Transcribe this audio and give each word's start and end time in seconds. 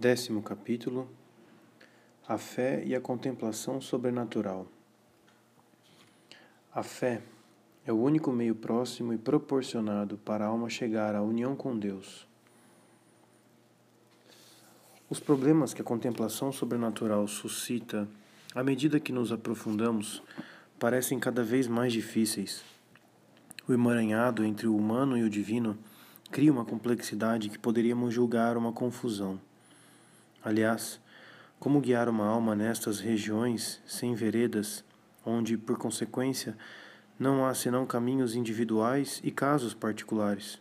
Décimo 0.00 0.40
capítulo 0.42 1.08
A 2.28 2.38
fé 2.38 2.84
e 2.86 2.94
a 2.94 3.00
contemplação 3.00 3.80
sobrenatural. 3.80 4.64
A 6.72 6.84
fé 6.84 7.20
é 7.84 7.92
o 7.92 8.00
único 8.00 8.30
meio 8.30 8.54
próximo 8.54 9.12
e 9.12 9.18
proporcionado 9.18 10.16
para 10.18 10.44
a 10.44 10.48
alma 10.50 10.70
chegar 10.70 11.16
à 11.16 11.20
união 11.20 11.56
com 11.56 11.76
Deus. 11.76 12.28
Os 15.10 15.18
problemas 15.18 15.74
que 15.74 15.82
a 15.82 15.84
contemplação 15.84 16.52
sobrenatural 16.52 17.26
suscita 17.26 18.06
à 18.54 18.62
medida 18.62 19.00
que 19.00 19.10
nos 19.10 19.32
aprofundamos 19.32 20.22
parecem 20.78 21.18
cada 21.18 21.42
vez 21.42 21.66
mais 21.66 21.92
difíceis. 21.92 22.62
O 23.66 23.72
emaranhado 23.72 24.44
entre 24.44 24.68
o 24.68 24.76
humano 24.76 25.18
e 25.18 25.24
o 25.24 25.28
divino 25.28 25.76
cria 26.30 26.52
uma 26.52 26.64
complexidade 26.64 27.48
que 27.48 27.58
poderíamos 27.58 28.14
julgar 28.14 28.56
uma 28.56 28.70
confusão. 28.70 29.40
Aliás, 30.48 30.98
como 31.60 31.78
guiar 31.78 32.08
uma 32.08 32.24
alma 32.24 32.56
nestas 32.56 33.00
regiões 33.00 33.82
sem 33.86 34.14
veredas, 34.14 34.82
onde, 35.22 35.58
por 35.58 35.76
consequência, 35.76 36.56
não 37.18 37.44
há 37.44 37.52
senão 37.52 37.84
caminhos 37.84 38.34
individuais 38.34 39.20
e 39.22 39.30
casos 39.30 39.74
particulares? 39.74 40.58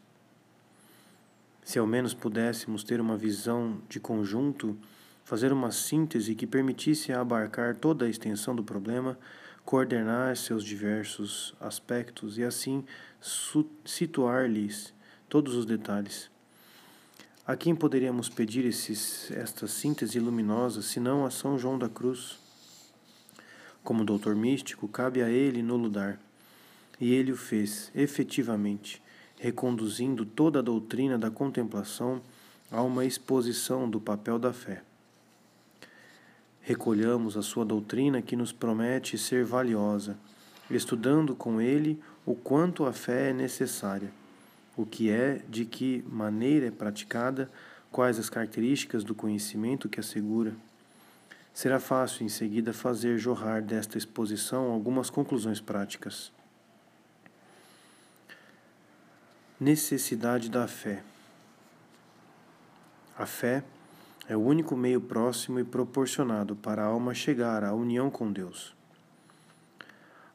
Se 1.64 1.80
ao 1.80 1.88
menos 1.88 2.14
pudéssemos 2.14 2.84
ter 2.84 3.00
uma 3.00 3.16
visão 3.16 3.82
de 3.88 3.98
conjunto, 3.98 4.78
fazer 5.24 5.54
uma 5.54 5.72
síntese 5.72 6.36
que 6.36 6.46
permitisse 6.46 7.14
abarcar 7.14 7.74
toda 7.74 8.04
a 8.04 8.10
extensão 8.10 8.54
do 8.54 8.66
problema, 8.66 9.18
coordenar 9.64 10.36
seus 10.36 10.66
diversos 10.66 11.56
aspectos 11.62 12.38
e 12.38 12.44
assim 12.44 12.84
situar-lhes 13.86 14.94
todos 15.30 15.56
os 15.56 15.66
detalhes. 15.66 16.30
A 17.48 17.56
quem 17.56 17.74
poderíamos 17.74 18.28
pedir 18.28 18.66
esses, 18.66 19.32
esta 19.32 19.68
síntese 19.68 20.20
luminosa, 20.20 20.82
senão 20.82 21.26
a 21.26 21.32
São 21.32 21.58
João 21.58 21.80
da 21.80 21.88
Cruz? 21.88 22.38
Como 23.86 24.04
doutor 24.04 24.36
místico, 24.36 24.86
cabe 24.86 25.24
a 25.24 25.30
ele 25.30 25.64
no 25.64 25.90
dar. 25.90 26.20
E 27.00 27.14
ele 27.14 27.32
o 27.32 27.38
fez, 27.38 27.90
efetivamente, 27.96 29.02
reconduzindo 29.40 30.26
toda 30.26 30.60
a 30.60 30.62
doutrina 30.62 31.18
da 31.18 31.32
contemplação 31.32 32.22
a 32.70 32.82
uma 32.82 33.06
exposição 33.06 33.90
do 33.90 34.02
papel 34.02 34.38
da 34.38 34.52
fé. 34.52 34.84
Recolhamos 36.60 37.38
a 37.38 37.42
sua 37.42 37.64
doutrina 37.64 38.22
que 38.22 38.36
nos 38.36 38.52
promete 38.52 39.18
ser 39.18 39.46
valiosa, 39.46 40.18
estudando 40.70 41.34
com 41.34 41.62
ele 41.62 41.98
o 42.26 42.36
quanto 42.36 42.84
a 42.84 42.92
fé 42.92 43.30
é 43.30 43.34
necessária 43.34 44.12
o 44.78 44.86
que 44.86 45.10
é, 45.10 45.42
de 45.50 45.66
que 45.66 46.06
maneira 46.08 46.68
é 46.68 46.72
praticada, 46.72 47.50
quais 47.92 48.20
as 48.20 48.30
características 48.30 49.04
do 49.04 49.16
conhecimento 49.16 49.90
que 49.90 50.00
assegura. 50.00 50.54
Será 51.52 51.80
fácil 51.80 52.24
em 52.24 52.30
seguida 52.30 52.72
fazer 52.72 53.18
jorrar 53.18 53.64
desta 53.64 53.98
exposição 53.98 54.72
algumas 54.72 55.10
conclusões 55.10 55.60
práticas. 55.60 56.32
Necessidade 59.60 60.52
da 60.52 60.68
fé. 60.68 61.02
A 63.18 63.26
fé 63.26 63.64
é 64.28 64.38
o 64.38 64.42
único 64.42 64.78
meio 64.78 65.02
próximo 65.02 65.60
e 65.60 65.64
proporcionado 65.64 66.56
para 66.56 66.84
a 66.84 66.86
alma 66.86 67.16
chegar 67.16 67.64
à 67.64 67.74
união 67.74 68.12
com 68.12 68.32
Deus. 68.32 68.76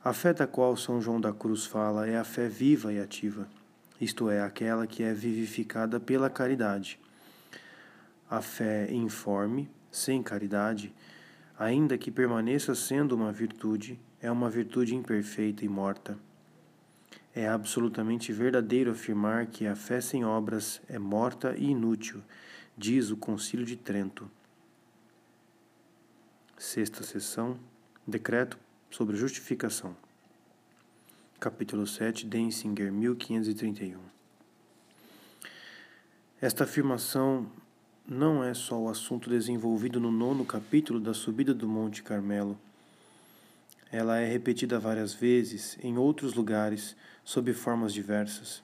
A 0.02 0.12
fé 0.12 0.34
da 0.34 0.48
qual 0.48 0.76
São 0.76 1.00
João 1.00 1.20
da 1.20 1.32
Cruz 1.32 1.64
fala 1.64 2.08
é 2.08 2.18
a 2.18 2.24
fé 2.24 2.48
viva 2.48 2.92
e 2.92 2.98
ativa 2.98 3.46
isto 4.02 4.28
é, 4.28 4.42
aquela 4.42 4.84
que 4.84 5.04
é 5.04 5.14
vivificada 5.14 6.00
pela 6.00 6.28
caridade. 6.28 6.98
A 8.28 8.42
fé 8.42 8.92
informe, 8.92 9.70
sem 9.92 10.20
caridade, 10.20 10.92
ainda 11.56 11.96
que 11.96 12.10
permaneça 12.10 12.74
sendo 12.74 13.14
uma 13.14 13.30
virtude, 13.30 14.00
é 14.20 14.28
uma 14.28 14.50
virtude 14.50 14.96
imperfeita 14.96 15.64
e 15.64 15.68
morta. 15.68 16.18
É 17.32 17.46
absolutamente 17.46 18.32
verdadeiro 18.32 18.90
afirmar 18.90 19.46
que 19.46 19.68
a 19.68 19.76
fé 19.76 20.00
sem 20.00 20.24
obras 20.24 20.82
é 20.88 20.98
morta 20.98 21.54
e 21.56 21.70
inútil, 21.70 22.24
diz 22.76 23.08
o 23.10 23.16
Concílio 23.16 23.64
de 23.64 23.76
Trento. 23.76 24.28
Sexta 26.58 27.04
sessão, 27.04 27.56
decreto 28.04 28.58
sobre 28.90 29.16
justificação 29.16 29.96
capítulo 31.42 31.84
7, 31.88 32.24
Denzinger, 32.24 32.92
1531. 32.92 33.98
Esta 36.40 36.62
afirmação 36.62 37.50
não 38.06 38.44
é 38.44 38.54
só 38.54 38.80
o 38.80 38.88
assunto 38.88 39.28
desenvolvido 39.28 39.98
no 39.98 40.12
nono 40.12 40.44
capítulo 40.44 41.00
da 41.00 41.12
subida 41.12 41.52
do 41.52 41.66
Monte 41.66 42.00
Carmelo. 42.00 42.56
Ela 43.90 44.20
é 44.20 44.30
repetida 44.30 44.78
várias 44.78 45.14
vezes 45.14 45.76
em 45.82 45.98
outros 45.98 46.34
lugares, 46.34 46.94
sob 47.24 47.52
formas 47.52 47.92
diversas. 47.92 48.62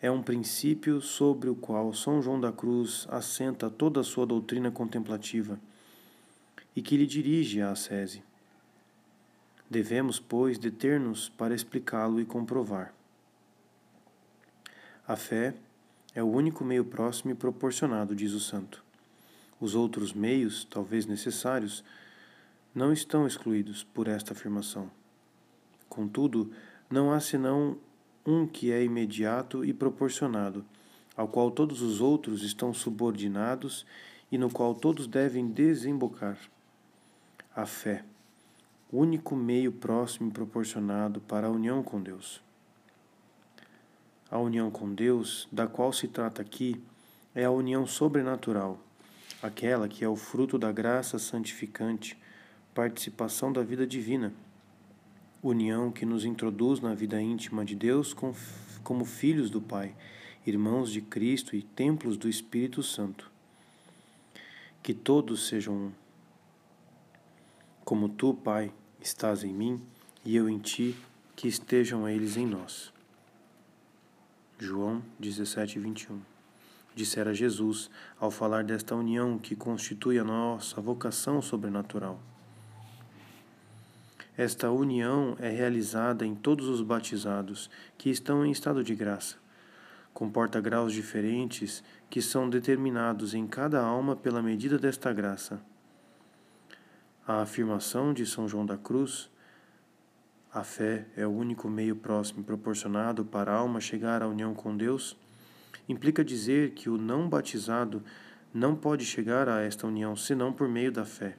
É 0.00 0.10
um 0.10 0.22
princípio 0.22 1.02
sobre 1.02 1.50
o 1.50 1.54
qual 1.54 1.92
São 1.92 2.22
João 2.22 2.40
da 2.40 2.50
Cruz 2.50 3.06
assenta 3.10 3.68
toda 3.68 4.00
a 4.00 4.04
sua 4.04 4.24
doutrina 4.24 4.70
contemplativa 4.70 5.60
e 6.74 6.80
que 6.80 6.96
lhe 6.96 7.06
dirige 7.06 7.60
a 7.60 7.72
ascese. 7.72 8.22
Devemos, 9.72 10.20
pois, 10.20 10.58
deter-nos 10.58 11.30
para 11.30 11.54
explicá-lo 11.54 12.20
e 12.20 12.26
comprovar. 12.26 12.92
A 15.08 15.16
fé 15.16 15.54
é 16.14 16.22
o 16.22 16.26
único 16.26 16.62
meio 16.62 16.84
próximo 16.84 17.30
e 17.30 17.34
proporcionado, 17.34 18.14
diz 18.14 18.34
o 18.34 18.38
santo. 18.38 18.84
Os 19.58 19.74
outros 19.74 20.12
meios, 20.12 20.66
talvez 20.66 21.06
necessários, 21.06 21.82
não 22.74 22.92
estão 22.92 23.26
excluídos 23.26 23.82
por 23.82 24.08
esta 24.08 24.34
afirmação. 24.34 24.90
Contudo, 25.88 26.52
não 26.90 27.10
há 27.10 27.18
senão 27.18 27.78
um 28.26 28.46
que 28.46 28.70
é 28.70 28.84
imediato 28.84 29.64
e 29.64 29.72
proporcionado, 29.72 30.66
ao 31.16 31.28
qual 31.28 31.50
todos 31.50 31.80
os 31.80 31.98
outros 31.98 32.42
estão 32.42 32.74
subordinados 32.74 33.86
e 34.30 34.36
no 34.36 34.50
qual 34.50 34.74
todos 34.74 35.06
devem 35.06 35.48
desembocar. 35.48 36.36
A 37.56 37.64
fé 37.64 38.04
único 38.92 39.34
meio 39.34 39.72
próximo 39.72 40.28
e 40.28 40.32
proporcionado 40.32 41.20
para 41.22 41.46
a 41.46 41.50
união 41.50 41.82
com 41.82 42.00
Deus. 42.00 42.42
A 44.30 44.38
união 44.38 44.70
com 44.70 44.92
Deus, 44.92 45.48
da 45.50 45.66
qual 45.66 45.92
se 45.92 46.06
trata 46.06 46.42
aqui, 46.42 46.78
é 47.34 47.44
a 47.44 47.50
união 47.50 47.86
sobrenatural, 47.86 48.78
aquela 49.42 49.88
que 49.88 50.04
é 50.04 50.08
o 50.08 50.14
fruto 50.14 50.58
da 50.58 50.70
graça 50.70 51.18
santificante, 51.18 52.18
participação 52.74 53.50
da 53.50 53.62
vida 53.62 53.86
divina, 53.86 54.32
união 55.42 55.90
que 55.90 56.04
nos 56.04 56.24
introduz 56.26 56.80
na 56.80 56.94
vida 56.94 57.20
íntima 57.20 57.64
de 57.64 57.74
Deus 57.74 58.14
como 58.84 59.04
filhos 59.06 59.48
do 59.48 59.60
Pai, 59.60 59.94
irmãos 60.46 60.92
de 60.92 61.00
Cristo 61.00 61.56
e 61.56 61.62
templos 61.62 62.18
do 62.18 62.28
Espírito 62.28 62.82
Santo. 62.82 63.30
Que 64.82 64.92
todos 64.92 65.46
sejam 65.46 65.74
um. 65.74 65.92
Como 67.84 68.08
tu, 68.08 68.34
Pai, 68.34 68.72
estás 69.02 69.42
em 69.42 69.52
mim 69.52 69.82
e 70.24 70.36
eu 70.36 70.48
em 70.48 70.58
ti, 70.58 70.96
que 71.34 71.48
estejam 71.48 72.08
eles 72.08 72.36
em 72.36 72.46
nós. 72.46 72.92
João 74.58 75.02
17, 75.18 75.78
21 75.80 76.20
Dissera 76.94 77.34
Jesus 77.34 77.90
ao 78.20 78.30
falar 78.30 78.62
desta 78.62 78.94
união 78.94 79.38
que 79.38 79.56
constitui 79.56 80.18
a 80.18 80.24
nossa 80.24 80.80
vocação 80.80 81.42
sobrenatural. 81.42 82.20
Esta 84.36 84.70
união 84.70 85.36
é 85.40 85.48
realizada 85.48 86.24
em 86.24 86.34
todos 86.34 86.68
os 86.68 86.80
batizados 86.80 87.68
que 87.98 88.08
estão 88.08 88.46
em 88.46 88.50
estado 88.50 88.84
de 88.84 88.94
graça. 88.94 89.36
Comporta 90.14 90.60
graus 90.60 90.92
diferentes 90.92 91.82
que 92.08 92.22
são 92.22 92.48
determinados 92.48 93.34
em 93.34 93.46
cada 93.46 93.82
alma 93.82 94.14
pela 94.14 94.42
medida 94.42 94.78
desta 94.78 95.12
graça 95.12 95.60
a 97.26 97.40
afirmação 97.42 98.12
de 98.12 98.26
São 98.26 98.48
João 98.48 98.66
da 98.66 98.76
Cruz, 98.76 99.30
a 100.52 100.64
fé 100.64 101.06
é 101.16 101.26
o 101.26 101.30
único 101.30 101.68
meio 101.68 101.94
próximo 101.94 102.42
proporcionado 102.42 103.24
para 103.24 103.52
a 103.52 103.56
alma 103.56 103.80
chegar 103.80 104.22
à 104.22 104.28
união 104.28 104.52
com 104.54 104.76
Deus, 104.76 105.16
implica 105.88 106.24
dizer 106.24 106.72
que 106.72 106.90
o 106.90 106.98
não 106.98 107.28
batizado 107.28 108.02
não 108.52 108.74
pode 108.74 109.04
chegar 109.04 109.48
a 109.48 109.62
esta 109.62 109.86
união 109.86 110.16
senão 110.16 110.52
por 110.52 110.68
meio 110.68 110.90
da 110.90 111.04
fé. 111.04 111.36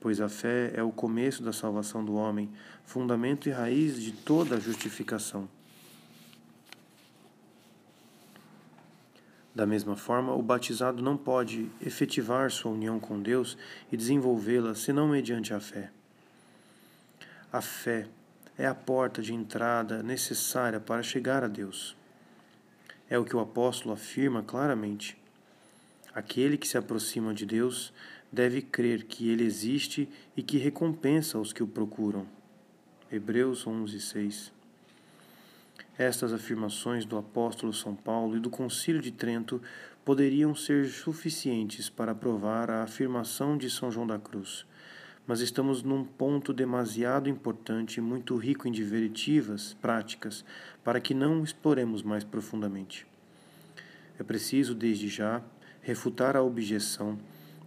Pois 0.00 0.20
a 0.20 0.28
fé 0.28 0.72
é 0.74 0.82
o 0.82 0.92
começo 0.92 1.42
da 1.42 1.52
salvação 1.52 2.04
do 2.04 2.14
homem, 2.14 2.48
fundamento 2.84 3.48
e 3.48 3.52
raiz 3.52 4.00
de 4.00 4.12
toda 4.12 4.54
a 4.54 4.60
justificação. 4.60 5.48
Da 9.56 9.64
mesma 9.64 9.96
forma, 9.96 10.34
o 10.34 10.42
batizado 10.42 11.02
não 11.02 11.16
pode 11.16 11.70
efetivar 11.80 12.50
sua 12.50 12.72
união 12.72 13.00
com 13.00 13.22
Deus 13.22 13.56
e 13.90 13.96
desenvolvê-la 13.96 14.74
senão 14.74 15.08
mediante 15.08 15.54
a 15.54 15.58
fé. 15.58 15.90
A 17.50 17.62
fé 17.62 18.06
é 18.58 18.66
a 18.66 18.74
porta 18.74 19.22
de 19.22 19.32
entrada 19.32 20.02
necessária 20.02 20.78
para 20.78 21.02
chegar 21.02 21.42
a 21.42 21.48
Deus. 21.48 21.96
É 23.08 23.18
o 23.18 23.24
que 23.24 23.34
o 23.34 23.40
apóstolo 23.40 23.94
afirma 23.94 24.42
claramente. 24.42 25.16
Aquele 26.14 26.58
que 26.58 26.68
se 26.68 26.76
aproxima 26.76 27.32
de 27.32 27.46
Deus 27.46 27.94
deve 28.30 28.60
crer 28.60 29.04
que 29.04 29.30
Ele 29.30 29.44
existe 29.44 30.06
e 30.36 30.42
que 30.42 30.58
recompensa 30.58 31.38
os 31.38 31.54
que 31.54 31.62
o 31.62 31.66
procuram. 31.66 32.26
Hebreus 33.10 33.66
11, 33.66 34.00
6. 34.02 34.55
Estas 35.98 36.34
afirmações 36.34 37.06
do 37.06 37.16
apóstolo 37.16 37.72
São 37.72 37.94
Paulo 37.94 38.36
e 38.36 38.40
do 38.40 38.50
Concílio 38.50 39.00
de 39.00 39.10
Trento 39.10 39.62
poderiam 40.04 40.54
ser 40.54 40.86
suficientes 40.88 41.88
para 41.88 42.14
provar 42.14 42.70
a 42.70 42.82
afirmação 42.82 43.56
de 43.56 43.70
São 43.70 43.90
João 43.90 44.06
da 44.06 44.18
Cruz, 44.18 44.66
mas 45.26 45.40
estamos 45.40 45.82
num 45.82 46.04
ponto 46.04 46.52
demasiado 46.52 47.30
importante 47.30 47.96
e 47.96 48.02
muito 48.02 48.36
rico 48.36 48.68
em 48.68 48.72
divertivas 48.72 49.72
práticas 49.80 50.44
para 50.84 51.00
que 51.00 51.14
não 51.14 51.42
exploremos 51.42 52.02
mais 52.02 52.22
profundamente. 52.22 53.06
É 54.18 54.22
preciso, 54.22 54.74
desde 54.74 55.08
já, 55.08 55.40
refutar 55.80 56.36
a 56.36 56.42
objeção, 56.42 57.18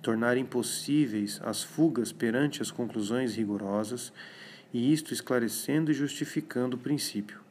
tornar 0.03 0.37
impossíveis 0.37 1.41
as 1.43 1.63
fugas 1.63 2.11
perante 2.11 2.61
as 2.61 2.69
conclusões 2.69 3.35
rigorosas, 3.35 4.13
e 4.71 4.93
isto 4.93 5.15
esclarecendo 5.15 5.89
e 5.89 5.95
justificando 5.95 6.77
o 6.77 6.79
princípio. 6.79 7.48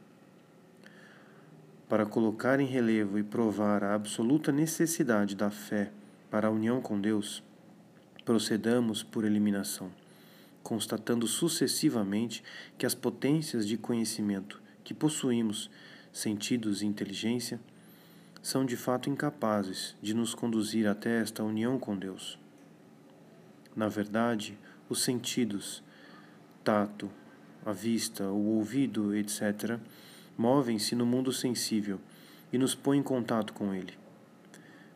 Para 1.89 2.05
colocar 2.05 2.61
em 2.61 2.67
relevo 2.67 3.19
e 3.19 3.23
provar 3.23 3.83
a 3.83 3.95
absoluta 3.95 4.53
necessidade 4.53 5.35
da 5.35 5.51
fé 5.51 5.91
para 6.31 6.49
a 6.49 6.51
união 6.51 6.83
com 6.83 7.01
Deus, 7.01 7.43
procedamos 8.27 9.03
por 9.03 9.25
eliminação, 9.25 9.91
constatando 10.63 11.27
sucessivamente 11.27 12.45
que 12.77 12.85
as 12.85 12.95
potências 12.95 13.67
de 13.67 13.79
conhecimento 13.79 14.61
que 14.85 14.93
possuímos, 14.93 15.71
sentidos 16.13 16.83
e 16.83 16.87
inteligência, 16.87 17.59
são 18.43 18.67
de 18.67 18.77
fato 18.77 19.09
incapazes 19.09 19.97
de 20.03 20.13
nos 20.13 20.35
conduzir 20.35 20.87
até 20.87 21.23
esta 21.23 21.43
união 21.43 21.79
com 21.79 21.97
Deus. 21.97 22.39
Na 23.75 23.89
verdade, 23.89 24.59
os 24.91 25.03
sentidos, 25.03 25.83
tato, 26.63 27.11
a 27.65 27.73
vista, 27.73 28.25
o 28.25 28.57
ouvido, 28.57 29.15
etc., 29.15 29.79
movem-se 30.39 30.95
no 30.95 31.05
mundo 31.05 31.33
sensível 31.33 32.01
e 32.51 32.57
nos 32.57 32.75
põem 32.75 33.01
em 33.01 33.03
contato 33.03 33.53
com 33.53 33.75
ele. 33.75 33.93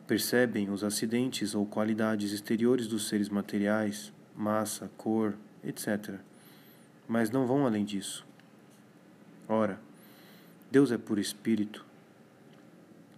Percebem 0.07 0.71
os 0.71 0.83
acidentes 0.83 1.53
ou 1.53 1.65
qualidades 1.65 2.31
exteriores 2.31 2.87
dos 2.87 3.07
seres 3.07 3.29
materiais, 3.29 4.11
massa, 4.35 4.89
cor, 4.97 5.35
etc., 5.63 6.15
mas 7.07 7.29
não 7.29 7.45
vão 7.45 7.67
além 7.67 7.85
disso. 7.85 8.25
Ora, 9.47 9.79
Deus 10.71 10.91
é 10.91 10.97
por 10.97 11.19
espírito 11.19 11.85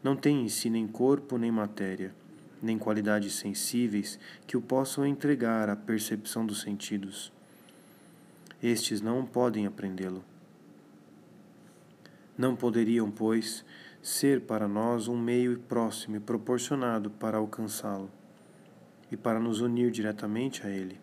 não 0.06 0.16
tem 0.16 0.45
em 0.45 0.50
si 0.50 0.69
nem 0.69 0.86
corpo 0.86 1.36
nem 1.36 1.51
matéria, 1.51 2.13
nem 2.62 2.77
qualidades 2.77 3.33
sensíveis 3.33 4.19
que 4.45 4.56
o 4.56 4.62
possam 4.62 5.04
entregar 5.04 5.68
à 5.68 5.75
percepção 5.75 6.45
dos 6.45 6.62
sentidos. 6.62 7.33
Estes 8.62 9.01
não 9.01 9.25
podem 9.25 9.66
aprendê-lo. 9.66 10.24
Não 12.38 12.56
poderiam, 12.56 13.10
pois, 13.10 13.64
ser 14.02 14.42
para 14.42 14.68
nós 14.68 15.08
um 15.08 15.18
meio 15.18 15.58
próximo 15.60 16.18
e 16.18 16.20
proporcionado 16.20 17.10
para 17.10 17.38
alcançá-lo 17.38 18.12
e 19.12 19.18
para 19.18 19.40
nos 19.40 19.62
unir 19.62 19.92
diretamente 19.92 20.66
a 20.66 20.70
ele. 20.70 21.00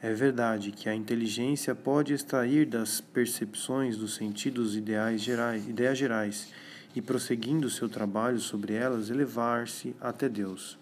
É 0.00 0.12
verdade 0.12 0.70
que 0.70 0.88
a 0.88 0.94
inteligência 0.94 1.74
pode 1.74 2.12
extrair 2.12 2.66
das 2.66 3.00
percepções 3.00 3.96
dos 3.96 4.14
sentidos 4.14 4.76
ideais 4.76 5.20
gerais, 5.20 5.66
ideias 5.66 5.96
gerais 5.96 6.52
e, 6.94 7.00
prosseguindo 7.00 7.70
seu 7.70 7.88
trabalho 7.88 8.38
sobre 8.38 8.74
elas, 8.74 9.10
elevar-se 9.10 9.96
até 10.00 10.28
Deus. 10.28 10.78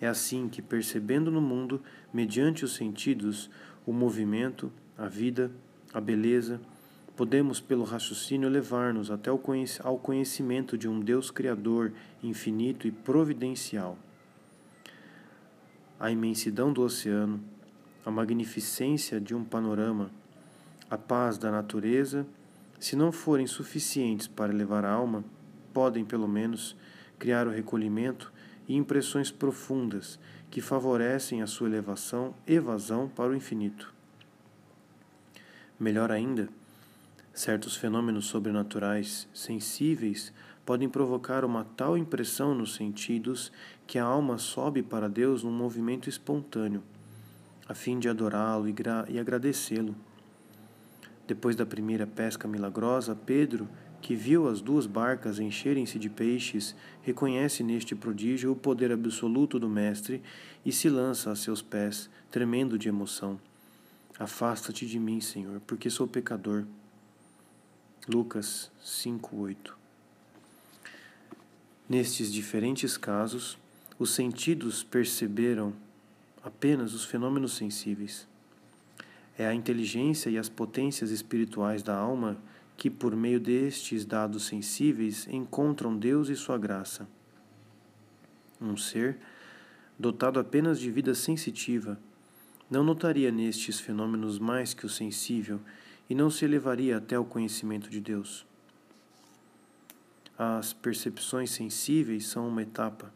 É 0.00 0.06
assim 0.06 0.48
que, 0.48 0.62
percebendo 0.62 1.30
no 1.30 1.40
mundo, 1.40 1.82
mediante 2.12 2.64
os 2.64 2.74
sentidos, 2.74 3.50
o 3.84 3.92
movimento, 3.92 4.72
a 4.96 5.08
vida, 5.08 5.50
a 5.92 6.00
beleza, 6.00 6.60
podemos, 7.20 7.60
pelo 7.60 7.84
raciocínio, 7.84 8.48
elevar-nos 8.48 9.10
até 9.10 9.28
ao 9.28 9.98
conhecimento 9.98 10.78
de 10.78 10.88
um 10.88 10.98
Deus 10.98 11.30
Criador, 11.30 11.92
infinito 12.22 12.88
e 12.88 12.90
providencial. 12.90 13.98
A 15.98 16.10
imensidão 16.10 16.72
do 16.72 16.80
oceano, 16.80 17.38
a 18.06 18.10
magnificência 18.10 19.20
de 19.20 19.34
um 19.34 19.44
panorama, 19.44 20.10
a 20.88 20.96
paz 20.96 21.36
da 21.36 21.50
natureza 21.50 22.26
se 22.78 22.96
não 22.96 23.12
forem 23.12 23.46
suficientes 23.46 24.26
para 24.26 24.50
elevar 24.50 24.86
a 24.86 24.90
alma, 24.90 25.22
podem, 25.74 26.06
pelo 26.06 26.26
menos, 26.26 26.74
criar 27.18 27.46
o 27.46 27.50
recolhimento 27.50 28.32
e 28.66 28.74
impressões 28.74 29.30
profundas 29.30 30.18
que 30.50 30.62
favorecem 30.62 31.42
a 31.42 31.46
sua 31.46 31.68
elevação, 31.68 32.34
evasão 32.46 33.10
para 33.10 33.28
o 33.28 33.36
infinito. 33.36 33.92
Melhor 35.78 36.10
ainda, 36.10 36.48
certos 37.40 37.74
fenômenos 37.74 38.26
sobrenaturais 38.26 39.26
sensíveis 39.32 40.30
podem 40.62 40.90
provocar 40.90 41.42
uma 41.42 41.64
tal 41.64 41.96
impressão 41.96 42.54
nos 42.54 42.74
sentidos 42.74 43.50
que 43.86 43.98
a 43.98 44.04
alma 44.04 44.36
sobe 44.36 44.82
para 44.82 45.08
Deus 45.08 45.42
num 45.42 45.50
movimento 45.50 46.06
espontâneo, 46.06 46.82
a 47.66 47.72
fim 47.72 47.98
de 47.98 48.10
adorá-lo 48.10 48.66
e 49.08 49.18
agradecê-lo. 49.18 49.96
Depois 51.26 51.56
da 51.56 51.64
primeira 51.64 52.06
pesca 52.06 52.46
milagrosa, 52.46 53.16
Pedro, 53.16 53.66
que 54.02 54.14
viu 54.14 54.46
as 54.46 54.60
duas 54.60 54.84
barcas 54.84 55.38
encherem-se 55.38 55.98
de 55.98 56.10
peixes, 56.10 56.76
reconhece 57.00 57.62
neste 57.62 57.94
prodígio 57.94 58.52
o 58.52 58.56
poder 58.56 58.92
absoluto 58.92 59.58
do 59.58 59.68
Mestre 59.68 60.22
e 60.62 60.70
se 60.70 60.90
lança 60.90 61.30
a 61.30 61.36
seus 61.36 61.62
pés, 61.62 62.10
tremendo 62.30 62.78
de 62.78 62.88
emoção. 62.88 63.40
Afasta-te 64.18 64.84
de 64.84 64.98
mim, 64.98 65.22
Senhor, 65.22 65.62
porque 65.66 65.88
sou 65.88 66.06
pecador. 66.06 66.66
Lucas 68.08 68.70
5:8 68.82 69.76
Nestes 71.86 72.32
diferentes 72.32 72.96
casos, 72.96 73.58
os 73.98 74.10
sentidos 74.14 74.82
perceberam 74.82 75.74
apenas 76.42 76.94
os 76.94 77.04
fenômenos 77.04 77.52
sensíveis. 77.52 78.26
É 79.36 79.46
a 79.46 79.52
inteligência 79.52 80.30
e 80.30 80.38
as 80.38 80.48
potências 80.48 81.10
espirituais 81.10 81.82
da 81.82 81.94
alma 81.94 82.38
que, 82.74 82.88
por 82.88 83.14
meio 83.14 83.38
destes 83.38 84.06
dados 84.06 84.46
sensíveis, 84.46 85.28
encontram 85.28 85.94
Deus 85.94 86.30
e 86.30 86.36
sua 86.36 86.56
graça. 86.56 87.06
Um 88.58 88.78
ser, 88.78 89.18
dotado 89.98 90.40
apenas 90.40 90.80
de 90.80 90.90
vida 90.90 91.14
sensitiva, 91.14 92.00
não 92.70 92.82
notaria 92.82 93.30
nestes 93.30 93.78
fenômenos 93.78 94.38
mais 94.38 94.72
que 94.72 94.86
o 94.86 94.88
sensível 94.88 95.60
e 96.10 96.14
não 96.14 96.28
se 96.28 96.44
elevaria 96.44 96.96
até 96.96 97.16
o 97.16 97.24
conhecimento 97.24 97.88
de 97.88 98.00
Deus. 98.00 98.44
As 100.36 100.72
percepções 100.72 101.52
sensíveis 101.52 102.26
são 102.26 102.48
uma 102.48 102.62
etapa. 102.62 103.14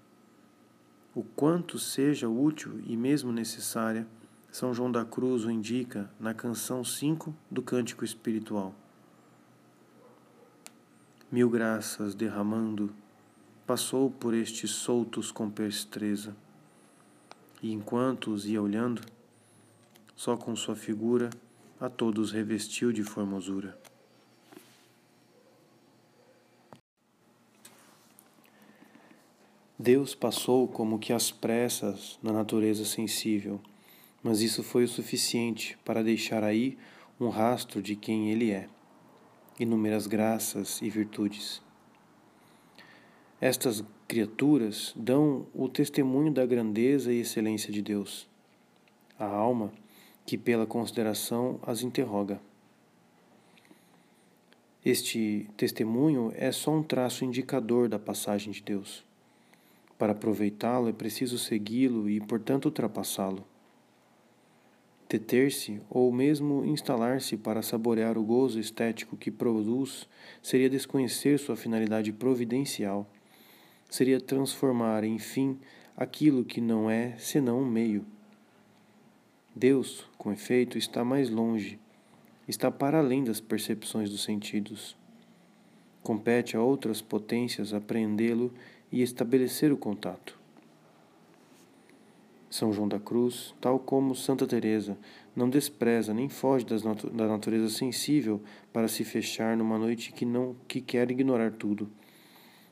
O 1.13 1.25
quanto 1.25 1.77
seja 1.77 2.29
útil 2.29 2.81
e 2.87 2.97
mesmo 2.97 3.33
necessária, 3.33 4.07
são 4.53 4.73
João 4.73 4.93
da 4.93 5.05
Cruz 5.05 5.45
o 5.45 5.51
indica 5.51 6.09
na 6.21 6.33
canção 6.33 6.85
5 6.85 7.35
do 7.51 7.61
Cântico 7.61 8.05
Espiritual. 8.05 8.73
Mil 11.33 11.51
graças 11.51 12.15
derramando, 12.15 12.95
passou 13.67 14.09
por 14.09 14.33
estes 14.33 14.71
soltos 14.71 15.33
com 15.33 15.51
pestreza, 15.51 16.37
e 17.61 17.73
enquanto 17.73 18.31
os 18.31 18.47
ia 18.47 18.63
olhando, 18.63 19.03
só 20.15 20.37
com 20.37 20.55
sua 20.55 20.77
figura 20.77 21.31
a 21.81 21.89
todos 21.89 22.33
revestiu 22.33 22.93
de 22.93 23.03
formosura. 23.03 23.79
Deus 29.79 30.15
passou 30.15 30.67
como 30.69 30.99
que 30.99 31.13
às 31.13 31.31
pressas 31.31 32.19
na 32.23 32.33
natureza 32.33 32.85
sensível 32.85 33.61
mas 34.25 34.41
isso 34.41 34.63
foi 34.63 34.85
o 34.85 34.89
suficiente 34.89 35.77
para 35.85 36.03
deixar 36.03 36.43
aí 36.43 36.79
um 37.21 37.29
rastro 37.29 37.83
de 37.83 37.95
quem 37.95 38.31
Ele 38.31 38.51
é, 38.51 38.67
inúmeras 39.61 40.07
graças 40.07 40.81
e 40.81 40.89
virtudes. 40.89 41.63
Estas 43.39 43.85
criaturas 44.09 44.95
dão 44.97 45.47
o 45.53 45.69
testemunho 45.69 46.33
da 46.33 46.47
grandeza 46.47 47.13
e 47.13 47.21
excelência 47.21 47.71
de 47.71 47.83
Deus, 47.83 48.27
a 49.19 49.27
alma 49.27 49.71
que, 50.25 50.39
pela 50.39 50.67
consideração, 50.67 51.59
as 51.63 51.83
interroga. 51.83 52.41
Este 54.85 55.49
testemunho 55.57 56.33
é 56.37 56.53
só 56.53 56.73
um 56.73 56.83
traço 56.83 57.25
indicador 57.25 57.89
da 57.89 57.99
passagem 57.99 58.53
de 58.53 58.63
Deus. 58.63 59.05
Para 59.99 60.13
aproveitá-lo 60.13 60.89
é 60.89 60.93
preciso 60.93 61.39
segui-lo 61.39 62.09
e, 62.09 62.21
portanto, 62.21 62.67
ultrapassá-lo 62.67 63.45
deter-se 65.09 65.81
ou 65.89 66.11
mesmo 66.13 66.65
instalar-se 66.65 67.37
para 67.37 67.63
saborear 67.63 68.19
o 68.19 68.25
gozo 68.25 68.59
estético 68.59 69.17
que 69.17 69.31
produz 69.31 70.09
seria 70.43 70.69
desconhecer 70.69 71.39
sua 71.39 71.57
finalidade 71.57 72.13
providencial, 72.13 73.09
seria 73.89 74.21
transformar, 74.21 75.05
enfim, 75.05 75.59
aquilo 75.97 76.45
que 76.45 76.61
não 76.61 76.91
é 76.91 77.17
senão 77.19 77.61
um 77.61 77.67
meio. 77.67 78.05
Deus, 79.57 80.05
com 80.19 80.33
efeito, 80.33 80.77
está 80.77 81.05
mais 81.05 81.31
longe, 81.31 81.79
está 82.49 82.73
para 82.73 82.99
além 82.99 83.23
das 83.23 83.41
percepções 83.41 84.11
dos 84.11 84.25
sentidos. 84.25 84.97
Compete 86.03 86.57
a 86.57 86.61
outras 86.61 87.01
potências 87.01 87.73
apreendê-lo 87.73 88.53
e 88.91 89.01
estabelecer 89.01 89.73
o 89.73 89.77
contato. 89.77 90.37
São 92.51 92.73
João 92.73 92.89
da 92.89 92.99
Cruz, 92.99 93.55
tal 93.61 93.79
como 93.79 94.15
Santa 94.15 94.45
Teresa, 94.45 94.99
não 95.37 95.49
despreza 95.49 96.13
nem 96.13 96.29
foge 96.29 96.67
natu 96.85 97.09
da 97.11 97.27
natureza 97.29 97.69
sensível 97.69 98.41
para 98.73 98.89
se 98.89 99.05
fechar 99.05 99.57
numa 99.57 99.79
noite 99.79 100.13
que 100.13 100.25
não 100.25 100.57
que 100.67 100.81
quer 100.81 101.11
ignorar 101.11 101.53
tudo. 101.53 101.89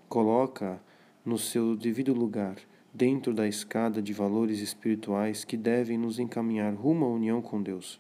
Coloca 0.09 0.81
no 1.25 1.39
seu 1.39 1.77
devido 1.77 2.13
lugar, 2.13 2.57
dentro 2.95 3.33
da 3.33 3.49
escada 3.49 4.03
de 4.03 4.13
valores 4.13 4.61
espirituais 4.61 5.45
que 5.45 5.57
devem 5.57 5.97
nos 5.97 6.19
encaminhar 6.19 6.75
rumo 6.75 7.07
à 7.07 7.09
união 7.09 7.41
com 7.41 7.63
Deus. 7.63 7.99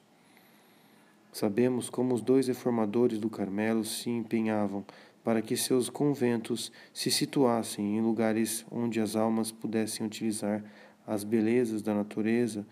Sabemos 1.32 1.88
como 1.88 2.14
os 2.14 2.20
dois 2.20 2.46
reformadores 2.46 3.18
do 3.18 3.30
Carmelo 3.30 3.84
se 3.84 4.10
empenhavam 4.10 4.84
para 5.24 5.40
que 5.40 5.56
seus 5.56 5.88
conventos 5.88 6.70
se 6.92 7.10
situassem 7.10 7.96
em 7.96 8.02
lugares 8.02 8.66
onde 8.70 9.00
as 9.00 9.16
almas 9.16 9.50
pudessem 9.50 10.04
utilizar 10.04 10.62
as 11.06 11.24
belezas 11.24 11.80
da 11.80 11.94
natureza 11.94 12.66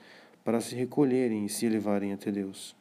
para 0.44 0.60
se 0.60 0.74
recolherem 0.74 1.46
e 1.46 1.48
se 1.48 1.64
elevarem 1.64 2.12
até 2.12 2.30
Deus. 2.30 2.76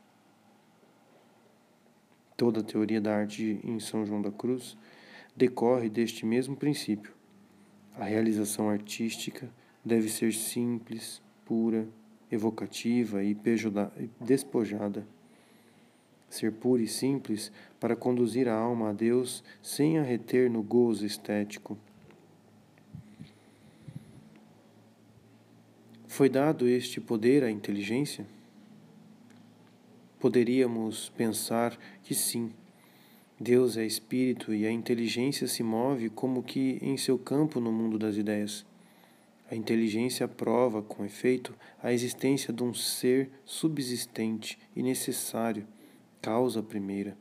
Toda 2.36 2.60
a 2.60 2.63
teoria 2.63 3.00
da 3.00 3.15
arte 3.15 3.60
em 3.63 3.79
São 3.79 4.05
João 4.05 4.22
da 4.22 4.31
Cruz 4.31 4.77
decorre 5.36 5.89
deste 5.89 6.25
mesmo 6.25 6.58
princípio 6.58 7.19
a 8.00 8.06
realização 8.06 8.70
artística 8.70 9.50
deve 9.84 10.08
ser 10.10 10.34
simples, 10.34 11.22
pura, 11.44 11.86
evocativa 12.32 13.22
e 13.22 13.36
despojada. 14.22 15.06
Ser 16.29 16.53
pura 16.53 16.82
e 16.82 16.88
simples 16.88 17.51
para 17.77 17.98
conduzir 17.98 18.48
a 18.48 18.56
alma 18.56 18.91
a 18.91 18.94
Deus 18.94 19.44
sem 19.62 19.98
a 19.98 20.01
reter 20.01 20.50
no 20.50 20.63
gozo 20.63 21.06
estético. 21.06 21.77
Foi 26.08 26.29
dado 26.29 26.70
este 26.70 27.01
poder 27.01 27.44
à 27.44 27.51
inteligência? 27.51 28.25
Poderíamos 30.20 31.10
pensar 31.10 31.77
que 32.03 32.15
sim 32.15 32.51
Deus 33.41 33.77
é 33.77 33.86
espírito 33.86 34.53
e 34.53 34.67
a 34.67 34.72
inteligência 34.72 35.48
se 35.48 35.63
move 35.63 36.10
como 36.10 36.43
que 36.43 36.77
em 36.81 36.98
seu 36.98 37.17
campo 37.17 37.62
no 37.62 37.72
mundo 37.72 37.98
das 37.98 38.17
ideias. 38.17 38.65
A 39.50 39.55
inteligência 39.55 40.27
prova, 40.27 40.81
com 40.81 41.05
efeito, 41.05 41.55
a 41.81 41.93
existência 41.93 42.53
de 42.53 42.62
um 42.62 42.74
ser 42.74 43.29
subsistente 43.46 44.60
e 44.75 44.84
necessário, 44.84 45.65
causa 46.22 46.62
primeira. 46.62 47.17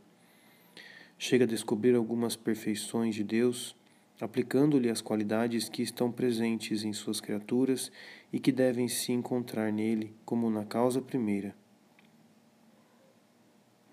Chega 1.16 1.44
a 1.44 1.48
descobrir 1.48 1.94
algumas 1.94 2.34
perfeições 2.34 3.14
de 3.14 3.22
Deus, 3.22 3.76
aplicando-lhe 4.20 4.90
as 4.90 5.00
qualidades 5.00 5.68
que 5.68 5.82
estão 5.82 6.10
presentes 6.10 6.82
em 6.82 6.92
suas 6.92 7.20
criaturas 7.20 7.92
e 8.32 8.40
que 8.40 8.50
devem 8.50 8.88
se 8.88 9.12
encontrar 9.12 9.72
nele 9.72 10.12
como 10.24 10.50
na 10.50 10.64
causa 10.64 11.00
primeira. 11.00 11.54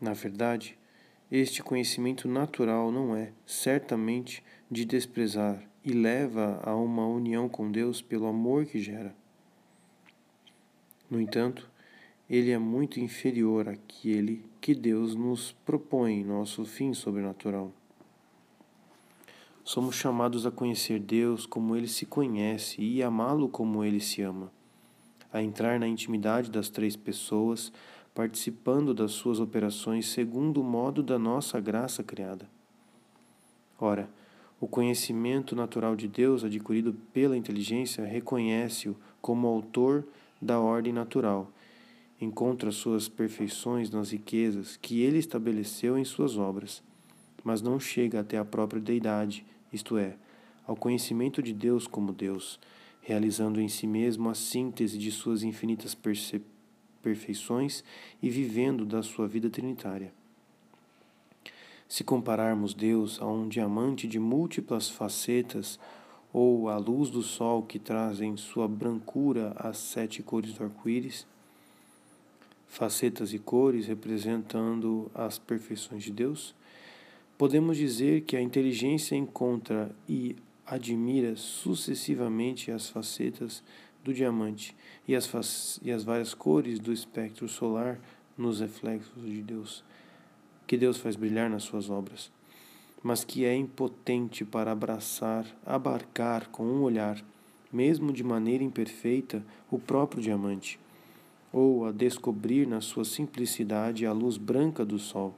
Na 0.01 0.13
verdade, 0.13 0.75
este 1.37 1.61
conhecimento 1.61 2.27
natural 2.27 2.91
não 2.91 3.15
é, 3.15 3.33
certamente, 3.45 4.43
de 4.71 4.85
desprezar 4.85 5.61
e 5.83 5.91
leva 5.91 6.61
a 6.63 6.75
uma 6.75 7.05
união 7.05 7.49
com 7.49 7.69
Deus 7.69 8.01
pelo 8.01 8.25
amor 8.25 8.65
que 8.65 8.79
gera. 8.79 9.13
No 11.09 11.19
entanto, 11.19 11.69
ele 12.29 12.51
é 12.51 12.57
muito 12.57 12.99
inferior 12.99 13.67
àquele 13.67 14.43
que 14.61 14.73
Deus 14.73 15.13
nos 15.13 15.51
propõe, 15.65 16.23
nosso 16.23 16.63
fim 16.65 16.93
sobrenatural. 16.93 17.71
Somos 19.63 19.95
chamados 19.95 20.45
a 20.45 20.51
conhecer 20.51 20.99
Deus 20.99 21.45
como 21.45 21.75
ele 21.75 21.87
se 21.87 22.05
conhece 22.05 22.81
e 22.81 23.03
amá-lo 23.03 23.49
como 23.49 23.83
ele 23.83 23.99
se 23.99 24.21
ama, 24.21 24.51
a 25.33 25.41
entrar 25.41 25.79
na 25.79 25.87
intimidade 25.87 26.49
das 26.49 26.69
três 26.69 26.95
pessoas 26.95 27.73
participando 28.15 28.93
das 28.93 29.11
suas 29.11 29.41
operações 29.41 30.07
segundo 30.07 30.61
o 30.61 30.63
modo 30.63 31.03
da 31.03 31.19
nossa 31.19 31.59
graça 31.59 32.01
criada. 32.01 32.49
Ora, 33.77 34.09
o 34.57 34.67
conhecimento 34.67 35.53
natural 35.53 35.97
de 35.97 36.07
Deus 36.07 36.45
adquirido 36.45 36.95
pela 37.11 37.35
inteligência 37.35 38.05
reconhece-o 38.05 38.95
como 39.21 39.47
autor 39.47 40.07
da 40.41 40.61
ordem 40.61 40.93
natural, 40.93 41.51
encontra 42.19 42.71
suas 42.71 43.09
perfeições 43.09 43.89
nas 43.89 44.11
riquezas 44.11 44.77
que 44.77 45.01
ele 45.01 45.17
estabeleceu 45.17 45.97
em 45.97 46.05
suas 46.05 46.37
obras, 46.37 46.81
mas 47.43 47.61
não 47.61 47.77
chega 47.77 48.21
até 48.21 48.37
a 48.37 48.45
própria 48.45 48.81
deidade, 48.81 49.45
isto 49.73 49.97
é, 49.97 50.15
ao 50.65 50.77
conhecimento 50.77 51.43
de 51.43 51.51
Deus 51.51 51.85
como 51.85 52.13
Deus, 52.13 52.61
realizando 53.01 53.59
em 53.59 53.67
si 53.67 53.85
mesmo 53.85 54.29
a 54.29 54.33
síntese 54.33 54.97
de 54.97 55.11
suas 55.11 55.43
infinitas 55.43 55.93
percepções 55.93 56.54
perfeições 57.05 57.83
e 58.19 58.31
vivendo 58.31 58.83
da 58.83 59.03
sua 59.03 59.27
vida 59.27 59.47
trinitária. 59.47 60.11
Se 61.87 62.03
compararmos 62.03 62.73
Deus 62.73 63.21
a 63.21 63.27
um 63.27 63.47
diamante 63.47 64.07
de 64.07 64.17
múltiplas 64.17 64.89
facetas 64.89 65.79
ou 66.33 66.67
a 66.67 66.77
luz 66.77 67.11
do 67.11 67.21
sol 67.21 67.61
que 67.61 67.77
traz 67.77 68.21
em 68.21 68.35
sua 68.35 68.67
brancura 68.67 69.53
as 69.55 69.77
sete 69.77 70.23
cores 70.23 70.53
do 70.53 70.63
arco-íris, 70.63 71.27
facetas 72.67 73.33
e 73.33 73.37
cores 73.37 73.85
representando 73.85 75.11
as 75.13 75.37
perfeições 75.37 76.03
de 76.03 76.11
Deus, 76.11 76.55
podemos 77.37 77.77
dizer 77.77 78.21
que 78.21 78.35
a 78.35 78.41
inteligência 78.41 79.15
encontra 79.15 79.95
e 80.09 80.35
admira 80.65 81.35
sucessivamente 81.35 82.71
as 82.71 82.89
facetas 82.89 83.61
do 84.05 84.13
diamante 84.13 84.75
e 85.07 85.15
as, 85.15 85.79
e 85.83 85.91
as 85.91 86.03
várias 86.03 86.35
cores 86.35 86.79
do 86.79 86.93
espectro 86.93 87.47
solar 87.49 87.99
nos 88.37 88.59
reflexos 88.59 89.25
de 89.25 89.41
Deus, 89.41 89.83
que 90.67 90.77
Deus 90.77 90.97
faz 90.97 91.15
brilhar 91.15 91.49
nas 91.49 91.63
suas 91.63 91.89
obras, 91.89 92.31
mas 93.01 93.23
que 93.23 93.45
é 93.45 93.55
impotente 93.55 94.45
para 94.45 94.71
abraçar, 94.71 95.45
abarcar 95.65 96.49
com 96.49 96.63
um 96.63 96.83
olhar, 96.83 97.19
mesmo 97.73 98.13
de 98.13 98.23
maneira 98.23 98.63
imperfeita, 98.63 99.43
o 99.71 99.79
próprio 99.79 100.21
diamante, 100.21 100.79
ou 101.51 101.87
a 101.87 101.91
descobrir 101.91 102.67
na 102.67 102.81
sua 102.81 103.05
simplicidade 103.05 104.05
a 104.05 104.13
luz 104.13 104.37
branca 104.37 104.85
do 104.85 104.99
sol. 104.99 105.33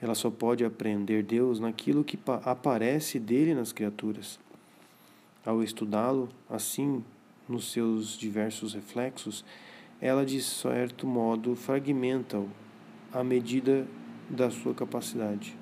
Ela 0.00 0.14
só 0.14 0.30
pode 0.30 0.64
aprender 0.64 1.22
Deus 1.22 1.58
naquilo 1.58 2.04
que 2.04 2.18
aparece 2.44 3.18
dele 3.18 3.54
nas 3.54 3.72
criaturas 3.72 4.38
ao 5.44 5.62
estudá-lo, 5.62 6.28
assim, 6.48 7.04
nos 7.48 7.72
seus 7.72 8.16
diversos 8.16 8.74
reflexos, 8.74 9.44
ela 10.00 10.24
de 10.24 10.40
certo 10.42 11.06
modo 11.06 11.54
fragmenta-o 11.54 12.48
à 13.12 13.22
medida 13.22 13.86
da 14.28 14.50
sua 14.50 14.74
capacidade. 14.74 15.56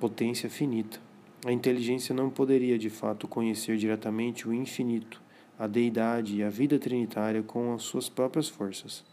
Potência 0.00 0.50
finita. 0.50 1.00
A 1.44 1.52
inteligência 1.52 2.14
não 2.14 2.30
poderia 2.30 2.78
de 2.78 2.90
fato 2.90 3.28
conhecer 3.28 3.76
diretamente 3.76 4.48
o 4.48 4.52
infinito, 4.52 5.22
a 5.58 5.66
deidade 5.66 6.36
e 6.36 6.42
a 6.42 6.50
vida 6.50 6.78
trinitária 6.78 7.42
com 7.42 7.74
as 7.74 7.82
suas 7.82 8.08
próprias 8.08 8.48
forças. 8.48 9.04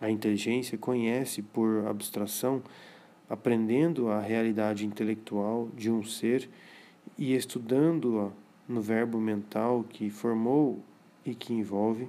A 0.00 0.10
inteligência 0.10 0.78
conhece 0.78 1.42
por 1.42 1.86
abstração 1.86 2.62
aprendendo 3.28 4.08
a 4.08 4.20
realidade 4.20 4.86
intelectual 4.86 5.68
de 5.74 5.90
um 5.90 6.02
ser 6.02 6.48
e 7.16 7.34
estudando-a 7.34 8.30
no 8.68 8.80
verbo 8.80 9.18
mental 9.18 9.84
que 9.88 10.10
formou 10.10 10.82
e 11.24 11.34
que 11.34 11.52
envolve, 11.52 12.08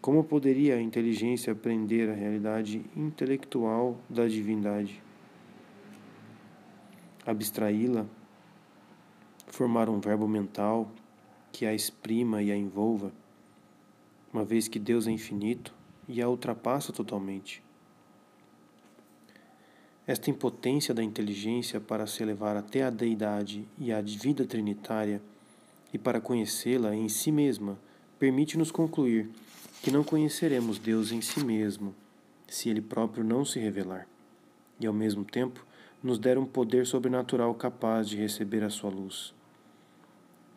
como 0.00 0.24
poderia 0.24 0.76
a 0.76 0.80
inteligência 0.80 1.52
aprender 1.52 2.08
a 2.08 2.14
realidade 2.14 2.82
intelectual 2.96 3.98
da 4.08 4.26
divindade? 4.26 5.02
Abstraí-la, 7.26 8.06
formar 9.46 9.90
um 9.90 10.00
verbo 10.00 10.26
mental 10.26 10.90
que 11.52 11.66
a 11.66 11.74
exprima 11.74 12.42
e 12.42 12.50
a 12.50 12.56
envolva, 12.56 13.12
uma 14.32 14.44
vez 14.44 14.68
que 14.68 14.78
Deus 14.78 15.06
é 15.06 15.10
infinito 15.10 15.74
e 16.08 16.22
a 16.22 16.28
ultrapassa 16.28 16.92
totalmente. 16.92 17.62
Esta 20.10 20.28
impotência 20.28 20.92
da 20.92 21.04
inteligência 21.04 21.78
para 21.78 22.04
se 22.04 22.20
elevar 22.20 22.56
até 22.56 22.82
a 22.82 22.90
deidade 22.90 23.64
e 23.78 23.92
a 23.92 24.00
vida 24.00 24.44
trinitária 24.44 25.22
e 25.94 25.98
para 25.98 26.20
conhecê-la 26.20 26.96
em 26.96 27.08
si 27.08 27.30
mesma 27.30 27.78
permite-nos 28.18 28.72
concluir 28.72 29.30
que 29.80 29.92
não 29.92 30.02
conheceremos 30.02 30.80
Deus 30.80 31.12
em 31.12 31.20
si 31.20 31.44
mesmo 31.44 31.94
se 32.48 32.68
ele 32.68 32.80
próprio 32.80 33.22
não 33.22 33.44
se 33.44 33.60
revelar. 33.60 34.08
E 34.80 34.86
ao 34.88 34.92
mesmo 34.92 35.24
tempo, 35.24 35.64
nos 36.02 36.18
dera 36.18 36.40
um 36.40 36.44
poder 36.44 36.88
sobrenatural 36.88 37.54
capaz 37.54 38.08
de 38.08 38.16
receber 38.16 38.64
a 38.64 38.68
sua 38.68 38.90
luz. 38.90 39.32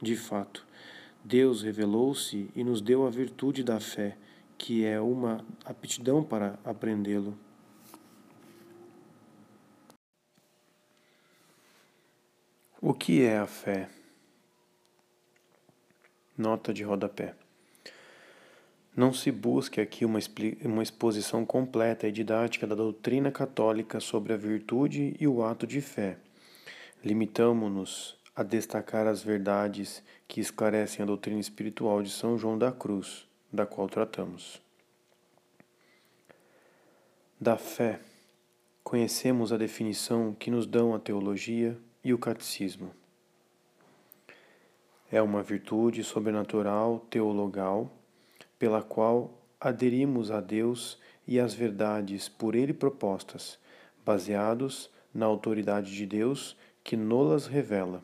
De 0.01 0.15
fato, 0.15 0.65
Deus 1.23 1.61
revelou-se 1.61 2.49
e 2.55 2.63
nos 2.63 2.81
deu 2.81 3.05
a 3.05 3.09
virtude 3.11 3.63
da 3.63 3.79
fé, 3.79 4.17
que 4.57 4.83
é 4.83 4.99
uma 4.99 5.45
aptidão 5.63 6.23
para 6.23 6.57
aprendê-lo. 6.65 7.37
O 12.85 12.93
que 12.93 13.23
é 13.23 13.37
a 13.37 13.47
fé? 13.47 13.87
Nota 16.37 16.73
de 16.73 16.83
rodapé. 16.83 17.33
Não 18.93 19.13
se 19.13 19.31
busque 19.31 19.79
aqui 19.79 20.03
uma, 20.03 20.19
uma 20.65 20.83
exposição 20.83 21.45
completa 21.45 22.09
e 22.09 22.11
didática 22.11 22.67
da 22.67 22.75
doutrina 22.75 23.31
católica 23.31 24.01
sobre 24.01 24.33
a 24.33 24.35
virtude 24.35 25.15
e 25.17 25.25
o 25.25 25.45
ato 25.45 25.65
de 25.65 25.79
fé. 25.79 26.17
Limitamo-nos 27.01 28.17
a 28.35 28.43
destacar 28.43 29.07
as 29.07 29.23
verdades 29.23 30.03
que 30.27 30.41
esclarecem 30.41 31.03
a 31.03 31.05
doutrina 31.05 31.39
espiritual 31.39 32.03
de 32.03 32.09
São 32.09 32.37
João 32.37 32.57
da 32.57 32.73
Cruz, 32.73 33.25
da 33.49 33.65
qual 33.65 33.87
tratamos. 33.87 34.61
Da 37.39 37.55
fé, 37.55 38.01
conhecemos 38.83 39.53
a 39.53 39.57
definição 39.57 40.33
que 40.33 40.51
nos 40.51 40.67
dão 40.67 40.93
a 40.93 40.99
teologia 40.99 41.79
e 42.03 42.13
o 42.13 42.17
catecismo. 42.17 42.91
É 45.11 45.21
uma 45.21 45.43
virtude 45.43 46.03
sobrenatural 46.03 46.99
teologal 47.09 47.91
pela 48.57 48.81
qual 48.81 49.41
aderimos 49.59 50.31
a 50.31 50.41
Deus 50.41 50.97
e 51.27 51.39
às 51.39 51.53
verdades 51.53 52.27
por 52.27 52.55
Ele 52.55 52.73
propostas, 52.73 53.57
baseados 54.05 54.89
na 55.13 55.25
autoridade 55.25 55.93
de 55.93 56.05
Deus 56.05 56.57
que 56.83 56.97
nolas 56.97 57.47
revela. 57.47 58.03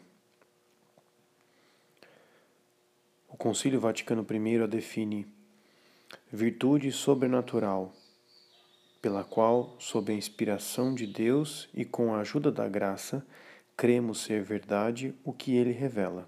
O 3.28 3.36
Concílio 3.36 3.80
Vaticano 3.80 4.26
I 4.30 4.62
a 4.64 4.68
define 4.68 5.28
virtude 6.32 6.92
sobrenatural 6.92 7.94
pela 9.02 9.24
qual, 9.24 9.76
sob 9.80 10.12
a 10.12 10.16
inspiração 10.16 10.94
de 10.94 11.08
Deus 11.08 11.70
e 11.74 11.86
com 11.86 12.14
a 12.14 12.20
ajuda 12.20 12.52
da 12.52 12.68
graça, 12.68 13.26
cremos 13.80 14.24
ser 14.24 14.44
verdade 14.44 15.16
o 15.24 15.32
que 15.32 15.56
ele 15.56 15.72
revela. 15.72 16.28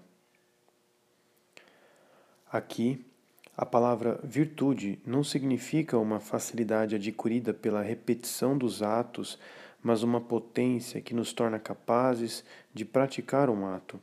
Aqui, 2.50 3.04
a 3.54 3.66
palavra 3.66 4.18
virtude 4.24 4.98
não 5.04 5.22
significa 5.22 5.98
uma 5.98 6.18
facilidade 6.18 6.94
adquirida 6.94 7.52
pela 7.52 7.82
repetição 7.82 8.56
dos 8.56 8.82
atos, 8.82 9.38
mas 9.82 10.02
uma 10.02 10.18
potência 10.18 11.02
que 11.02 11.12
nos 11.12 11.34
torna 11.34 11.58
capazes 11.58 12.42
de 12.72 12.86
praticar 12.86 13.50
um 13.50 13.66
ato, 13.66 14.00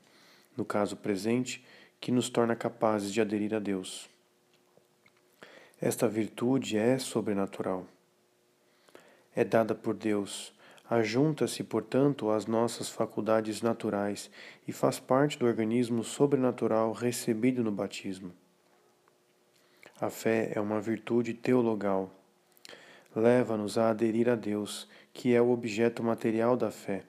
no 0.56 0.64
caso 0.64 0.96
presente, 0.96 1.66
que 2.00 2.12
nos 2.12 2.30
torna 2.30 2.56
capazes 2.56 3.12
de 3.12 3.20
aderir 3.20 3.56
a 3.56 3.60
Deus. 3.60 4.08
Esta 5.82 6.08
virtude 6.08 6.78
é 6.78 7.00
sobrenatural. 7.00 7.88
É 9.36 9.44
dada 9.44 9.74
por 9.74 9.96
Deus 9.96 10.54
Ajunta-se, 10.90 11.64
portanto, 11.64 12.32
às 12.32 12.48
nossas 12.48 12.90
faculdades 12.90 13.62
naturais 13.62 14.32
e 14.68 14.72
faz 14.72 15.00
parte 15.00 15.38
do 15.38 15.46
organismo 15.46 16.04
sobrenatural 16.04 16.92
recebido 16.94 17.64
no 17.64 17.72
batismo. 17.72 18.32
A 20.02 20.10
fé 20.10 20.52
é 20.56 20.60
uma 20.60 20.82
virtude 20.82 21.36
teologal. 21.36 22.10
Leva-nos 23.16 23.78
a 23.78 23.92
aderir 23.92 24.28
a 24.30 24.36
Deus, 24.36 24.88
que 25.14 25.36
é 25.36 25.40
o 25.40 25.52
objeto 25.52 26.02
material 26.02 26.58
da 26.58 26.72
fé, 26.72 27.04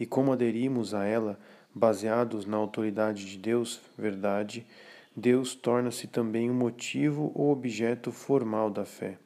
e 0.00 0.04
como 0.04 0.32
aderimos 0.32 0.92
a 0.92 1.04
ela, 1.04 1.38
baseados 1.72 2.44
na 2.44 2.56
autoridade 2.56 3.24
de 3.24 3.38
Deus, 3.38 3.80
verdade, 3.96 4.66
Deus 5.14 5.54
torna-se 5.54 6.08
também 6.08 6.50
o 6.50 6.54
motivo 6.54 7.30
ou 7.34 7.52
objeto 7.52 8.10
formal 8.10 8.68
da 8.68 8.84
fé. 8.84 9.16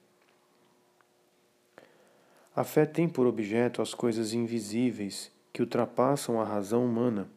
A 2.57 2.65
fé 2.65 2.87
tem 2.87 3.07
por 3.07 3.27
objeto 3.27 3.83
as 3.83 3.93
coisas 3.93 4.33
invisíveis 4.33 5.31
que 5.53 5.61
ultrapassam 5.61 6.41
a 6.41 6.45
razão 6.45 6.87
humana, 6.87 7.29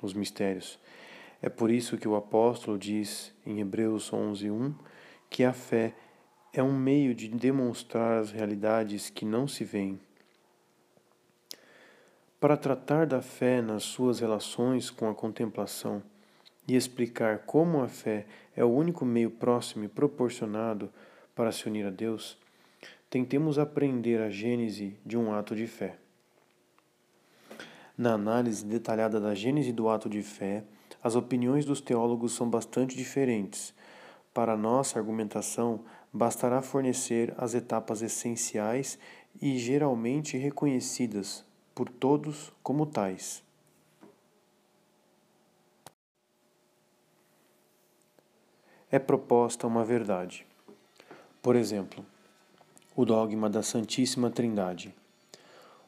os 0.00 0.14
mistérios. 0.14 0.78
É 1.42 1.50
por 1.50 1.70
isso 1.70 1.98
que 1.98 2.08
o 2.08 2.16
apóstolo 2.16 2.78
diz 2.78 3.34
em 3.44 3.60
Hebreus 3.60 4.10
11:1 4.10 4.72
que 5.28 5.44
a 5.44 5.52
fé 5.52 5.94
é 6.54 6.62
um 6.62 6.74
meio 6.74 7.14
de 7.14 7.28
demonstrar 7.28 8.18
as 8.18 8.30
realidades 8.30 9.10
que 9.10 9.26
não 9.26 9.46
se 9.46 9.62
veem. 9.62 10.00
Para 12.40 12.56
tratar 12.56 13.06
da 13.06 13.20
fé 13.20 13.60
nas 13.60 13.82
suas 13.82 14.20
relações 14.20 14.88
com 14.88 15.06
a 15.06 15.14
contemplação 15.14 16.02
e 16.66 16.76
explicar 16.76 17.40
como 17.40 17.82
a 17.82 17.88
fé 17.88 18.24
é 18.56 18.64
o 18.64 18.72
único 18.72 19.04
meio 19.04 19.30
próximo 19.30 19.84
e 19.84 19.88
proporcionado 19.88 20.90
para 21.34 21.52
se 21.52 21.68
unir 21.68 21.86
a 21.86 21.90
Deus, 21.90 22.38
tentemos 23.12 23.58
aprender 23.58 24.22
a 24.22 24.30
gênese 24.30 24.96
de 25.04 25.18
um 25.18 25.34
ato 25.34 25.54
de 25.54 25.66
fé. 25.66 25.98
Na 27.94 28.14
análise 28.14 28.64
detalhada 28.64 29.20
da 29.20 29.34
gênese 29.34 29.70
do 29.70 29.90
ato 29.90 30.08
de 30.08 30.22
fé, 30.22 30.64
as 31.04 31.14
opiniões 31.14 31.66
dos 31.66 31.78
teólogos 31.78 32.32
são 32.32 32.48
bastante 32.48 32.96
diferentes. 32.96 33.74
Para 34.32 34.56
nossa 34.56 34.98
argumentação, 34.98 35.84
bastará 36.10 36.62
fornecer 36.62 37.34
as 37.36 37.52
etapas 37.52 38.00
essenciais 38.00 38.98
e 39.42 39.58
geralmente 39.58 40.38
reconhecidas 40.38 41.44
por 41.74 41.90
todos 41.90 42.50
como 42.62 42.86
tais. 42.86 43.44
É 48.90 48.98
proposta 48.98 49.66
uma 49.66 49.84
verdade. 49.84 50.46
Por 51.42 51.56
exemplo, 51.56 52.02
o 52.94 53.06
dogma 53.06 53.48
da 53.48 53.62
Santíssima 53.62 54.30
Trindade. 54.30 54.94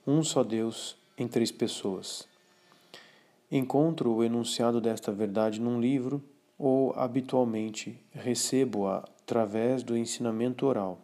Um 0.06 0.22
só 0.22 0.42
Deus 0.42 0.96
em 1.18 1.28
três 1.28 1.52
pessoas. 1.52 2.26
Encontro 3.52 4.10
o 4.10 4.24
enunciado 4.24 4.80
desta 4.80 5.12
verdade 5.12 5.60
num 5.60 5.78
livro 5.78 6.22
ou, 6.58 6.94
habitualmente, 6.94 8.00
recebo-a 8.10 9.04
através 9.20 9.82
do 9.82 9.98
ensinamento 9.98 10.64
oral. 10.64 10.98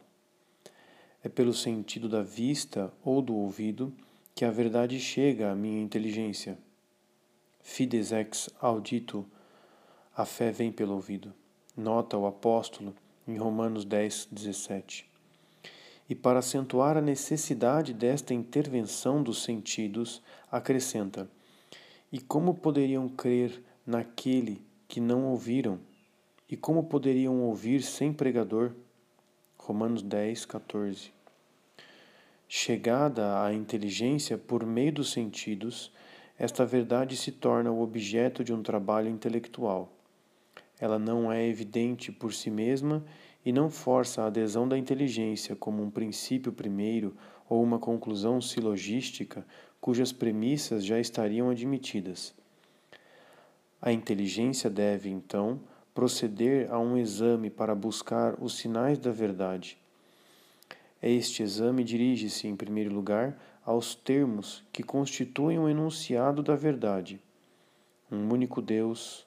É 1.22 1.28
pelo 1.28 1.52
sentido 1.52 2.08
da 2.08 2.22
vista 2.22 2.90
ou 3.04 3.20
do 3.20 3.36
ouvido 3.36 3.92
que 4.34 4.46
a 4.46 4.50
verdade 4.50 4.98
chega 4.98 5.52
à 5.52 5.54
minha 5.54 5.82
inteligência. 5.82 6.56
Fides 7.60 8.10
ex 8.10 8.48
audito, 8.58 9.26
a 10.16 10.24
fé 10.24 10.50
vem 10.50 10.72
pelo 10.72 10.94
ouvido. 10.94 11.34
Nota 11.76 12.16
o 12.16 12.26
apóstolo 12.26 12.94
em 13.28 13.36
Romanos 13.36 13.84
10, 13.84 14.28
17 14.32 15.09
e 16.10 16.14
para 16.16 16.40
acentuar 16.40 16.96
a 16.96 17.00
necessidade 17.00 17.94
desta 17.94 18.34
intervenção 18.34 19.22
dos 19.22 19.44
sentidos, 19.44 20.20
acrescenta: 20.50 21.30
E 22.10 22.18
como 22.18 22.52
poderiam 22.52 23.08
crer 23.08 23.62
naquele 23.86 24.60
que 24.88 25.00
não 25.00 25.26
ouviram? 25.26 25.78
E 26.48 26.56
como 26.56 26.82
poderiam 26.82 27.42
ouvir 27.42 27.80
sem 27.80 28.12
pregador? 28.12 28.72
Romanos 29.56 30.02
10, 30.02 30.46
14. 30.46 31.12
Chegada 32.48 33.40
à 33.44 33.54
inteligência 33.54 34.36
por 34.36 34.66
meio 34.66 34.92
dos 34.92 35.12
sentidos, 35.12 35.92
esta 36.36 36.66
verdade 36.66 37.16
se 37.16 37.30
torna 37.30 37.70
o 37.70 37.80
objeto 37.80 38.42
de 38.42 38.52
um 38.52 38.64
trabalho 38.64 39.08
intelectual. 39.08 39.92
Ela 40.80 40.98
não 40.98 41.30
é 41.30 41.46
evidente 41.46 42.10
por 42.10 42.34
si 42.34 42.50
mesma 42.50 43.04
e 43.44 43.52
não 43.52 43.70
força 43.70 44.22
a 44.22 44.26
adesão 44.26 44.68
da 44.68 44.76
inteligência 44.76 45.56
como 45.56 45.82
um 45.82 45.90
princípio 45.90 46.52
primeiro 46.52 47.16
ou 47.48 47.62
uma 47.62 47.78
conclusão 47.78 48.40
silogística 48.40 49.46
cujas 49.80 50.12
premissas 50.12 50.84
já 50.84 51.00
estariam 51.00 51.50
admitidas. 51.50 52.34
A 53.80 53.90
inteligência 53.92 54.68
deve, 54.68 55.08
então, 55.08 55.58
proceder 55.94 56.70
a 56.70 56.78
um 56.78 56.98
exame 56.98 57.48
para 57.48 57.74
buscar 57.74 58.36
os 58.40 58.58
sinais 58.58 58.98
da 58.98 59.10
verdade. 59.10 59.78
Este 61.02 61.42
exame 61.42 61.82
dirige-se, 61.82 62.46
em 62.46 62.54
primeiro 62.54 62.94
lugar, 62.94 63.40
aos 63.64 63.94
termos 63.94 64.62
que 64.70 64.82
constituem 64.82 65.58
o 65.58 65.68
enunciado 65.68 66.42
da 66.42 66.54
verdade. 66.54 67.20
Um 68.12 68.30
único 68.30 68.60
Deus, 68.60 69.26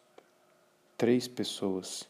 três 0.98 1.28
pessoas. 1.28 2.08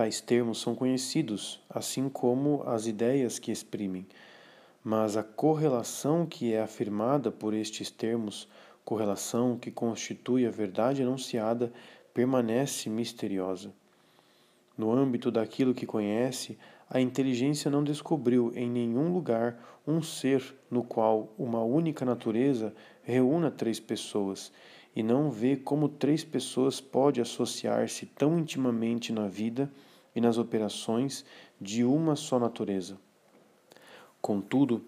Tais 0.00 0.18
termos 0.18 0.62
são 0.62 0.74
conhecidos, 0.74 1.60
assim 1.68 2.08
como 2.08 2.62
as 2.64 2.86
ideias 2.86 3.38
que 3.38 3.52
exprimem, 3.52 4.06
mas 4.82 5.14
a 5.14 5.22
correlação 5.22 6.24
que 6.24 6.54
é 6.54 6.62
afirmada 6.62 7.30
por 7.30 7.52
estes 7.52 7.90
termos, 7.90 8.48
correlação 8.82 9.58
que 9.58 9.70
constitui 9.70 10.46
a 10.46 10.50
verdade 10.50 11.02
enunciada, 11.02 11.70
permanece 12.14 12.88
misteriosa. 12.88 13.74
No 14.74 14.90
âmbito 14.90 15.30
daquilo 15.30 15.74
que 15.74 15.84
conhece, 15.84 16.56
a 16.88 16.98
inteligência 16.98 17.70
não 17.70 17.84
descobriu 17.84 18.54
em 18.56 18.70
nenhum 18.70 19.12
lugar 19.12 19.82
um 19.86 20.00
ser 20.00 20.56
no 20.70 20.82
qual 20.82 21.28
uma 21.38 21.62
única 21.62 22.06
natureza 22.06 22.72
reúna 23.02 23.50
três 23.50 23.78
pessoas 23.78 24.50
e 24.96 25.02
não 25.02 25.30
vê 25.30 25.56
como 25.56 25.90
três 25.90 26.24
pessoas 26.24 26.80
pode 26.80 27.20
associar-se 27.20 28.06
tão 28.06 28.38
intimamente 28.38 29.12
na 29.12 29.28
vida 29.28 29.70
e 30.14 30.20
nas 30.20 30.38
operações 30.38 31.24
de 31.60 31.84
uma 31.84 32.16
só 32.16 32.38
natureza. 32.38 32.98
Contudo, 34.20 34.84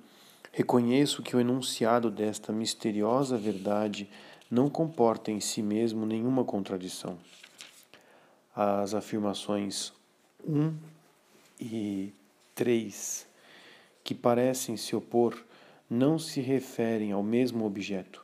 reconheço 0.51 1.23
que 1.23 1.37
o 1.37 1.41
enunciado 1.41 2.11
desta 2.11 2.53
misteriosa 2.53 3.39
verdade 3.39 4.09
não 4.51 4.69
comporta 4.69 5.31
em 5.31 5.41
si 5.41 5.63
mesmo 5.63 6.05
nenhuma 6.05 6.45
contradição. 6.45 7.19
As 8.55 8.93
afirmações 8.93 9.93
1 10.47 10.75
e 11.59 12.13
3, 12.55 13.27
que 14.05 14.15
parecem 14.15 14.77
se 14.77 14.95
opor, 14.95 15.43
não 15.89 16.19
se 16.19 16.41
referem 16.41 17.13
ao 17.13 17.23
mesmo 17.23 17.65
objeto 17.65 18.23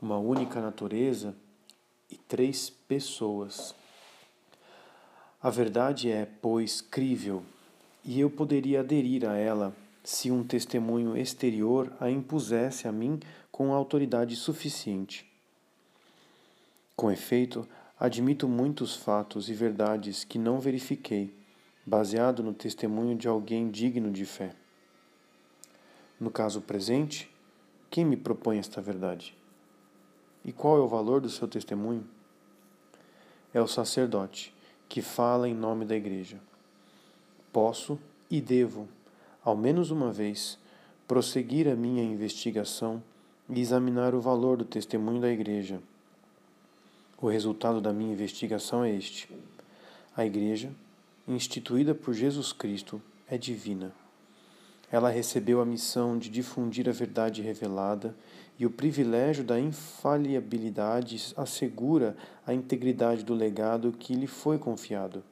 uma 0.00 0.18
única 0.18 0.60
natureza 0.60 1.34
e 2.10 2.16
três 2.16 2.70
pessoas. 2.70 3.74
A 5.42 5.48
verdade 5.48 6.10
é, 6.10 6.26
pois, 6.42 6.82
crível, 6.82 7.42
e 8.04 8.20
eu 8.20 8.28
poderia 8.28 8.80
aderir 8.80 9.26
a 9.26 9.38
ela 9.38 9.74
se 10.04 10.30
um 10.30 10.44
testemunho 10.44 11.16
exterior 11.16 11.90
a 11.98 12.10
impusesse 12.10 12.86
a 12.86 12.92
mim 12.92 13.18
com 13.50 13.72
autoridade 13.72 14.36
suficiente. 14.36 15.26
Com 16.94 17.10
efeito, 17.10 17.66
admito 17.98 18.46
muitos 18.46 18.94
fatos 18.94 19.48
e 19.48 19.54
verdades 19.54 20.24
que 20.24 20.38
não 20.38 20.60
verifiquei, 20.60 21.34
baseado 21.86 22.42
no 22.42 22.52
testemunho 22.52 23.16
de 23.16 23.26
alguém 23.26 23.70
digno 23.70 24.10
de 24.10 24.26
fé. 24.26 24.54
No 26.20 26.30
caso 26.30 26.60
presente, 26.60 27.34
quem 27.88 28.04
me 28.04 28.16
propõe 28.16 28.58
esta 28.58 28.82
verdade? 28.82 29.34
E 30.44 30.52
qual 30.52 30.76
é 30.76 30.80
o 30.80 30.88
valor 30.88 31.22
do 31.22 31.30
seu 31.30 31.48
testemunho? 31.48 32.06
É 33.54 33.60
o 33.62 33.66
sacerdote 33.66 34.52
que 34.90 35.00
fala 35.00 35.48
em 35.48 35.54
nome 35.54 35.84
da 35.84 35.94
igreja. 35.94 36.36
Posso 37.52 37.96
e 38.28 38.40
devo, 38.40 38.88
ao 39.42 39.56
menos 39.56 39.92
uma 39.92 40.10
vez, 40.12 40.58
prosseguir 41.06 41.68
a 41.68 41.76
minha 41.76 42.02
investigação 42.02 43.00
e 43.48 43.60
examinar 43.60 44.16
o 44.16 44.20
valor 44.20 44.56
do 44.56 44.64
testemunho 44.64 45.20
da 45.20 45.30
igreja. 45.30 45.80
O 47.22 47.28
resultado 47.28 47.80
da 47.80 47.92
minha 47.92 48.12
investigação 48.12 48.82
é 48.82 48.90
este: 48.90 49.28
a 50.16 50.26
igreja, 50.26 50.72
instituída 51.26 51.94
por 51.94 52.12
Jesus 52.12 52.52
Cristo, 52.52 53.00
é 53.28 53.38
divina. 53.38 53.92
Ela 54.90 55.08
recebeu 55.08 55.60
a 55.60 55.64
missão 55.64 56.18
de 56.18 56.28
difundir 56.28 56.88
a 56.88 56.92
verdade 56.92 57.42
revelada 57.42 58.12
e 58.60 58.66
o 58.66 58.70
privilégio 58.70 59.42
da 59.42 59.58
infalibilidade 59.58 61.32
assegura 61.34 62.14
a 62.46 62.52
integridade 62.52 63.24
do 63.24 63.32
legado 63.32 63.90
que 63.90 64.12
lhe 64.12 64.26
foi 64.26 64.58
confiado. 64.58 65.24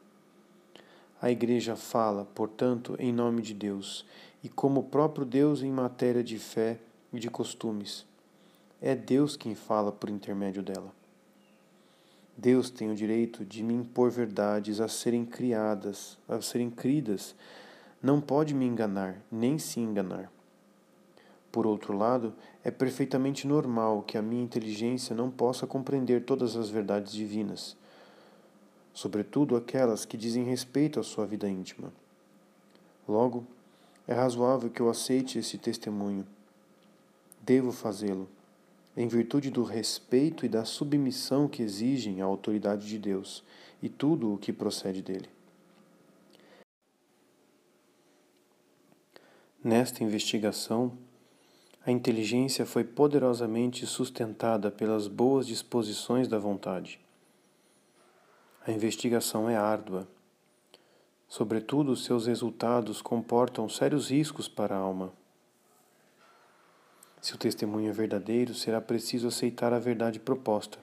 A 1.21 1.31
Igreja 1.31 1.77
fala, 1.77 2.25
portanto, 2.25 2.97
em 2.99 3.13
nome 3.13 3.43
de 3.43 3.53
Deus 3.53 4.07
e 4.43 4.49
como 4.49 4.85
próprio 4.85 5.27
Deus 5.27 5.63
em 5.63 5.71
matéria 5.71 6.25
de 6.25 6.39
fé 6.39 6.79
e 7.13 7.19
de 7.19 7.29
costumes. 7.29 8.07
É 8.81 8.95
Deus 8.95 9.37
quem 9.37 9.55
fala 9.55 9.93
por 9.93 10.09
intermédio 10.09 10.63
dela. 10.63 10.91
Deus 12.35 12.71
tem 12.71 12.91
o 12.91 12.95
direito 12.95 13.45
de 13.45 13.63
me 13.63 13.75
impor 13.75 14.11
verdades 14.11 14.81
a 14.81 14.89
serem 14.89 15.27
criadas, 15.27 16.17
a 16.27 16.41
serem 16.41 16.71
cridas 16.71 17.35
não 18.03 18.23
pode 18.23 18.55
me 18.55 18.65
enganar, 18.65 19.21
nem 19.31 19.59
se 19.59 19.81
enganar. 19.81 20.33
Por 21.51 21.67
outro 21.67 21.97
lado, 21.97 22.35
é 22.63 22.71
perfeitamente 22.71 23.47
normal 23.47 24.03
que 24.03 24.19
a 24.19 24.23
minha 24.23 24.43
inteligência 24.43 25.17
não 25.17 25.31
possa 25.31 25.67
compreender 25.67 26.25
todas 26.25 26.57
as 26.57 26.69
verdades 26.69 27.13
divinas, 27.13 27.77
sobretudo 28.93 29.57
aquelas 29.57 30.05
que 30.05 30.17
dizem 30.17 30.45
respeito 30.45 31.01
à 31.01 31.03
sua 31.03 31.27
vida 31.27 31.49
íntima. 31.49 31.93
Logo, 33.09 33.47
é 34.07 34.13
razoável 34.13 34.69
que 34.69 34.81
eu 34.81 34.91
aceite 34.91 35.39
esse 35.39 35.57
testemunho. 35.57 36.27
Devo 37.41 37.73
fazê-lo, 37.73 38.29
em 38.95 39.09
virtude 39.09 39.51
do 39.51 39.63
respeito 39.63 40.45
e 40.45 40.49
da 40.49 40.65
submissão 40.65 41.49
que 41.49 41.63
exigem 41.63 42.21
à 42.21 42.25
autoridade 42.25 42.87
de 42.87 42.99
Deus 42.99 43.43
e 43.83 43.89
tudo 43.89 44.35
o 44.35 44.39
que 44.39 44.53
procede 44.53 45.01
dele. 45.01 45.29
Nesta 49.63 50.05
investigação, 50.05 50.93
a 51.89 51.91
inteligência 51.91 52.67
foi 52.67 52.85
poderosamente 52.85 53.87
sustentada 53.87 54.71
pelas 54.71 55.09
boas 55.09 55.47
disposições 55.47 56.29
da 56.29 56.39
vontade. 56.39 57.01
A 58.67 58.71
investigação 58.71 59.49
é 59.49 59.57
árdua. 59.57 60.07
Sobretudo, 61.27 61.97
seus 61.97 62.27
resultados 62.27 63.01
comportam 63.01 63.71
sérios 63.71 64.11
riscos 64.11 64.47
para 64.47 64.77
a 64.77 64.79
alma. 64.79 65.15
Se 67.23 67.35
o 67.35 67.39
testemunho 67.39 67.89
é 67.89 67.93
verdadeiro, 67.93 68.53
será 68.53 68.83
preciso 68.83 69.29
aceitar 69.29 69.73
a 69.73 69.79
verdade 69.79 70.21
proposta, 70.21 70.79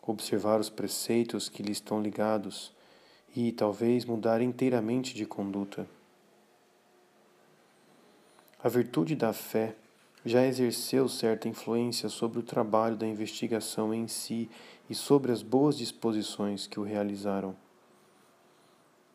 observar 0.00 0.60
os 0.60 0.70
preceitos 0.70 1.50
que 1.50 1.62
lhe 1.62 1.72
estão 1.72 2.00
ligados 2.00 2.72
e, 3.36 3.52
talvez, 3.52 4.06
mudar 4.06 4.40
inteiramente 4.40 5.14
de 5.14 5.26
conduta. 5.26 5.86
A 8.64 8.68
virtude 8.70 9.14
da 9.14 9.34
fé 9.34 9.76
já 10.28 10.44
exerceu 10.44 11.08
certa 11.08 11.48
influência 11.48 12.08
sobre 12.08 12.38
o 12.38 12.42
trabalho 12.42 12.96
da 12.96 13.06
investigação 13.06 13.94
em 13.94 14.06
si 14.06 14.50
e 14.88 14.94
sobre 14.94 15.32
as 15.32 15.42
boas 15.42 15.76
disposições 15.76 16.66
que 16.66 16.78
o 16.78 16.82
realizaram. 16.82 17.56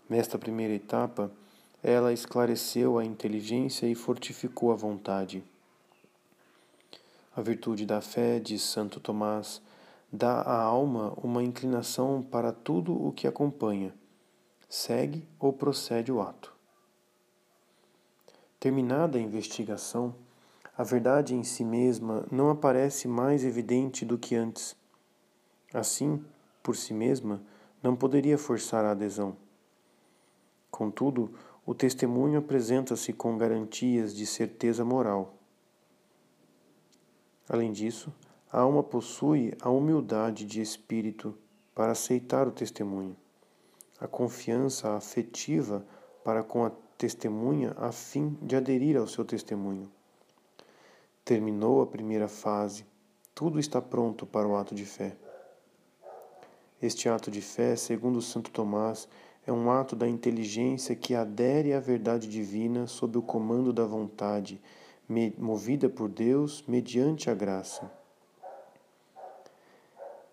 Nesta 0.09 0.37
primeira 0.37 0.73
etapa, 0.73 1.31
ela 1.81 2.13
esclareceu 2.13 2.97
a 2.97 3.05
inteligência 3.05 3.87
e 3.87 3.95
fortificou 3.95 4.71
a 4.71 4.75
vontade. 4.75 5.43
A 7.35 7.41
virtude 7.41 7.85
da 7.85 7.99
fé, 7.99 8.39
diz 8.39 8.61
Santo 8.61 8.99
Tomás, 8.99 9.61
dá 10.11 10.41
à 10.41 10.61
alma 10.61 11.13
uma 11.17 11.43
inclinação 11.43 12.21
para 12.21 12.51
tudo 12.51 12.93
o 12.93 13.11
que 13.11 13.27
acompanha, 13.27 13.93
segue 14.69 15.27
ou 15.39 15.51
procede 15.51 16.11
o 16.11 16.21
ato. 16.21 16.53
Terminada 18.59 19.17
a 19.17 19.21
investigação, 19.21 20.15
a 20.75 20.83
verdade 20.83 21.35
em 21.35 21.43
si 21.43 21.63
mesma 21.63 22.25
não 22.31 22.49
aparece 22.49 23.07
mais 23.07 23.45
evidente 23.45 24.03
do 24.03 24.17
que 24.17 24.35
antes. 24.35 24.75
Assim, 25.71 26.23
por 26.63 26.75
si 26.75 26.93
mesma, 26.93 27.43
não 27.81 27.95
poderia 27.95 28.37
forçar 28.37 28.83
a 28.83 28.91
adesão. 28.91 29.35
Contudo, 30.71 31.31
o 31.63 31.75
testemunho 31.75 32.39
apresenta-se 32.39 33.13
com 33.13 33.37
garantias 33.37 34.15
de 34.15 34.25
certeza 34.25 34.83
moral. 34.83 35.35
Além 37.47 37.71
disso, 37.71 38.11
a 38.51 38.59
alma 38.61 38.81
possui 38.81 39.53
a 39.61 39.69
humildade 39.69 40.45
de 40.45 40.59
espírito 40.59 41.37
para 41.75 41.91
aceitar 41.91 42.47
o 42.47 42.51
testemunho, 42.51 43.15
a 43.99 44.07
confiança 44.07 44.95
afetiva 44.95 45.85
para 46.23 46.41
com 46.41 46.65
a 46.65 46.71
testemunha 46.97 47.75
a 47.77 47.91
fim 47.91 48.37
de 48.41 48.55
aderir 48.55 48.97
ao 48.97 49.07
seu 49.07 49.23
testemunho. 49.23 49.91
Terminou 51.25 51.81
a 51.81 51.87
primeira 51.87 52.27
fase, 52.27 52.85
tudo 53.33 53.57
está 53.57 53.81
pronto 53.81 54.25
para 54.25 54.45
o 54.45 54.57
ato 54.57 54.75
de 54.75 54.85
fé. 54.85 55.15
Este 56.81 57.07
ato 57.07 57.31
de 57.31 57.39
fé, 57.39 57.77
segundo 57.77 58.21
Santo 58.21 58.51
Tomás, 58.51 59.07
é 59.47 59.51
um 59.51 59.71
ato 59.71 59.95
da 59.95 60.05
inteligência 60.05 60.97
que 60.97 61.15
adere 61.15 61.71
à 61.71 61.79
verdade 61.79 62.27
divina 62.27 62.87
sob 62.87 63.17
o 63.17 63.21
comando 63.21 63.71
da 63.71 63.85
vontade, 63.85 64.61
movida 65.37 65.87
por 65.87 66.09
Deus 66.09 66.61
mediante 66.67 67.29
a 67.29 67.33
graça. 67.33 67.89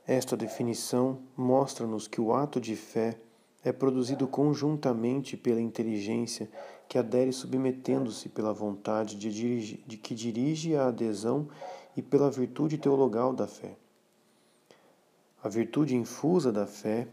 Esta 0.04 0.36
definição 0.36 1.20
mostra-nos 1.36 2.08
que 2.08 2.20
o 2.20 2.34
ato 2.34 2.60
de 2.60 2.74
fé 2.74 3.16
é 3.62 3.70
produzido 3.70 4.26
conjuntamente 4.26 5.36
pela 5.36 5.60
inteligência 5.60 6.50
que 6.90 6.98
adere 6.98 7.32
submetendo-se 7.32 8.28
pela 8.28 8.52
vontade 8.52 9.14
de, 9.14 9.32
dirige, 9.32 9.80
de 9.86 9.96
que 9.96 10.12
dirige 10.12 10.74
a 10.74 10.88
adesão 10.88 11.48
e 11.96 12.02
pela 12.02 12.28
virtude 12.28 12.76
teologal 12.76 13.32
da 13.32 13.46
fé. 13.46 13.76
A 15.40 15.48
virtude 15.48 15.94
infusa 15.94 16.50
da 16.50 16.66
fé 16.66 17.06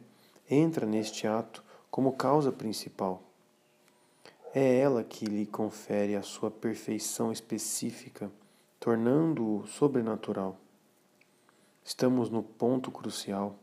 entra 0.49 0.83
neste 0.83 1.27
ato 1.27 1.63
como 1.91 2.13
causa 2.13 2.51
principal. 2.51 3.21
É 4.51 4.79
ela 4.79 5.03
que 5.03 5.25
lhe 5.25 5.45
confere 5.45 6.15
a 6.15 6.23
sua 6.23 6.49
perfeição 6.49 7.31
específica, 7.31 8.31
tornando-o 8.79 9.67
sobrenatural. 9.67 10.57
Estamos 11.85 12.31
no 12.31 12.41
ponto 12.41 12.89
crucial. 12.89 13.55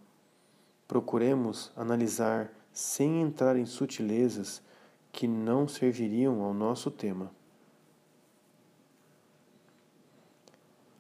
Procuremos 0.87 1.73
analisar 1.75 2.53
sem 2.73 3.21
entrar 3.21 3.57
em 3.57 3.67
sutilezas, 3.67 4.63
que 5.15 5.29
não 5.29 5.69
serviriam 5.69 6.43
ao 6.43 6.53
nosso 6.53 6.91
tema. 6.91 7.31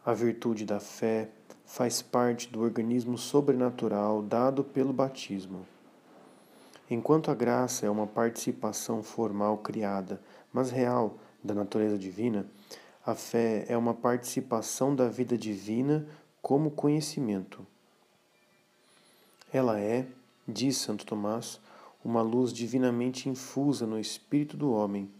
A 0.07 0.14
virtude 0.14 0.64
da 0.64 0.79
fé 0.79 1.29
faz 1.66 2.00
parte 2.00 2.48
do 2.48 2.61
organismo 2.61 3.18
sobrenatural 3.18 4.22
dado 4.22 4.62
pelo 4.62 4.92
batismo. 4.92 5.66
Enquanto 6.88 7.31
a 7.31 7.35
graça 7.35 7.87
é 7.87 7.90
uma 7.90 8.07
participação 8.07 9.03
formal 9.03 9.59
criada, 9.59 10.20
mas 10.53 10.70
real, 10.70 11.18
da 11.42 11.53
natureza 11.53 11.98
divina, 11.98 12.46
a 13.05 13.14
fé 13.14 13.64
é 13.68 13.77
uma 13.77 13.94
participação 13.94 14.94
da 14.94 15.09
vida 15.09 15.37
divina 15.37 16.07
como 16.40 16.70
conhecimento. 16.70 17.66
Ela 19.53 19.81
é, 19.81 20.07
diz 20.46 20.77
Santo 20.77 21.05
Tomás, 21.05 21.61
uma 22.05 22.21
luz 22.21 22.53
divinamente 22.53 23.31
infusa 23.31 23.87
no 23.87 23.99
espírito 23.99 24.59
do 24.59 24.71
homem, 24.71 25.11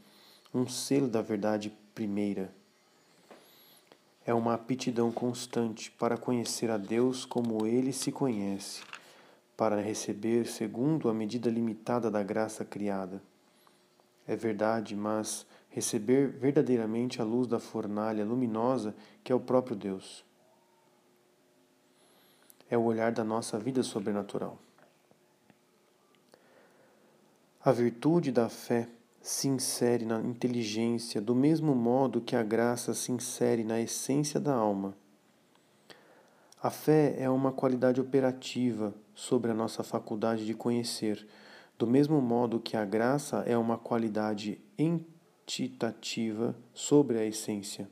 um 0.53 0.69
selo 0.69 1.09
da 1.09 1.23
verdade 1.23 1.73
primeira. 1.95 2.55
É 4.27 4.35
uma 4.35 4.53
aptidão 4.53 5.11
constante 5.11 5.91
para 5.91 6.19
conhecer 6.19 6.71
a 6.71 6.77
Deus 6.77 7.25
como 7.25 7.67
ele 7.67 7.93
se 7.93 8.13
conhece, 8.13 8.83
para 9.57 9.81
receber 9.81 10.47
segundo 10.47 11.09
a 11.09 11.15
medida 11.15 11.49
limitada 11.49 12.11
da 12.11 12.23
graça 12.23 12.65
criada. 12.65 13.23
É 14.27 14.37
verdade, 14.37 14.95
mas 14.95 15.47
receber 15.71 16.29
verdadeiramente 16.29 17.21
a 17.21 17.25
luz 17.25 17.47
da 17.47 17.59
fornalha 17.59 18.25
luminosa 18.25 18.95
que 19.23 19.33
é 19.33 19.35
o 19.35 19.41
próprio 19.41 19.75
Deus. 19.75 20.25
É 22.69 22.77
o 22.77 22.83
olhar 22.83 23.13
da 23.13 23.25
nossa 23.25 23.59
vida 23.59 23.83
sobrenatural. 23.83 24.59
A 27.67 27.73
virtude 27.73 28.31
da 28.31 28.51
fé 28.51 28.87
se 29.23 29.49
insere 29.49 30.05
na 30.05 30.21
inteligência 30.21 31.19
do 31.19 31.35
mesmo 31.35 31.75
modo 31.75 32.21
que 32.21 32.37
a 32.37 32.43
graça 32.43 32.93
se 32.93 33.11
insere 33.11 33.65
na 33.65 33.81
essência 33.81 34.39
da 34.39 34.55
alma. 34.55 34.95
A 36.63 36.69
fé 36.69 37.17
é 37.19 37.31
uma 37.31 37.53
qualidade 37.53 38.03
operativa 38.03 38.93
sobre 39.15 39.51
a 39.51 39.55
nossa 39.55 39.83
faculdade 39.83 40.45
de 40.45 40.53
conhecer, 40.53 41.27
do 41.79 41.87
mesmo 41.87 42.21
modo 42.21 42.61
que 42.61 42.77
a 42.77 42.85
graça 42.85 43.39
é 43.47 43.57
uma 43.57 43.79
qualidade 43.79 44.61
entitativa 44.77 46.55
sobre 46.75 47.17
a 47.17 47.25
essência. 47.25 47.89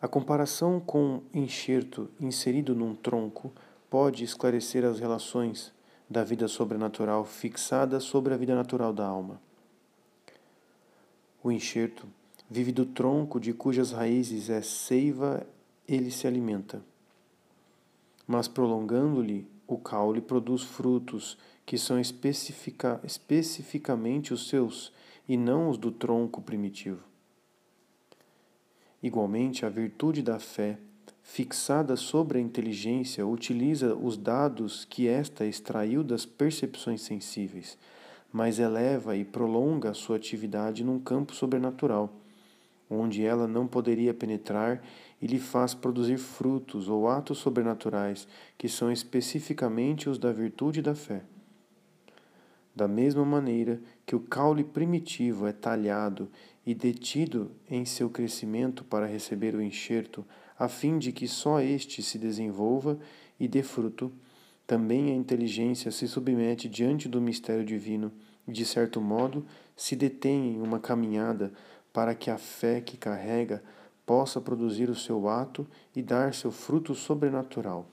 A 0.00 0.06
comparação 0.06 0.78
com 0.78 1.22
enxerto 1.34 2.08
inserido 2.20 2.72
num 2.72 2.94
tronco 2.94 3.52
pode 3.90 4.22
esclarecer 4.22 4.84
as 4.84 5.00
relações 5.00 5.73
da 6.08 6.22
vida 6.22 6.48
sobrenatural 6.48 7.24
fixada 7.24 7.98
sobre 8.00 8.34
a 8.34 8.36
vida 8.36 8.54
natural 8.54 8.92
da 8.92 9.06
alma. 9.06 9.40
O 11.42 11.50
enxerto 11.50 12.06
vive 12.48 12.72
do 12.72 12.86
tronco 12.86 13.40
de 13.40 13.52
cujas 13.52 13.92
raízes 13.92 14.50
é 14.50 14.62
seiva 14.62 15.46
ele 15.86 16.10
se 16.10 16.26
alimenta. 16.26 16.82
Mas 18.26 18.48
prolongando-lhe 18.48 19.46
o 19.66 19.78
caule 19.78 20.20
produz 20.20 20.62
frutos 20.62 21.38
que 21.66 21.78
são 21.78 21.98
especifica, 21.98 23.00
especificamente 23.02 24.32
os 24.32 24.48
seus 24.48 24.92
e 25.28 25.36
não 25.36 25.68
os 25.68 25.78
do 25.78 25.90
tronco 25.90 26.40
primitivo. 26.42 27.02
Igualmente, 29.02 29.66
a 29.66 29.68
virtude 29.68 30.22
da 30.22 30.38
fé 30.38 30.78
fixada 31.24 31.96
sobre 31.96 32.38
a 32.38 32.40
inteligência, 32.40 33.26
utiliza 33.26 33.96
os 33.96 34.16
dados 34.16 34.84
que 34.84 35.08
esta 35.08 35.44
extraiu 35.44 36.04
das 36.04 36.24
percepções 36.24 37.00
sensíveis, 37.00 37.76
mas 38.30 38.58
eleva 38.58 39.16
e 39.16 39.24
prolonga 39.24 39.90
a 39.90 39.94
sua 39.94 40.16
atividade 40.16 40.84
num 40.84 41.00
campo 41.00 41.34
sobrenatural, 41.34 42.12
onde 42.88 43.24
ela 43.24 43.48
não 43.48 43.66
poderia 43.66 44.12
penetrar 44.12 44.84
e 45.20 45.26
lhe 45.26 45.40
faz 45.40 45.72
produzir 45.72 46.18
frutos 46.18 46.88
ou 46.88 47.08
atos 47.08 47.38
sobrenaturais 47.38 48.28
que 48.58 48.68
são 48.68 48.92
especificamente 48.92 50.08
os 50.08 50.18
da 50.18 50.30
virtude 50.30 50.82
da 50.82 50.94
fé. 50.94 51.22
Da 52.76 52.86
mesma 52.86 53.24
maneira 53.24 53.80
que 54.04 54.14
o 54.14 54.20
caule 54.20 54.62
primitivo 54.62 55.46
é 55.46 55.52
talhado 55.52 56.28
e 56.66 56.74
detido 56.74 57.50
em 57.70 57.84
seu 57.84 58.10
crescimento 58.10 58.84
para 58.84 59.06
receber 59.06 59.54
o 59.54 59.62
enxerto, 59.62 60.24
a 60.58 60.68
fim 60.68 60.98
de 60.98 61.12
que 61.12 61.26
só 61.26 61.60
este 61.60 62.02
se 62.02 62.18
desenvolva 62.18 62.98
e 63.38 63.48
dê 63.48 63.62
fruto, 63.62 64.12
também 64.66 65.10
a 65.10 65.14
inteligência 65.14 65.90
se 65.90 66.08
submete 66.08 66.68
diante 66.68 67.08
do 67.08 67.20
mistério 67.20 67.64
divino 67.64 68.12
e, 68.46 68.52
de 68.52 68.64
certo 68.64 69.00
modo, 69.00 69.44
se 69.76 69.94
detém 69.94 70.54
em 70.54 70.62
uma 70.62 70.78
caminhada 70.78 71.52
para 71.92 72.14
que 72.14 72.30
a 72.30 72.38
fé 72.38 72.80
que 72.80 72.96
carrega 72.96 73.62
possa 74.06 74.40
produzir 74.40 74.88
o 74.88 74.94
seu 74.94 75.28
ato 75.28 75.66
e 75.94 76.02
dar 76.02 76.34
seu 76.34 76.50
fruto 76.50 76.94
sobrenatural. 76.94 77.86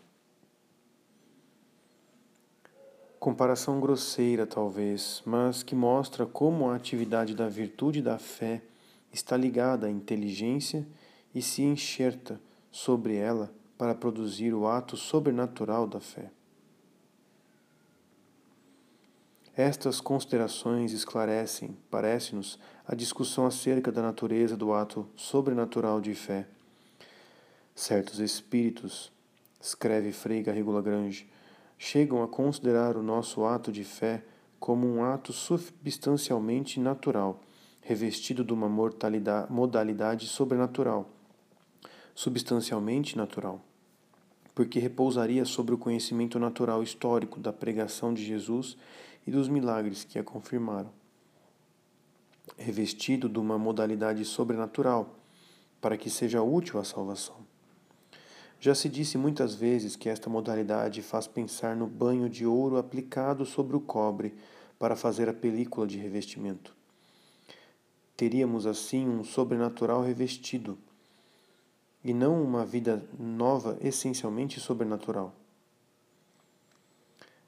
Comparação 3.19 3.79
grosseira, 3.79 4.47
talvez, 4.47 5.21
mas 5.25 5.61
que 5.61 5.75
mostra 5.75 6.25
como 6.25 6.69
a 6.69 6.75
atividade 6.75 7.35
da 7.35 7.47
virtude 7.47 8.01
da 8.01 8.17
fé 8.17 8.61
está 9.13 9.37
ligada 9.37 9.87
à 9.87 9.91
inteligência 9.91 10.87
e 11.33 11.41
se 11.41 11.61
enxerta 11.61 12.39
sobre 12.71 13.15
ela 13.15 13.53
para 13.77 13.93
produzir 13.93 14.53
o 14.53 14.67
ato 14.67 14.95
sobrenatural 14.95 15.85
da 15.85 15.99
fé. 15.99 16.31
Estas 19.55 19.99
considerações 19.99 20.93
esclarecem, 20.93 21.75
parece-nos, 21.89 22.57
a 22.87 22.95
discussão 22.95 23.45
acerca 23.45 23.91
da 23.91 24.01
natureza 24.01 24.55
do 24.55 24.71
ato 24.71 25.07
sobrenatural 25.15 25.99
de 25.99 26.15
fé. 26.15 26.47
Certos 27.75 28.19
espíritos, 28.19 29.11
escreve 29.59 30.13
Frei 30.13 30.41
Garrigou 30.41 30.73
Lagrange, 30.73 31.29
chegam 31.77 32.23
a 32.23 32.27
considerar 32.27 32.95
o 32.95 33.03
nosso 33.03 33.43
ato 33.43 33.71
de 33.71 33.83
fé 33.83 34.23
como 34.59 34.87
um 34.87 35.03
ato 35.03 35.33
substancialmente 35.33 36.79
natural, 36.79 37.41
revestido 37.81 38.43
de 38.43 38.53
uma 38.53 38.69
modalidade 39.49 40.27
sobrenatural 40.27 41.09
substancialmente 42.15 43.17
natural, 43.17 43.61
porque 44.53 44.79
repousaria 44.79 45.45
sobre 45.45 45.73
o 45.73 45.77
conhecimento 45.77 46.37
natural 46.37 46.83
histórico 46.83 47.39
da 47.39 47.53
pregação 47.53 48.13
de 48.13 48.23
Jesus 48.23 48.77
e 49.25 49.31
dos 49.31 49.47
milagres 49.47 50.03
que 50.03 50.19
a 50.19 50.23
confirmaram. 50.23 50.91
Revestido 52.57 53.29
de 53.29 53.39
uma 53.39 53.57
modalidade 53.57 54.23
sobrenatural, 54.25 55.15
para 55.79 55.97
que 55.97 56.09
seja 56.09 56.41
útil 56.41 56.79
à 56.79 56.83
salvação. 56.83 57.37
Já 58.59 58.75
se 58.75 58.87
disse 58.87 59.17
muitas 59.17 59.55
vezes 59.55 59.95
que 59.95 60.07
esta 60.07 60.29
modalidade 60.29 61.01
faz 61.01 61.25
pensar 61.25 61.75
no 61.75 61.87
banho 61.87 62.29
de 62.29 62.45
ouro 62.45 62.77
aplicado 62.77 63.43
sobre 63.43 63.75
o 63.75 63.79
cobre 63.79 64.35
para 64.77 64.95
fazer 64.95 65.27
a 65.27 65.33
película 65.33 65.87
de 65.87 65.97
revestimento. 65.97 66.75
Teríamos 68.15 68.67
assim 68.67 69.07
um 69.07 69.23
sobrenatural 69.23 70.03
revestido 70.03 70.77
e 72.03 72.13
não 72.13 72.41
uma 72.41 72.65
vida 72.65 73.03
nova 73.19 73.77
essencialmente 73.81 74.59
sobrenatural. 74.59 75.33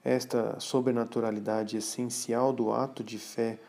Esta 0.04 0.60
sobrenaturalidade 0.60 1.78
essencial 1.78 2.52
do 2.52 2.72
ato 2.72 3.04
de 3.04 3.18
fé, 3.18 3.60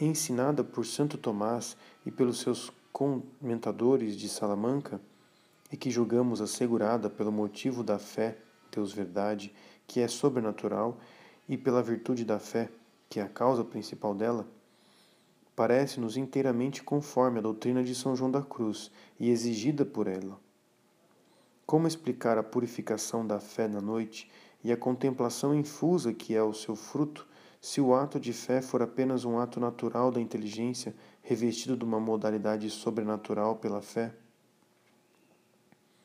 ensinada 0.00 0.64
por 0.64 0.84
Santo 0.84 1.16
Tomás 1.16 1.76
e 2.04 2.10
pelos 2.10 2.40
seus 2.40 2.72
comentadores 2.92 4.16
de 4.16 4.28
Salamanca, 4.28 5.00
e 5.70 5.76
que 5.76 5.90
julgamos 5.90 6.40
assegurada 6.40 7.10
pelo 7.10 7.32
motivo 7.32 7.82
da 7.82 7.98
fé, 7.98 8.38
Deus 8.70 8.92
verdade, 8.92 9.52
que 9.86 10.00
é 10.00 10.08
sobrenatural, 10.08 10.98
e 11.48 11.56
pela 11.56 11.82
virtude 11.82 12.24
da 12.24 12.38
fé, 12.38 12.68
que 13.08 13.20
é 13.20 13.22
a 13.22 13.28
causa 13.28 13.64
principal 13.64 14.14
dela, 14.14 14.46
parece-nos 15.56 16.18
inteiramente 16.18 16.82
conforme 16.82 17.38
à 17.38 17.42
doutrina 17.42 17.82
de 17.82 17.94
São 17.94 18.14
João 18.14 18.30
da 18.30 18.42
Cruz 18.42 18.90
e 19.18 19.30
exigida 19.30 19.86
por 19.86 20.06
ela. 20.06 20.38
Como 21.64 21.88
explicar 21.88 22.36
a 22.36 22.42
purificação 22.42 23.26
da 23.26 23.40
fé 23.40 23.66
na 23.66 23.80
noite 23.80 24.30
e 24.62 24.70
a 24.70 24.76
contemplação 24.76 25.54
infusa 25.54 26.12
que 26.12 26.34
é 26.34 26.42
o 26.42 26.52
seu 26.52 26.76
fruto, 26.76 27.26
se 27.58 27.80
o 27.80 27.94
ato 27.94 28.20
de 28.20 28.34
fé 28.34 28.60
for 28.60 28.82
apenas 28.82 29.24
um 29.24 29.38
ato 29.38 29.58
natural 29.58 30.12
da 30.12 30.20
inteligência 30.20 30.94
revestido 31.22 31.74
de 31.74 31.84
uma 31.84 31.98
modalidade 31.98 32.68
sobrenatural 32.68 33.56
pela 33.56 33.80
fé? 33.80 34.14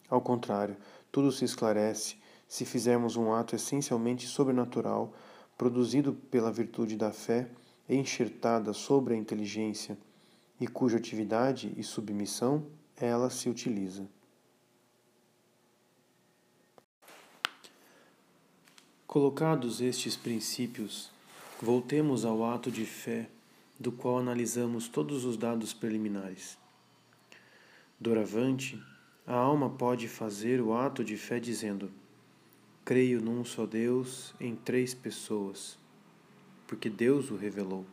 Ao 0.09 0.21
contrário, 0.21 0.77
tudo 1.11 1.31
se 1.31 1.43
esclarece 1.43 2.15
se 2.47 2.65
fizermos 2.65 3.15
um 3.15 3.33
ato 3.33 3.55
essencialmente 3.55 4.27
sobrenatural, 4.27 5.13
produzido 5.57 6.13
pela 6.13 6.51
virtude 6.51 6.97
da 6.97 7.11
fé 7.11 7.49
enxertada 7.95 8.73
sobre 8.73 9.13
a 9.13 9.17
inteligência 9.17 9.97
e 10.59 10.67
cuja 10.67 10.97
atividade 10.97 11.73
e 11.77 11.83
submissão 11.83 12.65
ela 12.95 13.29
se 13.29 13.49
utiliza. 13.49 14.07
Colocados 19.05 19.81
estes 19.81 20.15
princípios, 20.15 21.11
Voltemos 21.63 22.25
ao 22.25 22.43
ato 22.43 22.71
de 22.71 22.87
fé, 22.87 23.29
do 23.79 23.91
qual 23.91 24.17
analisamos 24.17 24.87
todos 24.87 25.25
os 25.25 25.37
dados 25.37 25.71
preliminares. 25.71 26.57
Doravante, 27.99 28.81
a 29.27 29.35
alma 29.35 29.69
pode 29.69 30.07
fazer 30.07 30.59
o 30.59 30.73
ato 30.73 31.03
de 31.03 31.15
fé 31.17 31.39
dizendo: 31.39 31.91
Creio 32.83 33.21
num 33.21 33.45
só 33.45 33.67
Deus 33.67 34.33
em 34.39 34.55
três 34.55 34.95
pessoas, 34.95 35.77
porque 36.71 36.89
Deus 36.89 37.29
o 37.29 37.35
revelou. 37.35 37.85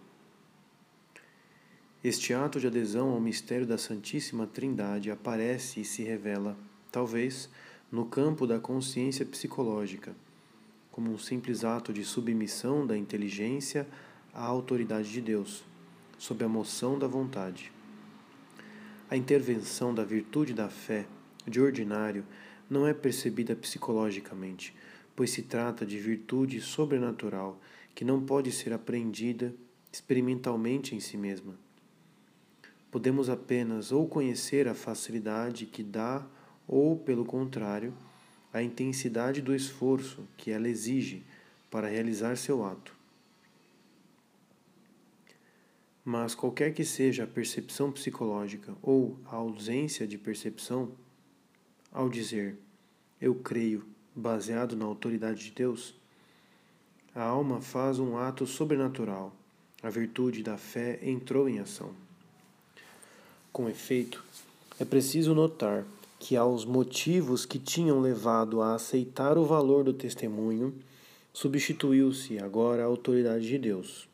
Este 2.04 2.32
ato 2.32 2.60
de 2.60 2.68
adesão 2.68 3.10
ao 3.10 3.20
mistério 3.20 3.66
da 3.66 3.76
Santíssima 3.76 4.46
Trindade 4.46 5.10
aparece 5.10 5.80
e 5.80 5.84
se 5.84 6.04
revela, 6.04 6.56
talvez, 6.92 7.50
no 7.90 8.06
campo 8.06 8.46
da 8.46 8.60
consciência 8.60 9.26
psicológica 9.26 10.14
como 10.92 11.12
um 11.12 11.18
simples 11.18 11.64
ato 11.64 11.92
de 11.92 12.04
submissão 12.04 12.86
da 12.86 12.96
inteligência 12.96 13.84
à 14.32 14.44
autoridade 14.44 15.10
de 15.10 15.20
Deus, 15.20 15.64
sob 16.16 16.44
a 16.44 16.48
moção 16.48 16.96
da 16.96 17.08
vontade. 17.08 17.72
A 19.10 19.16
intervenção 19.16 19.92
da 19.92 20.04
virtude 20.04 20.54
da 20.54 20.68
fé, 20.68 21.04
de 21.44 21.60
ordinário, 21.60 22.24
não 22.70 22.86
é 22.86 22.94
percebida 22.94 23.56
psicologicamente, 23.56 24.72
pois 25.16 25.30
se 25.30 25.42
trata 25.42 25.84
de 25.84 25.98
virtude 25.98 26.60
sobrenatural 26.60 27.60
que 27.98 28.04
não 28.04 28.24
pode 28.24 28.52
ser 28.52 28.72
apreendida 28.72 29.52
experimentalmente 29.90 30.94
em 30.94 31.00
si 31.00 31.16
mesma. 31.16 31.58
Podemos 32.92 33.28
apenas 33.28 33.90
ou 33.90 34.06
conhecer 34.06 34.68
a 34.68 34.74
facilidade 34.74 35.66
que 35.66 35.82
dá, 35.82 36.24
ou, 36.68 36.96
pelo 36.96 37.24
contrário, 37.24 37.92
a 38.52 38.62
intensidade 38.62 39.42
do 39.42 39.52
esforço 39.52 40.28
que 40.36 40.52
ela 40.52 40.68
exige 40.68 41.24
para 41.68 41.88
realizar 41.88 42.36
seu 42.36 42.64
ato. 42.64 42.94
Mas 46.04 46.36
qualquer 46.36 46.72
que 46.72 46.84
seja 46.84 47.24
a 47.24 47.26
percepção 47.26 47.90
psicológica 47.90 48.76
ou 48.80 49.18
a 49.26 49.34
ausência 49.34 50.06
de 50.06 50.16
percepção, 50.16 50.92
ao 51.90 52.08
dizer 52.08 52.56
eu 53.20 53.34
creio, 53.34 53.84
baseado 54.14 54.76
na 54.76 54.84
autoridade 54.84 55.46
de 55.46 55.50
Deus, 55.50 55.97
a 57.14 57.22
alma 57.22 57.60
faz 57.60 57.98
um 57.98 58.16
ato 58.16 58.46
sobrenatural. 58.46 59.32
A 59.82 59.90
virtude 59.90 60.42
da 60.42 60.56
fé 60.56 60.98
entrou 61.02 61.48
em 61.48 61.58
ação. 61.58 61.92
Com 63.52 63.68
efeito, 63.68 64.24
é 64.78 64.84
preciso 64.84 65.34
notar 65.34 65.84
que 66.18 66.36
aos 66.36 66.64
motivos 66.64 67.46
que 67.46 67.58
tinham 67.58 68.00
levado 68.00 68.60
a 68.60 68.74
aceitar 68.74 69.38
o 69.38 69.44
valor 69.44 69.84
do 69.84 69.92
testemunho, 69.92 70.74
substituiu-se 71.32 72.38
agora 72.38 72.82
a 72.82 72.86
autoridade 72.86 73.46
de 73.46 73.58
Deus. 73.58 74.08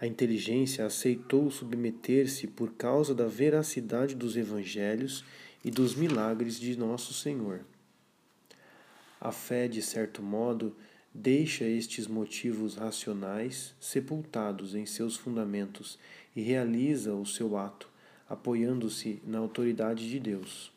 A 0.00 0.06
inteligência 0.06 0.84
aceitou 0.84 1.50
submeter-se 1.50 2.46
por 2.46 2.72
causa 2.72 3.14
da 3.14 3.26
veracidade 3.26 4.14
dos 4.14 4.36
evangelhos 4.36 5.24
e 5.64 5.70
dos 5.70 5.94
milagres 5.94 6.58
de 6.58 6.76
nosso 6.76 7.14
Senhor. 7.14 7.60
A 9.20 9.30
fé, 9.30 9.68
de 9.68 9.80
certo 9.80 10.20
modo, 10.20 10.74
deixa 11.14 11.64
estes 11.64 12.06
motivos 12.06 12.76
racionais 12.76 13.74
sepultados 13.80 14.74
em 14.74 14.86
seus 14.86 15.16
fundamentos 15.16 15.98
e 16.34 16.42
realiza 16.42 17.14
o 17.14 17.26
seu 17.26 17.56
ato 17.56 17.92
apoiando-se 18.32 19.20
na 19.26 19.38
autoridade 19.38 20.08
de 20.08 20.18
Deus. 20.18 20.72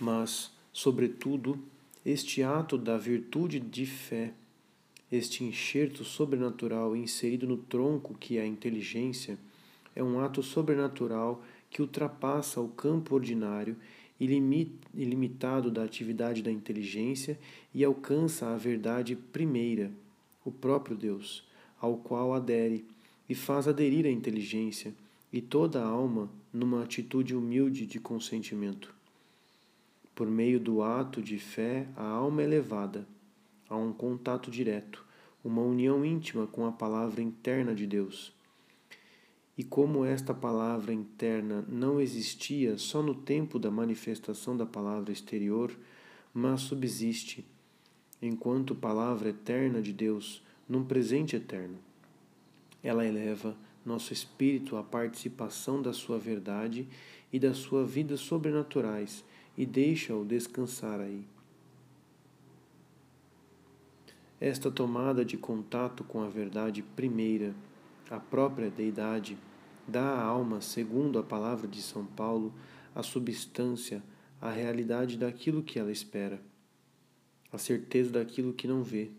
Mas, 0.00 0.50
sobretudo, 0.72 1.62
este 2.06 2.42
ato 2.42 2.78
da 2.78 2.96
virtude 2.96 3.60
de 3.60 3.84
fé, 3.84 4.32
este 5.12 5.44
enxerto 5.44 6.04
sobrenatural 6.04 6.96
inserido 6.96 7.46
no 7.46 7.58
tronco 7.58 8.14
que 8.14 8.38
é 8.38 8.42
a 8.42 8.46
inteligência, 8.46 9.38
é 9.94 10.02
um 10.02 10.20
ato 10.20 10.42
sobrenatural 10.42 11.44
que 11.68 11.82
ultrapassa 11.82 12.62
o 12.62 12.68
campo 12.68 13.14
ordinário 13.14 13.76
ilimitado 14.20 15.70
da 15.70 15.84
atividade 15.84 16.42
da 16.42 16.50
inteligência 16.50 17.38
e 17.74 17.84
alcança 17.84 18.48
a 18.48 18.56
verdade 18.56 19.14
primeira, 19.14 19.92
o 20.44 20.50
próprio 20.50 20.96
Deus, 20.96 21.44
ao 21.80 21.96
qual 21.96 22.34
adere 22.34 22.84
e 23.28 23.34
faz 23.34 23.68
aderir 23.68 24.06
a 24.06 24.10
inteligência 24.10 24.92
e 25.32 25.40
toda 25.40 25.82
a 25.82 25.86
alma 25.86 26.30
numa 26.52 26.82
atitude 26.82 27.36
humilde 27.36 27.86
de 27.86 28.00
consentimento. 28.00 28.94
Por 30.14 30.28
meio 30.28 30.58
do 30.58 30.82
ato 30.82 31.22
de 31.22 31.38
fé, 31.38 31.86
a 31.96 32.04
alma 32.04 32.42
é 32.42 32.46
levada 32.46 33.06
a 33.68 33.76
um 33.76 33.92
contato 33.92 34.50
direto, 34.50 35.04
uma 35.44 35.62
união 35.62 36.04
íntima 36.04 36.46
com 36.46 36.66
a 36.66 36.72
palavra 36.72 37.22
interna 37.22 37.74
de 37.74 37.86
Deus. 37.86 38.32
E 39.58 39.64
como 39.64 40.04
esta 40.04 40.32
palavra 40.32 40.92
interna 40.92 41.64
não 41.68 42.00
existia 42.00 42.78
só 42.78 43.02
no 43.02 43.12
tempo 43.12 43.58
da 43.58 43.72
manifestação 43.72 44.56
da 44.56 44.64
palavra 44.64 45.10
exterior, 45.12 45.76
mas 46.32 46.60
subsiste, 46.60 47.44
enquanto 48.22 48.72
palavra 48.72 49.30
eterna 49.30 49.82
de 49.82 49.92
Deus, 49.92 50.40
num 50.68 50.84
presente 50.84 51.34
eterno, 51.34 51.76
ela 52.84 53.04
eleva 53.04 53.56
nosso 53.84 54.12
espírito 54.12 54.76
à 54.76 54.82
participação 54.84 55.82
da 55.82 55.92
sua 55.92 56.20
verdade 56.20 56.86
e 57.32 57.40
da 57.40 57.52
sua 57.52 57.84
vida 57.84 58.16
sobrenaturais 58.16 59.24
e 59.56 59.66
deixa-o 59.66 60.24
descansar 60.24 61.00
aí. 61.00 61.24
Esta 64.40 64.70
tomada 64.70 65.24
de 65.24 65.36
contato 65.36 66.04
com 66.04 66.22
a 66.22 66.28
verdade 66.28 66.80
primeira, 66.80 67.52
a 68.08 68.20
própria 68.20 68.70
deidade, 68.70 69.36
dá 69.88 70.02
à 70.02 70.22
alma, 70.22 70.60
segundo 70.60 71.18
a 71.18 71.22
palavra 71.22 71.66
de 71.66 71.82
São 71.82 72.04
Paulo, 72.04 72.54
a 72.94 73.02
substância, 73.02 74.02
a 74.40 74.50
realidade 74.50 75.16
daquilo 75.16 75.62
que 75.62 75.78
ela 75.78 75.90
espera, 75.90 76.40
a 77.52 77.58
certeza 77.58 78.12
daquilo 78.12 78.52
que 78.52 78.68
não 78.68 78.82
vê 78.82 79.10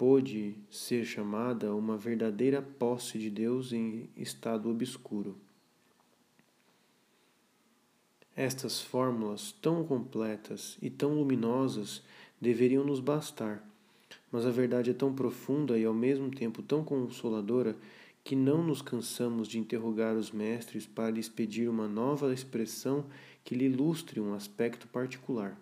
pôde 0.00 0.54
ser 0.70 1.04
chamada 1.04 1.74
uma 1.74 1.94
verdadeira 1.94 2.62
posse 2.62 3.18
de 3.18 3.28
Deus 3.28 3.70
em 3.70 4.08
estado 4.16 4.70
obscuro. 4.70 5.36
Estas 8.34 8.80
fórmulas 8.80 9.52
tão 9.60 9.84
completas 9.84 10.78
e 10.80 10.88
tão 10.88 11.12
luminosas 11.12 12.02
deveriam 12.40 12.82
nos 12.82 12.98
bastar, 12.98 13.62
mas 14.32 14.46
a 14.46 14.50
verdade 14.50 14.88
é 14.88 14.94
tão 14.94 15.14
profunda 15.14 15.78
e 15.78 15.84
ao 15.84 15.92
mesmo 15.92 16.30
tempo 16.30 16.62
tão 16.62 16.82
consoladora 16.82 17.76
que 18.30 18.36
não 18.36 18.62
nos 18.62 18.80
cansamos 18.80 19.48
de 19.48 19.58
interrogar 19.58 20.14
os 20.14 20.30
mestres 20.30 20.86
para 20.86 21.10
lhes 21.10 21.28
pedir 21.28 21.68
uma 21.68 21.88
nova 21.88 22.32
expressão 22.32 23.04
que 23.42 23.56
lhe 23.56 23.64
ilustre 23.64 24.20
um 24.20 24.34
aspecto 24.34 24.86
particular. 24.86 25.60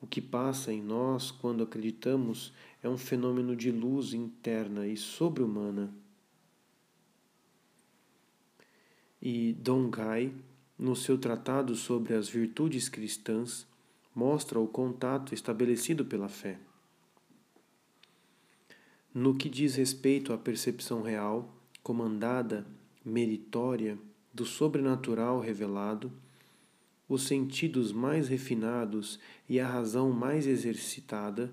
O 0.00 0.06
que 0.06 0.20
passa 0.20 0.72
em 0.72 0.80
nós 0.80 1.32
quando 1.32 1.64
acreditamos 1.64 2.52
é 2.84 2.88
um 2.88 2.96
fenômeno 2.96 3.56
de 3.56 3.72
luz 3.72 4.14
interna 4.14 4.86
e 4.86 4.96
sobre-humana. 4.96 5.92
E 9.20 9.54
Dongai, 9.54 10.32
no 10.78 10.94
seu 10.94 11.18
tratado 11.18 11.74
sobre 11.74 12.14
as 12.14 12.28
virtudes 12.28 12.88
cristãs, 12.88 13.66
mostra 14.14 14.60
o 14.60 14.68
contato 14.68 15.34
estabelecido 15.34 16.04
pela 16.04 16.28
fé. 16.28 16.60
No 19.18 19.34
que 19.34 19.48
diz 19.48 19.76
respeito 19.76 20.30
à 20.30 20.36
percepção 20.36 21.00
real, 21.00 21.50
comandada, 21.82 22.66
meritória, 23.02 23.96
do 24.30 24.44
sobrenatural 24.44 25.40
revelado, 25.40 26.12
os 27.08 27.22
sentidos 27.22 27.92
mais 27.92 28.28
refinados 28.28 29.18
e 29.48 29.58
a 29.58 29.66
razão 29.66 30.10
mais 30.10 30.46
exercitada 30.46 31.50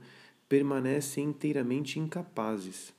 permanecem 0.50 1.24
inteiramente 1.24 1.98
incapazes. 1.98 2.94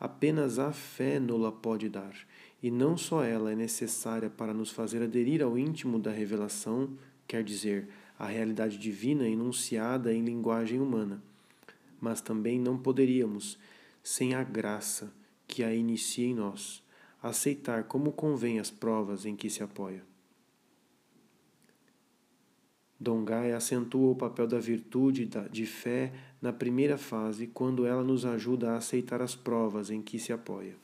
Apenas 0.00 0.58
a 0.58 0.72
fé 0.72 1.20
nola 1.20 1.52
pode 1.52 1.88
dar, 1.88 2.16
e 2.60 2.72
não 2.72 2.96
só 2.96 3.22
ela 3.22 3.52
é 3.52 3.54
necessária 3.54 4.28
para 4.28 4.52
nos 4.52 4.72
fazer 4.72 5.04
aderir 5.04 5.40
ao 5.40 5.56
íntimo 5.56 6.00
da 6.00 6.10
revelação, 6.10 6.90
quer 7.28 7.44
dizer, 7.44 7.88
a 8.18 8.26
realidade 8.26 8.76
divina 8.76 9.28
enunciada 9.28 10.12
em 10.12 10.24
linguagem 10.24 10.80
humana, 10.80 11.22
mas 12.00 12.20
também 12.20 12.58
não 12.58 12.76
poderíamos, 12.76 13.56
sem 14.04 14.34
a 14.34 14.44
graça 14.44 15.10
que 15.48 15.64
a 15.64 15.74
inicia 15.74 16.26
em 16.26 16.34
nós, 16.34 16.82
aceitar 17.22 17.84
como 17.84 18.12
convém 18.12 18.60
as 18.60 18.70
provas 18.70 19.24
em 19.24 19.34
que 19.34 19.48
se 19.48 19.62
apoia. 19.62 20.04
Dongai 23.00 23.52
acentua 23.52 24.12
o 24.12 24.14
papel 24.14 24.46
da 24.46 24.60
virtude 24.60 25.28
de 25.50 25.66
fé 25.66 26.12
na 26.40 26.52
primeira 26.52 26.98
fase, 26.98 27.46
quando 27.46 27.86
ela 27.86 28.04
nos 28.04 28.26
ajuda 28.26 28.72
a 28.72 28.76
aceitar 28.76 29.22
as 29.22 29.34
provas 29.34 29.90
em 29.90 30.02
que 30.02 30.18
se 30.18 30.32
apoia. 30.32 30.76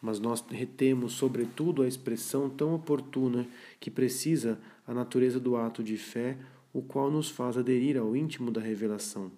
Mas 0.00 0.20
nós 0.20 0.40
retemos, 0.48 1.12
sobretudo, 1.14 1.82
a 1.82 1.88
expressão 1.88 2.48
tão 2.48 2.74
oportuna 2.74 3.46
que 3.80 3.90
precisa 3.90 4.58
a 4.86 4.94
natureza 4.94 5.38
do 5.38 5.56
ato 5.56 5.82
de 5.82 5.96
fé, 5.96 6.36
o 6.72 6.80
qual 6.80 7.10
nos 7.10 7.28
faz 7.28 7.58
aderir 7.58 7.96
ao 7.96 8.16
íntimo 8.16 8.50
da 8.50 8.60
revelação, 8.60 9.30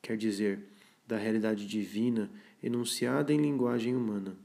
quer 0.00 0.16
dizer, 0.16 0.60
da 1.06 1.16
realidade 1.16 1.66
divina 1.66 2.30
enunciada 2.62 3.32
em 3.32 3.38
linguagem 3.38 3.94
humana. 3.94 4.36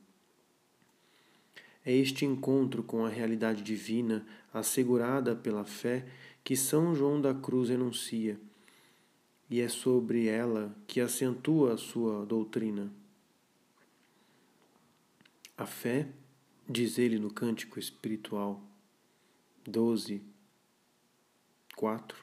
É 1.86 1.92
este 1.92 2.26
encontro 2.26 2.84
com 2.84 3.06
a 3.06 3.10
realidade 3.10 3.64
divina 3.64 4.26
assegurada 4.54 5.36
pela 5.36 5.66
fé 5.66 6.06
que 6.44 6.56
São 6.56 6.94
João 6.96 7.20
da 7.20 7.34
Cruz 7.34 7.70
enuncia, 7.70 8.40
e 9.50 9.60
é 9.60 9.68
sobre 9.68 10.28
ela 10.28 10.76
que 10.88 11.02
acentua 11.02 11.74
a 11.74 11.78
sua 11.78 12.26
doutrina. 12.26 12.92
A 15.58 15.66
fé, 15.66 16.08
diz 16.68 16.98
ele 16.98 17.20
no 17.20 17.32
Cântico 17.32 17.78
Espiritual 17.78 18.62
12, 19.66 20.22
4, 21.76 22.18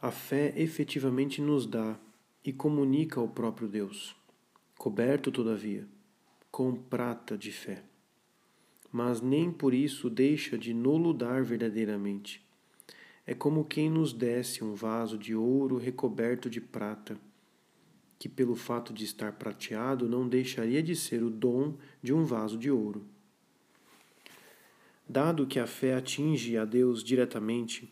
a 0.00 0.10
fé 0.10 0.52
efetivamente 0.56 1.40
nos 1.40 1.66
dá 1.66 1.96
e 2.44 2.52
comunica 2.52 3.18
ao 3.18 3.26
próprio 3.26 3.66
Deus, 3.66 4.14
coberto, 4.76 5.32
todavia, 5.32 5.88
com 6.50 6.74
prata 6.74 7.38
de 7.38 7.50
fé. 7.50 7.82
Mas 8.92 9.20
nem 9.20 9.50
por 9.50 9.72
isso 9.72 10.10
deixa 10.10 10.58
de 10.58 10.74
nulo 10.74 11.14
dar 11.14 11.42
verdadeiramente. 11.42 12.44
É 13.26 13.34
como 13.34 13.64
quem 13.64 13.88
nos 13.88 14.12
desse 14.12 14.62
um 14.62 14.74
vaso 14.74 15.16
de 15.16 15.34
ouro 15.34 15.78
recoberto 15.78 16.50
de 16.50 16.60
prata, 16.60 17.18
que 18.18 18.28
pelo 18.28 18.54
fato 18.54 18.92
de 18.92 19.04
estar 19.04 19.32
prateado 19.32 20.08
não 20.08 20.28
deixaria 20.28 20.82
de 20.82 20.94
ser 20.94 21.22
o 21.22 21.30
dom 21.30 21.74
de 22.02 22.12
um 22.12 22.24
vaso 22.24 22.58
de 22.58 22.70
ouro. 22.70 23.04
Dado 25.08 25.46
que 25.46 25.58
a 25.58 25.66
fé 25.66 25.94
atinge 25.94 26.56
a 26.56 26.64
Deus 26.64 27.02
diretamente, 27.02 27.90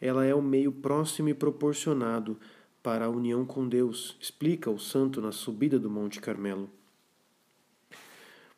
ela 0.00 0.24
é 0.24 0.34
o 0.34 0.42
meio 0.42 0.70
próximo 0.70 1.30
e 1.30 1.34
proporcionado 1.34 2.38
para 2.84 3.06
a 3.06 3.08
união 3.08 3.46
com 3.46 3.66
Deus, 3.66 4.14
explica 4.20 4.70
o 4.70 4.78
santo 4.78 5.18
na 5.18 5.32
subida 5.32 5.78
do 5.78 5.88
Monte 5.88 6.20
Carmelo. 6.20 6.68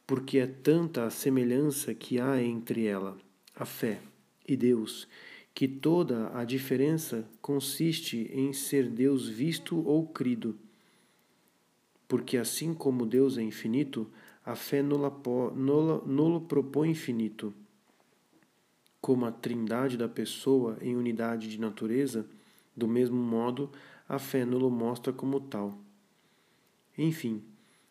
Porque 0.04 0.38
é 0.38 0.48
tanta 0.48 1.04
a 1.04 1.10
semelhança 1.10 1.94
que 1.94 2.18
há 2.18 2.42
entre 2.42 2.86
ela, 2.86 3.16
a 3.54 3.64
fé, 3.64 4.00
e 4.46 4.56
Deus, 4.56 5.06
que 5.54 5.68
toda 5.68 6.36
a 6.36 6.44
diferença 6.44 7.24
consiste 7.40 8.28
em 8.32 8.52
ser 8.52 8.90
Deus 8.90 9.28
visto 9.28 9.78
ou 9.86 10.08
crido. 10.08 10.58
Porque 12.08 12.36
assim 12.36 12.74
como 12.74 13.06
Deus 13.06 13.38
é 13.38 13.42
infinito, 13.42 14.10
a 14.44 14.56
fé 14.56 14.82
nolo 14.82 16.40
propõe 16.48 16.90
infinito. 16.90 17.54
Como 19.00 19.24
a 19.24 19.30
trindade 19.30 19.96
da 19.96 20.08
pessoa 20.08 20.78
em 20.80 20.96
unidade 20.96 21.48
de 21.48 21.60
natureza, 21.60 22.26
do 22.76 22.88
mesmo 22.88 23.16
modo, 23.16 23.70
a 24.08 24.18
fé 24.18 24.44
nos 24.44 24.70
mostra 24.70 25.12
como 25.12 25.40
tal. 25.40 25.78
Enfim, 26.96 27.42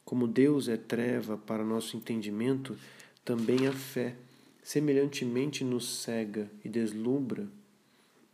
como 0.03 0.27
Deus 0.27 0.67
é 0.67 0.77
treva 0.77 1.37
para 1.37 1.63
nosso 1.63 1.97
entendimento, 1.97 2.77
também 3.23 3.67
a 3.67 3.73
fé 3.73 4.15
semelhantemente 4.63 5.63
nos 5.63 6.01
cega 6.01 6.49
e 6.63 6.69
deslumbra. 6.69 7.47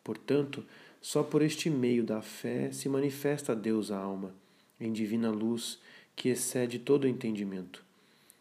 Portanto, 0.04 0.66
só 1.02 1.24
por 1.24 1.42
este 1.42 1.70
meio 1.70 2.04
da 2.04 2.22
fé 2.22 2.72
se 2.72 2.88
manifesta 2.88 3.54
a 3.54 3.56
Deus 3.56 3.92
a 3.92 3.98
alma, 3.98 4.34
em 4.80 4.94
divina 4.94 5.30
luz 5.30 5.80
que 6.16 6.30
excede 6.30 6.80
todo 6.80 7.06
o 7.06 7.08
entendimento. 7.08 7.84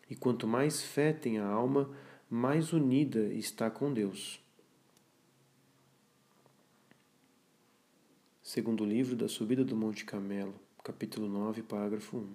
E 0.09 0.15
quanto 0.15 0.47
mais 0.47 0.83
fé 0.83 1.13
tem 1.13 1.39
a 1.39 1.47
alma, 1.47 1.91
mais 2.29 2.73
unida 2.73 3.21
está 3.33 3.71
com 3.71 3.93
Deus. 3.93 4.41
Segundo 8.53 8.85
livro 8.85 9.15
da 9.15 9.29
Subida 9.29 9.65
do 9.65 9.77
Monte 9.77 10.05
Camelo, 10.05 10.53
capítulo 10.83 11.29
9, 11.29 11.63
parágrafo 11.63 12.17
1. 12.17 12.27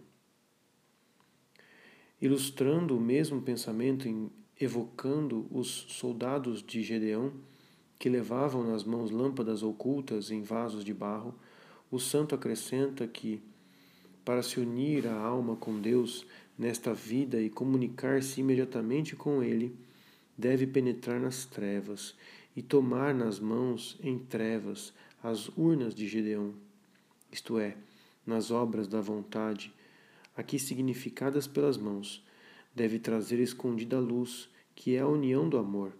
Ilustrando 2.21 2.95
o 2.95 3.01
mesmo 3.01 3.41
pensamento 3.41 4.07
em 4.07 4.31
evocando 4.57 5.45
os 5.51 5.67
soldados 5.89 6.63
de 6.63 6.81
Gedeão 6.81 7.33
que 7.99 8.07
levavam 8.07 8.63
nas 8.63 8.85
mãos 8.85 9.11
lâmpadas 9.11 9.61
ocultas 9.61 10.31
em 10.31 10.41
vasos 10.41 10.85
de 10.85 10.93
barro, 10.93 11.35
o 11.91 11.99
santo 11.99 12.33
acrescenta 12.33 13.05
que, 13.05 13.41
para 14.23 14.41
se 14.41 14.57
unir 14.57 15.07
a 15.07 15.19
alma 15.19 15.57
com 15.57 15.81
Deus 15.81 16.25
nesta 16.57 16.93
vida 16.93 17.41
e 17.41 17.49
comunicar-se 17.49 18.39
imediatamente 18.39 19.17
com 19.17 19.43
Ele, 19.43 19.75
deve 20.37 20.65
penetrar 20.65 21.19
nas 21.19 21.43
trevas 21.43 22.15
e 22.55 22.61
tomar 22.61 23.13
nas 23.13 23.37
mãos 23.37 23.97
em 24.01 24.17
trevas 24.17 24.93
as 25.25 25.49
urnas 25.57 25.95
de 25.95 26.07
Gedeão, 26.07 26.53
isto 27.31 27.57
é, 27.57 27.75
nas 28.27 28.51
obras 28.51 28.87
da 28.87 29.01
vontade, 29.01 29.73
aqui 30.37 30.59
significadas 30.59 31.47
pelas 31.47 31.77
mãos, 31.77 32.23
deve 32.75 32.99
trazer 32.99 33.39
escondida 33.39 33.97
a 33.97 33.99
luz, 33.99 34.47
que 34.75 34.95
é 34.95 34.99
a 34.99 35.07
união 35.07 35.49
do 35.49 35.57
amor. 35.57 35.93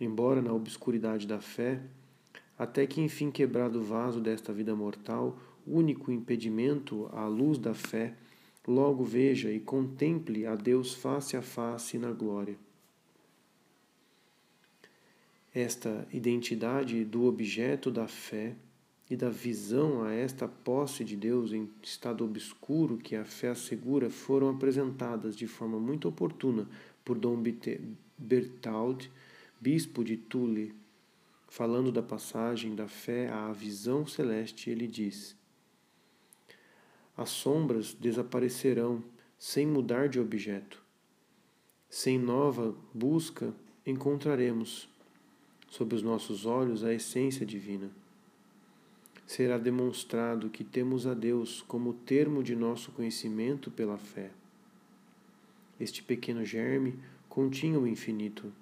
Embora 0.00 0.40
na 0.40 0.52
obscuridade 0.52 1.26
da 1.26 1.40
fé, 1.40 1.82
até 2.56 2.86
que 2.86 3.00
enfim 3.00 3.32
quebrado 3.32 3.80
o 3.80 3.82
vaso 3.82 4.20
desta 4.20 4.52
vida 4.52 4.76
mortal, 4.76 5.36
único 5.66 6.12
impedimento 6.12 7.10
à 7.12 7.26
luz 7.26 7.58
da 7.58 7.74
fé, 7.74 8.14
logo 8.64 9.02
veja 9.02 9.50
e 9.50 9.58
contemple 9.58 10.46
a 10.46 10.54
Deus 10.54 10.94
face 10.94 11.36
a 11.36 11.42
face 11.42 11.98
na 11.98 12.12
glória. 12.12 12.56
Esta 15.52 16.06
identidade 16.12 17.04
do 17.04 17.24
objeto 17.24 17.90
da 17.90 18.06
fé 18.06 18.54
e 19.10 19.16
da 19.16 19.28
visão 19.28 20.04
a 20.04 20.12
esta 20.12 20.46
posse 20.46 21.02
de 21.04 21.16
Deus 21.16 21.52
em 21.52 21.68
estado 21.82 22.24
obscuro 22.24 22.96
que 22.96 23.16
a 23.16 23.24
fé 23.24 23.48
assegura 23.48 24.08
foram 24.08 24.48
apresentadas 24.48 25.34
de 25.34 25.48
forma 25.48 25.80
muito 25.80 26.06
oportuna 26.06 26.68
por 27.04 27.18
Dom 27.18 27.42
Bertald, 28.16 29.10
bispo 29.60 30.04
de 30.04 30.16
Tule. 30.16 30.72
Falando 31.48 31.90
da 31.90 32.02
passagem 32.02 32.76
da 32.76 32.86
fé 32.86 33.28
à 33.28 33.50
visão 33.50 34.06
celeste, 34.06 34.70
ele 34.70 34.86
diz: 34.86 35.36
As 37.16 37.30
sombras 37.30 37.92
desaparecerão 37.92 39.02
sem 39.36 39.66
mudar 39.66 40.08
de 40.08 40.20
objeto. 40.20 40.80
Sem 41.88 42.20
nova 42.20 42.72
busca, 42.94 43.52
encontraremos 43.84 44.88
sob 45.70 45.94
os 45.94 46.02
nossos 46.02 46.44
olhos 46.44 46.82
a 46.82 46.92
essência 46.92 47.46
divina. 47.46 47.88
Será 49.24 49.56
demonstrado 49.56 50.50
que 50.50 50.64
temos 50.64 51.06
a 51.06 51.14
Deus 51.14 51.62
como 51.62 51.94
termo 51.94 52.42
de 52.42 52.56
nosso 52.56 52.90
conhecimento 52.90 53.70
pela 53.70 53.96
fé. 53.96 54.30
Este 55.78 56.02
pequeno 56.02 56.44
germe 56.44 56.98
continha 57.28 57.78
o 57.78 57.86
infinito. 57.86 58.52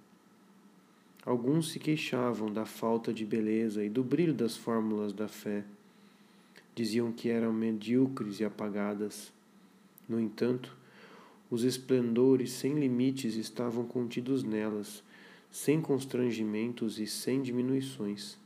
Alguns 1.24 1.72
se 1.72 1.78
queixavam 1.78 2.52
da 2.52 2.66
falta 2.66 3.12
de 3.12 3.24
beleza 3.24 3.82
e 3.82 3.88
do 3.88 4.04
brilho 4.04 4.34
das 4.34 4.56
fórmulas 4.56 5.12
da 5.14 5.26
fé. 5.26 5.64
Diziam 6.74 7.11
que 7.11 7.30
eram 7.30 7.52
medíocres 7.52 8.38
e 8.38 8.44
apagadas. 8.44 9.32
No 10.06 10.20
entanto, 10.20 10.76
os 11.50 11.64
esplendores 11.64 12.52
sem 12.52 12.78
limites 12.78 13.34
estavam 13.34 13.86
contidos 13.86 14.42
nelas 14.44 15.02
sem 15.51 15.80
constrangimentos 15.80 16.99
e 16.99 17.07
sem 17.07 17.42
diminuições. 17.42 18.38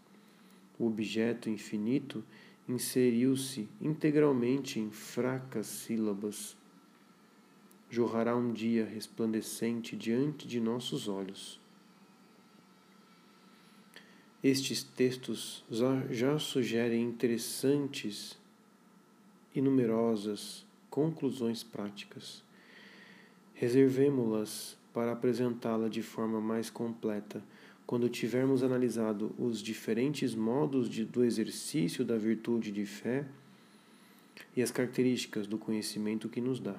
O 0.79 0.87
objeto 0.87 1.51
infinito 1.51 2.25
inseriu-se 2.69 3.69
integralmente 3.81 4.79
em 4.79 4.91
fracas 4.91 5.67
sílabas. 5.67 6.57
Jorrará 7.91 8.37
um 8.37 8.53
dia 8.53 8.85
resplandecente 8.85 9.97
diante 9.97 10.47
de 10.47 10.61
nossos 10.61 11.09
olhos. 11.09 11.61
Estes 14.43 14.83
textos 14.83 15.65
já 16.11 16.39
sugerem 16.39 17.03
interessantes 17.03 18.37
e 19.55 19.61
numerosas 19.61 20.67
conclusões 20.91 21.63
práticas. 21.63 22.43
Reservemo-las 23.55 24.77
para 24.93 25.13
apresentá-la 25.13 25.89
de 25.89 26.03
forma 26.03 26.41
mais 26.41 26.69
completa 26.71 27.43
quando 27.87 28.09
tivermos 28.09 28.63
analisado 28.63 29.35
os 29.39 29.61
diferentes 29.61 30.35
modos 30.35 30.89
de, 30.89 31.05
do 31.05 31.25
exercício 31.25 32.05
da 32.05 32.17
virtude 32.17 32.71
de 32.71 32.87
fé 32.87 33.27
e 34.57 34.63
as 34.63 34.71
características 34.71 35.47
do 35.47 35.59
conhecimento 35.59 36.29
que 36.29 36.41
nos 36.41 36.61
dá. 36.61 36.77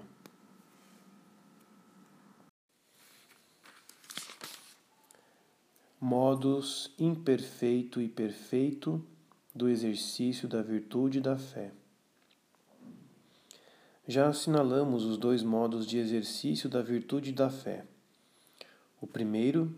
Modos 5.99 6.91
imperfeito 6.99 8.01
e 8.01 8.07
perfeito 8.07 9.03
do 9.55 9.69
exercício 9.69 10.47
da 10.47 10.61
virtude 10.61 11.21
da 11.21 11.37
fé. 11.37 11.71
Já 14.05 14.27
assinalamos 14.27 15.05
os 15.05 15.17
dois 15.17 15.43
modos 15.43 15.87
de 15.87 15.97
exercício 15.97 16.69
da 16.69 16.81
virtude 16.81 17.31
da 17.31 17.49
fé. 17.49 17.85
O 19.03 19.05
primeiro, 19.05 19.75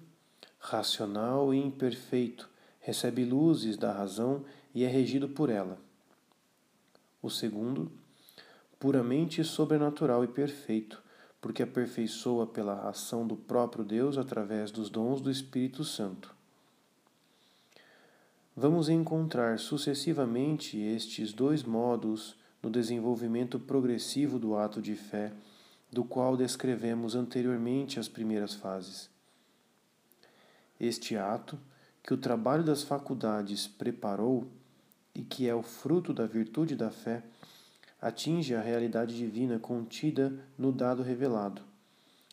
racional 0.60 1.52
e 1.52 1.58
imperfeito, 1.58 2.48
recebe 2.80 3.26
luzes 3.26 3.76
da 3.76 3.92
razão 3.92 4.46
e 4.72 4.84
é 4.84 4.88
regido 4.88 5.28
por 5.28 5.50
ela. 5.50 5.80
O 7.24 7.30
segundo, 7.32 7.92
puramente 8.80 9.44
sobrenatural 9.44 10.24
e 10.24 10.28
perfeito, 10.28 11.02
porque 11.42 11.64
aperfeiçoa 11.64 12.46
pela 12.46 12.88
ação 12.88 13.26
do 13.26 13.36
próprio 13.36 13.84
Deus 13.84 14.16
através 14.16 14.70
dos 14.70 14.92
dons 14.92 15.20
do 15.22 15.32
Espírito 15.32 15.84
Santo. 15.84 16.32
Vamos 18.56 18.90
encontrar 18.90 19.58
sucessivamente 19.58 20.78
estes 20.78 21.34
dois 21.34 21.64
modos 21.64 22.36
no 22.62 22.70
desenvolvimento 22.70 23.60
progressivo 23.60 24.38
do 24.38 24.56
ato 24.56 24.80
de 24.80 24.94
fé, 24.94 25.34
do 25.92 26.04
qual 26.04 26.38
descrevemos 26.38 27.16
anteriormente 27.16 28.00
as 28.00 28.08
primeiras 28.08 28.54
fases. 28.54 29.15
Este 30.80 31.16
ato, 31.16 31.58
que 32.04 32.14
o 32.14 32.18
trabalho 32.18 32.64
das 32.64 32.84
faculdades 32.84 33.68
preparou 33.68 34.48
e 35.14 35.22
que 35.22 35.48
é 35.48 35.56
o 35.56 35.64
fruto 35.64 36.14
da 36.14 36.26
virtude 36.26 36.76
da 36.76 36.92
fé, 36.92 37.24
atinge 38.02 38.54
a 38.54 38.62
realidade 38.62 39.18
divina 39.18 39.58
contida 39.58 40.34
no 40.58 40.72
dado 40.72 41.02
revelado. 41.02 41.62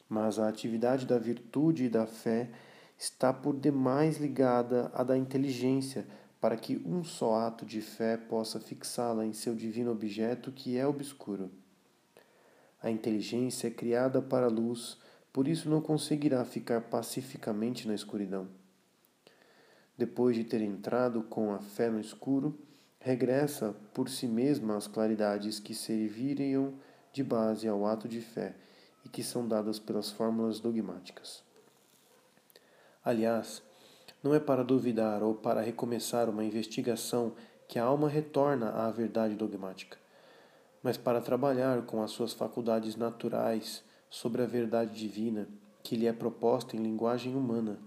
Mas 0.09 0.39
a 0.39 0.49
atividade 0.49 1.07
da 1.07 1.19
virtude 1.19 1.85
e 1.85 1.89
da 1.89 2.07
fé 2.07 2.51
está 2.99 3.33
por 3.33 3.57
demais 3.57 4.19
ligada 4.19 4.91
à 4.95 5.03
da 5.03 5.17
inteligência, 5.17 6.07
para 6.41 6.57
que 6.57 6.83
um 6.85 7.05
só 7.05 7.47
ato 7.47 7.65
de 7.65 7.81
fé 7.81 8.17
possa 8.17 8.61
fixá-la 8.61 9.25
em 9.25 9.33
seu 9.33 9.55
divino 9.55 9.93
objeto 9.93 10.51
que 10.51 10.77
é 10.77 10.87
obscuro. 10.87 11.51
A 12.83 12.91
inteligência 12.91 13.69
é 13.69 13.71
criada 13.71 14.21
para 14.21 14.47
a 14.47 14.51
luz, 14.51 14.99
por 15.33 15.49
isso 15.49 15.69
não 15.71 15.81
conseguirá 15.81 16.45
ficar 16.45 16.83
pacificamente 16.83 17.89
na 17.89 17.95
escuridão. 17.95 18.49
Depois 19.97 20.37
de 20.37 20.45
ter 20.45 20.61
entrado 20.61 21.23
com 21.23 21.53
a 21.53 21.59
fé 21.59 21.89
no 21.89 22.01
escuro, 22.01 22.59
regressa 23.01 23.75
por 23.95 24.09
si 24.09 24.27
mesma 24.27 24.77
às 24.77 24.87
claridades 24.87 25.59
que 25.59 25.75
serviriam 25.75 26.75
de 27.13 27.23
base 27.23 27.67
ao 27.67 27.87
ato 27.87 28.09
de 28.09 28.21
fé 28.21 28.55
e 29.05 29.09
que 29.09 29.23
são 29.23 29.47
dadas 29.47 29.79
pelas 29.79 30.11
fórmulas 30.11 30.61
dogmáticas. 30.61 31.43
Aliás, 33.05 33.63
não 34.23 34.35
é 34.35 34.39
para 34.39 34.63
duvidar 34.63 35.23
ou 35.23 35.35
para 35.35 35.61
recomeçar 35.61 36.29
uma 36.29 36.45
investigação 36.45 37.35
que 37.67 37.79
a 37.79 37.85
alma 37.85 38.09
retorna 38.09 38.71
à 38.71 38.91
verdade 38.91 39.35
dogmática, 39.35 39.99
mas 40.83 40.97
para 40.97 41.21
trabalhar 41.21 41.83
com 41.83 42.03
as 42.03 42.11
suas 42.13 42.33
faculdades 42.33 42.97
naturais 42.97 43.83
sobre 44.13 44.43
a 44.43 44.47
verdade 44.47 44.95
divina 44.95 45.49
que 45.83 45.97
lhe 45.97 46.07
é 46.07 46.13
proposta 46.13 46.77
em 46.77 46.83
linguagem 46.83 47.35
humana. 47.35 47.79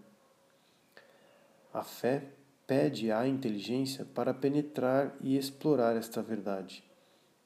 A 1.72 1.84
fé 1.84 2.32
pede 2.66 3.12
à 3.12 3.28
inteligência 3.28 4.04
para 4.04 4.34
penetrar 4.34 5.16
e 5.22 5.38
explorar 5.38 5.96
esta 5.96 6.24
verdade, 6.24 6.84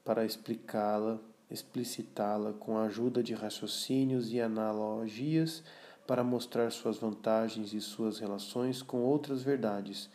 para 0.05 0.23
explicá-la, 0.23 1.19
explicitá-la 1.51 2.53
com 2.53 2.77
a 2.77 2.83
ajuda 2.83 3.21
de 3.21 3.33
raciocínios 3.33 4.31
e 4.31 4.39
analogias 4.39 5.61
para 6.07 6.23
mostrar 6.23 6.71
suas 6.71 6.97
vantagens 6.97 7.73
e 7.73 7.81
suas 7.81 8.17
relações 8.17 8.81
com 8.81 9.01
outras 9.01 9.43
verdades, 9.43 10.09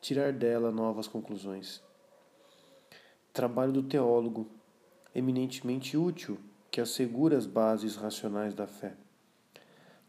tirar 0.00 0.32
dela 0.32 0.72
novas 0.72 1.06
conclusões. 1.06 1.80
Trabalho 3.32 3.72
do 3.72 3.84
teólogo, 3.84 4.48
eminentemente 5.14 5.96
útil, 5.96 6.36
que 6.70 6.80
assegura 6.80 7.36
as 7.36 7.46
bases 7.46 7.96
racionais 7.96 8.54
da 8.54 8.66
fé. 8.66 8.94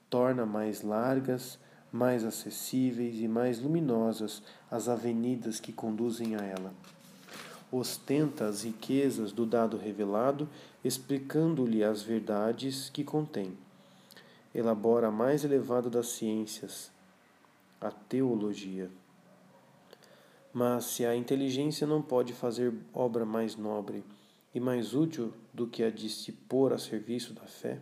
Torna 0.10 0.46
mais 0.46 0.82
largas, 0.82 1.60
mais 1.92 2.24
acessíveis 2.24 3.20
e 3.20 3.28
mais 3.28 3.60
luminosas 3.60 4.44
as 4.70 4.90
avenidas 4.90 5.60
que 5.60 5.72
conduzem 5.72 6.36
a 6.36 6.40
ela. 6.40 6.74
Ostenta 7.72 8.46
as 8.46 8.64
riquezas 8.64 9.32
do 9.32 9.46
dado 9.46 9.78
revelado, 9.78 10.50
explicando-lhe 10.84 11.84
as 11.84 12.02
verdades 12.02 12.90
que 12.90 13.04
contém. 13.04 13.56
Elabora 14.54 15.08
a 15.08 15.12
mais 15.12 15.44
elevada 15.44 15.90
das 15.90 16.08
ciências, 16.10 16.92
a 17.80 17.92
teologia. 17.92 18.90
Mas 20.52 20.86
se 20.86 21.06
a 21.06 21.16
inteligência 21.16 21.86
não 21.86 22.02
pode 22.02 22.34
fazer 22.34 22.74
obra 22.92 23.24
mais 23.24 23.56
nobre 23.56 24.04
e 24.54 24.60
mais 24.60 24.94
útil 24.94 25.34
do 25.54 25.68
que 25.68 25.84
a 25.84 25.90
de 25.90 26.10
se 26.10 26.32
pôr 26.32 26.74
a 26.74 26.78
serviço 26.78 27.34
da 27.34 27.44
fé, 27.44 27.80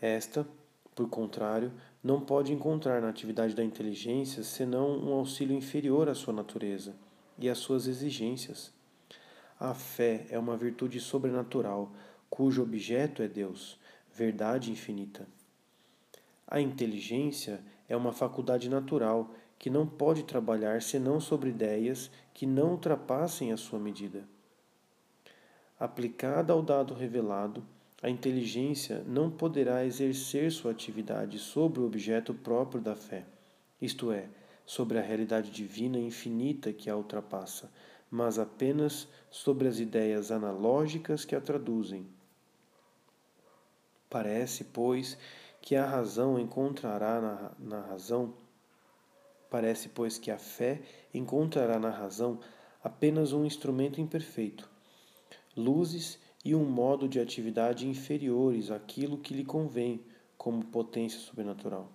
esta, 0.00 0.46
por 0.94 1.08
contrário, 1.08 1.72
não 2.02 2.20
pode 2.20 2.52
encontrar 2.52 3.00
na 3.00 3.08
atividade 3.08 3.54
da 3.54 3.64
inteligência 3.64 4.42
senão 4.42 4.98
um 4.98 5.12
auxílio 5.12 5.56
inferior 5.56 6.08
à 6.08 6.14
sua 6.14 6.32
natureza 6.32 6.94
e 7.38 7.48
às 7.48 7.58
suas 7.58 7.86
exigências. 7.86 8.72
A 9.58 9.74
fé 9.74 10.26
é 10.30 10.38
uma 10.38 10.56
virtude 10.56 11.00
sobrenatural, 11.00 11.92
cujo 12.28 12.62
objeto 12.62 13.22
é 13.22 13.28
Deus, 13.28 13.78
verdade 14.14 14.70
infinita. 14.70 15.26
A 16.46 16.60
inteligência 16.60 17.60
é 17.88 17.96
uma 17.96 18.12
faculdade 18.12 18.68
natural 18.68 19.34
que 19.58 19.70
não 19.70 19.86
pode 19.86 20.24
trabalhar 20.24 20.82
senão 20.82 21.18
sobre 21.18 21.50
ideias 21.50 22.10
que 22.34 22.46
não 22.46 22.72
ultrapassem 22.72 23.52
a 23.52 23.56
sua 23.56 23.78
medida. 23.78 24.28
Aplicada 25.78 26.54
ao 26.54 26.62
dado 26.62 26.94
revelado, 26.94 27.62
a 28.02 28.08
inteligência 28.08 29.04
não 29.06 29.30
poderá 29.30 29.84
exercer 29.84 30.50
sua 30.50 30.70
atividade 30.70 31.38
sobre 31.38 31.80
o 31.80 31.84
objeto 31.84 32.32
próprio 32.32 32.80
da 32.80 32.96
fé, 32.96 33.26
isto 33.78 34.10
é, 34.10 34.26
sobre 34.64 34.98
a 34.98 35.02
realidade 35.02 35.50
divina 35.50 35.98
infinita 35.98 36.72
que 36.72 36.88
a 36.88 36.96
ultrapassa, 36.96 37.70
mas 38.10 38.38
apenas 38.38 39.06
sobre 39.30 39.68
as 39.68 39.78
ideias 39.78 40.30
analógicas 40.30 41.26
que 41.26 41.36
a 41.36 41.40
traduzem. 41.42 42.06
Parece, 44.08 44.64
pois, 44.64 45.18
que 45.60 45.76
a 45.76 45.84
razão 45.84 46.38
encontrará 46.38 47.20
na, 47.20 47.52
na 47.58 47.80
razão, 47.82 48.32
parece, 49.50 49.90
pois, 49.90 50.16
que 50.16 50.30
a 50.30 50.38
fé 50.38 50.80
encontrará 51.12 51.78
na 51.78 51.90
razão 51.90 52.40
apenas 52.82 53.34
um 53.34 53.44
instrumento 53.44 54.00
imperfeito, 54.00 54.74
luzes 55.56 56.18
e 56.44 56.54
um 56.54 56.64
modo 56.64 57.08
de 57.08 57.18
atividade 57.18 57.88
inferiores 57.88 58.70
àquilo 58.70 59.18
que 59.18 59.34
lhe 59.34 59.44
convém 59.44 60.00
como 60.36 60.64
potência 60.64 61.18
sobrenatural. 61.18 61.90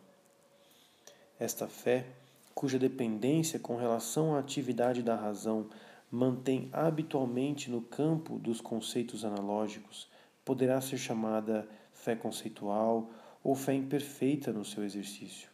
Esta 1.39 1.67
fé, 1.67 2.05
cuja 2.53 2.77
dependência 2.77 3.59
com 3.59 3.77
relação 3.77 4.35
à 4.35 4.39
atividade 4.39 5.01
da 5.01 5.15
razão 5.15 5.69
mantém 6.11 6.69
habitualmente 6.73 7.71
no 7.71 7.81
campo 7.81 8.37
dos 8.37 8.59
conceitos 8.59 9.23
analógicos, 9.23 10.09
poderá 10.43 10.81
ser 10.81 10.97
chamada 10.97 11.67
fé 11.93 12.15
conceitual 12.15 13.09
ou 13.41 13.55
fé 13.55 13.73
imperfeita 13.73 14.51
no 14.51 14.65
seu 14.65 14.83
exercício. 14.83 15.49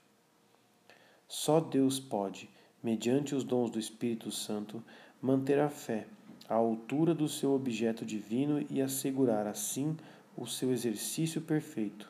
Só 1.27 1.59
Deus 1.59 1.99
pode, 1.99 2.49
mediante 2.81 3.35
os 3.35 3.43
dons 3.43 3.69
do 3.69 3.79
Espírito 3.79 4.31
Santo, 4.31 4.83
manter 5.21 5.59
a 5.59 5.69
fé 5.69 6.07
à 6.49 6.55
altura 6.55 7.13
do 7.13 7.27
seu 7.27 7.53
objeto 7.53 8.05
divino 8.05 8.65
e 8.69 8.81
assegurar 8.81 9.47
assim 9.47 9.95
o 10.35 10.45
seu 10.45 10.71
exercício 10.71 11.41
perfeito. 11.41 12.09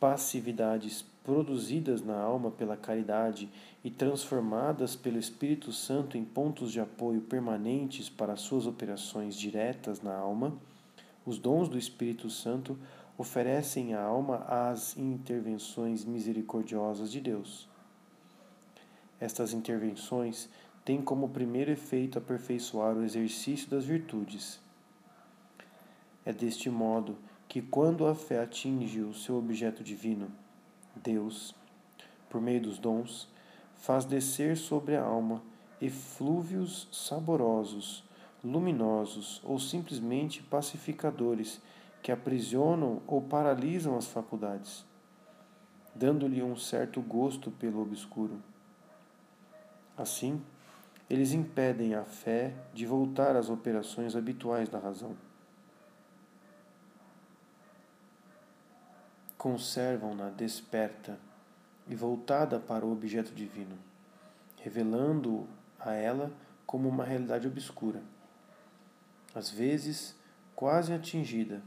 Passividades 0.00 1.04
produzidas 1.22 2.02
na 2.02 2.16
alma 2.16 2.50
pela 2.50 2.76
caridade 2.76 3.48
e 3.82 3.90
transformadas 3.90 4.94
pelo 4.94 5.18
Espírito 5.18 5.72
Santo 5.72 6.16
em 6.16 6.24
pontos 6.24 6.70
de 6.70 6.80
apoio 6.80 7.20
permanentes 7.20 8.08
para 8.08 8.36
suas 8.36 8.66
operações 8.66 9.34
diretas 9.34 10.00
na 10.00 10.14
alma, 10.14 10.56
os 11.24 11.38
dons 11.38 11.68
do 11.68 11.76
Espírito 11.76 12.30
Santo 12.30 12.78
oferecem 13.18 13.94
à 13.94 14.02
alma 14.02 14.44
as 14.48 14.96
intervenções 14.96 16.04
misericordiosas 16.04 17.10
de 17.10 17.20
Deus. 17.20 17.68
Estas 19.18 19.52
intervenções 19.52 20.48
tem 20.86 21.02
como 21.02 21.28
primeiro 21.28 21.72
efeito 21.72 22.16
aperfeiçoar 22.16 22.96
o 22.96 23.02
exercício 23.02 23.68
das 23.68 23.84
virtudes. 23.84 24.60
É 26.24 26.32
deste 26.32 26.70
modo 26.70 27.18
que, 27.48 27.60
quando 27.60 28.06
a 28.06 28.14
fé 28.14 28.40
atinge 28.40 29.00
o 29.00 29.12
seu 29.12 29.36
objeto 29.36 29.82
divino, 29.82 30.30
Deus, 30.94 31.52
por 32.30 32.40
meio 32.40 32.62
dos 32.62 32.78
dons, 32.78 33.28
faz 33.74 34.04
descer 34.04 34.56
sobre 34.56 34.94
a 34.94 35.02
alma 35.02 35.42
eflúvios 35.80 36.88
saborosos, 36.92 38.04
luminosos 38.44 39.42
ou 39.44 39.58
simplesmente 39.58 40.40
pacificadores 40.40 41.60
que 42.00 42.12
aprisionam 42.12 43.02
ou 43.08 43.20
paralisam 43.20 43.98
as 43.98 44.06
faculdades, 44.06 44.84
dando-lhe 45.92 46.44
um 46.44 46.54
certo 46.54 47.00
gosto 47.00 47.50
pelo 47.50 47.82
obscuro. 47.82 48.40
Assim, 49.96 50.40
eles 51.08 51.32
impedem 51.32 51.94
a 51.94 52.04
fé 52.04 52.52
de 52.74 52.84
voltar 52.84 53.36
às 53.36 53.48
operações 53.48 54.16
habituais 54.16 54.68
da 54.68 54.78
razão. 54.78 55.16
Conservam-na 59.38 60.30
desperta 60.30 61.18
e 61.88 61.94
voltada 61.94 62.58
para 62.58 62.84
o 62.84 62.90
objeto 62.92 63.32
divino, 63.32 63.78
revelando 64.60 65.46
a 65.78 65.92
ela 65.92 66.32
como 66.66 66.88
uma 66.88 67.04
realidade 67.04 67.46
obscura. 67.46 68.02
às 69.34 69.50
vezes 69.50 70.16
quase 70.54 70.94
atingida, 70.94 71.62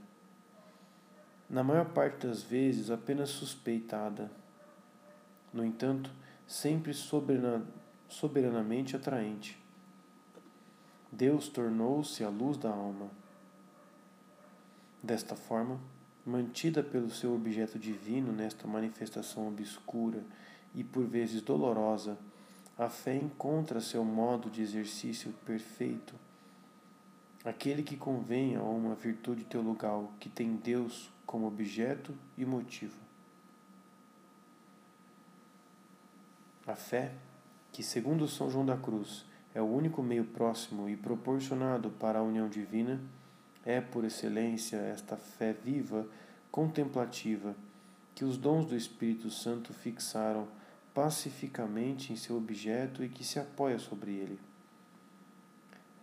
na 1.48 1.64
maior 1.64 1.86
parte 1.86 2.26
das 2.26 2.42
vezes 2.42 2.90
apenas 2.90 3.30
suspeitada, 3.30 4.32
no 5.54 5.64
entanto, 5.64 6.12
sempre 6.48 6.94
soberanamente 8.10 8.96
atraente. 8.96 9.58
Deus 11.12 11.48
tornou-se 11.48 12.24
a 12.24 12.30
luz 12.30 12.58
da 12.58 12.70
alma. 12.70 13.10
Desta 15.02 15.36
forma, 15.36 15.80
mantida 16.26 16.84
pelo 16.84 17.10
seu 17.10 17.34
objeto 17.34 17.80
divino 17.80 18.34
nesta 18.34 18.68
manifestação 18.68 19.48
obscura 19.48 20.24
e 20.76 20.84
por 20.84 21.06
vezes 21.06 21.42
dolorosa, 21.42 22.18
a 22.78 22.90
fé 22.90 23.16
encontra 23.16 23.80
seu 23.80 24.04
modo 24.04 24.50
de 24.50 24.62
exercício 24.62 25.34
perfeito. 25.46 26.14
Aquele 27.44 27.84
que 27.84 27.96
convém 27.96 28.56
a 28.56 28.62
uma 28.62 28.96
virtude 28.96 29.44
teologal 29.46 30.12
que 30.20 30.30
tem 30.30 30.56
Deus 30.56 31.10
como 31.26 31.48
objeto 31.48 32.14
e 32.38 32.46
motivo. 32.46 32.98
A 36.68 36.76
fé, 36.76 37.14
que 37.72 37.84
segundo 37.84 38.28
São 38.28 38.50
João 38.50 38.66
da 38.66 38.78
Cruz 38.78 39.26
é 39.54 39.62
o 39.62 39.66
único 39.66 40.02
meio 40.02 40.26
próximo 40.26 40.90
e 40.90 40.96
proporcionado 40.96 41.90
para 41.92 42.20
a 42.20 42.24
união 42.24 42.48
divina, 42.48 43.00
é 43.66 43.82
por 43.82 44.06
excelência 44.06 44.78
esta 44.78 45.18
fé 45.18 45.54
viva 45.54 46.08
contemplativa 46.52 47.56
que 48.16 48.26
os 48.26 48.38
dons 48.38 48.66
do 48.66 48.76
Espírito 48.76 49.30
Santo 49.30 49.74
fixaram 49.74 50.48
pacificamente 50.94 52.12
em 52.12 52.16
seu 52.16 52.36
objeto 52.36 53.04
e 53.04 53.10
que 53.10 53.24
se 53.24 53.40
apoia 53.40 53.80
sobre 53.80 54.12
ele. 54.12 54.40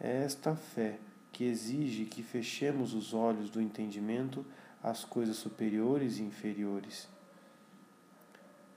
É 0.00 0.22
esta 0.22 0.54
fé 0.54 0.98
que 1.32 1.44
exige 1.44 2.06
que 2.06 2.22
fechemos 2.22 2.94
os 2.94 3.12
olhos 3.12 3.50
do 3.50 3.60
entendimento 3.60 4.44
às 4.82 5.04
coisas 5.04 5.36
superiores 5.36 6.18
e 6.18 6.22
inferiores. 6.22 7.08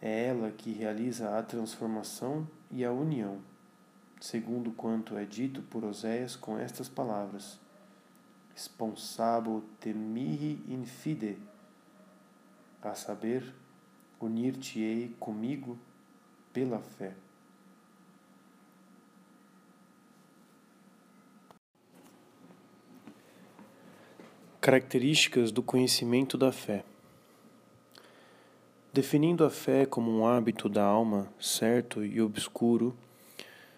É 0.02 0.26
ela 0.28 0.52
que 0.52 0.72
realiza 0.72 1.38
a 1.38 1.44
transformação 1.44 2.48
e 2.72 2.86
a 2.86 2.92
união, 2.92 3.40
segundo 4.20 4.72
quanto 4.72 5.18
é 5.18 5.26
dito 5.26 5.62
por 5.64 5.84
Oséias 5.84 6.36
com 6.36 6.58
estas 6.58 6.88
palavras: 6.88 7.60
Sponsabo 8.56 9.64
temihi 9.80 10.64
in 10.68 10.86
fide 10.86 11.38
a 12.82 12.94
saber, 12.94 13.54
unir-te-ei 14.20 15.16
comigo 15.20 15.78
pela 16.54 16.80
fé. 16.80 17.14
Características 24.62 25.52
do 25.52 25.64
conhecimento 25.64 26.38
da 26.38 26.52
fé. 26.52 26.84
Definindo 28.92 29.46
a 29.46 29.52
fé 29.52 29.86
como 29.86 30.10
um 30.10 30.26
hábito 30.26 30.68
da 30.68 30.84
alma 30.84 31.32
certo 31.40 32.04
e 32.04 32.20
obscuro, 32.20 32.98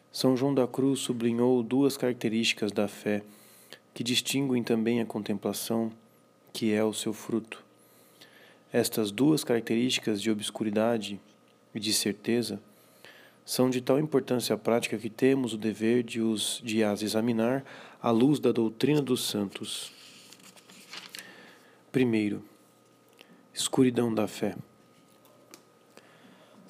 São 0.10 0.38
João 0.38 0.56
da 0.56 0.66
Cruz 0.66 1.02
sublinhou 1.02 1.62
duas 1.62 1.98
características 1.98 2.72
da 2.72 2.88
fé 2.88 3.22
que 3.94 4.06
distinguem 4.06 4.64
também 4.64 5.02
a 5.02 5.06
contemplação, 5.06 5.92
que 6.54 6.72
é 6.72 6.82
o 6.82 6.94
seu 6.94 7.12
fruto. 7.12 7.62
Estas 8.72 9.12
duas 9.12 9.44
características 9.44 10.22
de 10.22 10.32
obscuridade 10.32 11.20
e 11.76 11.80
de 11.80 11.92
certeza 11.92 12.62
são 13.44 13.70
de 13.70 13.82
tal 13.82 14.00
importância 14.00 14.58
prática 14.58 14.98
que 14.98 15.10
temos 15.10 15.54
o 15.54 15.58
dever 15.58 16.04
de, 16.04 16.22
os, 16.22 16.62
de 16.64 16.86
as 16.86 17.02
examinar 17.02 17.66
à 18.02 18.12
luz 18.12 18.40
da 18.40 18.54
doutrina 18.54 19.02
dos 19.02 19.28
santos. 19.28 19.92
Primeiro, 21.92 22.42
escuridão 23.54 24.14
da 24.14 24.26
fé. 24.26 24.56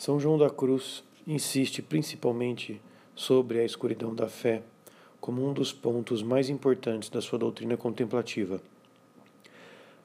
São 0.02 0.20
João 0.20 0.36
da 0.36 0.49
Cruz 0.49 1.04
insiste 1.28 1.80
principalmente 1.80 2.82
sobre 3.14 3.60
a 3.60 3.64
escuridão 3.64 4.16
da 4.16 4.28
fé 4.28 4.64
como 5.20 5.47
um 5.47 5.54
dos 5.54 5.72
pontos 5.72 6.24
mais 6.24 6.49
importantes 6.49 7.08
da 7.08 7.22
sua 7.22 7.38
doutrina 7.38 7.78
contemplativa. 7.78 8.60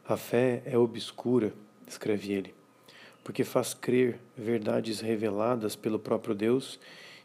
A 0.06 0.14
fé 0.18 0.62
é 0.66 0.76
obscura 0.76 1.54
escreve 1.88 2.30
ele, 2.30 2.54
porque 3.24 3.42
faz 3.42 3.72
crer 3.72 4.20
verdades 4.36 5.00
reveladas 5.00 5.74
pelo 5.74 5.98
próprio 5.98 6.34
Deus 6.34 6.78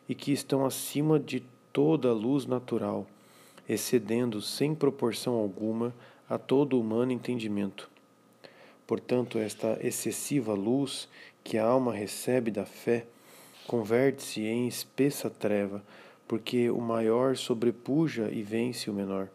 e 0.08 0.16
que 0.16 0.32
estão 0.32 0.66
acima 0.66 1.20
de 1.20 1.44
toda 1.74 2.08
a 2.08 2.14
luz 2.14 2.46
natural, 2.46 3.06
excedendo 3.68 4.42
sem 4.42 4.74
proporção 4.74 5.34
alguma 5.34 5.94
a 6.30 6.38
todo 6.38 6.80
humano 6.80 7.12
entendimento. 7.12 7.92
Portanto, 8.88 9.38
esta 9.38 9.78
excessiva 9.86 10.54
luz 10.54 11.08
que 11.44 11.58
a 11.58 11.66
alma 11.66 11.94
recebe 11.94 12.52
da 12.52 12.66
fé 12.66 13.06
converte-se 13.68 14.42
em 14.42 14.68
espessa 14.68 15.30
treva, 15.30 15.84
porque 16.28 16.70
o 16.70 16.80
maior 16.80 17.38
sobrepuja 17.38 18.30
e 18.32 18.42
vence 18.42 18.90
o 18.90 18.94
menor. 18.94 19.30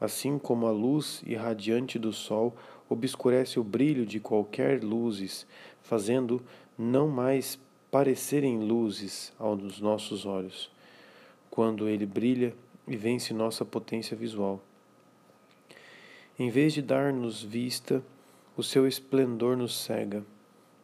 Assim 0.00 0.38
como 0.38 0.66
a 0.66 0.70
luz 0.70 1.22
irradiante 1.26 1.98
do 1.98 2.12
sol 2.12 2.54
obscurece 2.88 3.58
o 3.58 3.64
brilho 3.64 4.06
de 4.06 4.20
qualquer 4.20 4.82
luzes, 4.82 5.46
fazendo 5.82 6.42
não 6.78 7.08
mais 7.08 7.58
parecerem 7.90 8.58
luzes 8.60 9.32
aos 9.38 9.80
nossos 9.80 10.26
olhos, 10.26 10.70
quando 11.50 11.88
ele 11.88 12.04
brilha 12.04 12.54
e 12.86 12.96
vence 12.96 13.32
nossa 13.32 13.64
potência 13.64 14.16
visual. 14.16 14.60
Em 16.38 16.50
vez 16.50 16.74
de 16.74 16.82
dar-nos 16.82 17.42
vista, 17.42 18.02
o 18.56 18.62
seu 18.62 18.86
esplendor 18.86 19.56
nos 19.56 19.74
cega, 19.74 20.22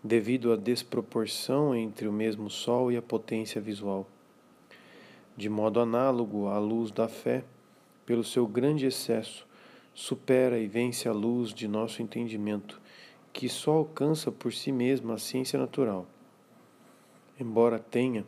devido 0.03 0.53
à 0.53 0.57
desproporção 0.57 1.75
entre 1.75 2.09
o 2.09 2.13
mesmo 2.13 2.51
sol 2.51 2.91
e 2.91 2.97
a 2.97 3.03
potência 3.03 3.61
visual. 3.61 4.07
De 5.37 5.49
modo 5.49 5.79
análogo 5.79 6.49
à 6.49 6.59
luz 6.59 6.91
da 6.91 7.07
fé, 7.07 7.45
pelo 8.05 8.25
seu 8.25 8.47
grande 8.47 8.85
excesso, 8.85 9.47
supera 9.95 10.59
e 10.59 10.67
vence 10.67 11.09
a 11.09 11.13
luz 11.13 11.55
de 11.55 11.69
nosso 11.69 12.03
entendimento, 12.03 12.81
que 13.33 13.49
só 13.49 13.73
alcança 13.73 14.33
por 14.33 14.53
si 14.53 14.73
mesma 14.73 15.15
a 15.15 15.19
ciência 15.19 15.59
natural. 15.59 16.07
Embora 17.39 17.79
tenha 17.79 18.27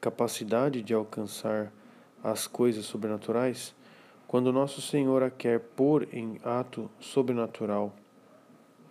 capacidade 0.00 0.80
de 0.82 0.94
alcançar 0.94 1.72
as 2.22 2.46
coisas 2.46 2.86
sobrenaturais, 2.86 3.74
quando 4.26 4.52
nosso 4.52 4.80
Senhor 4.80 5.22
a 5.22 5.30
quer 5.30 5.60
pôr 5.60 6.08
em 6.12 6.40
ato 6.44 6.90
sobrenatural, 7.00 7.94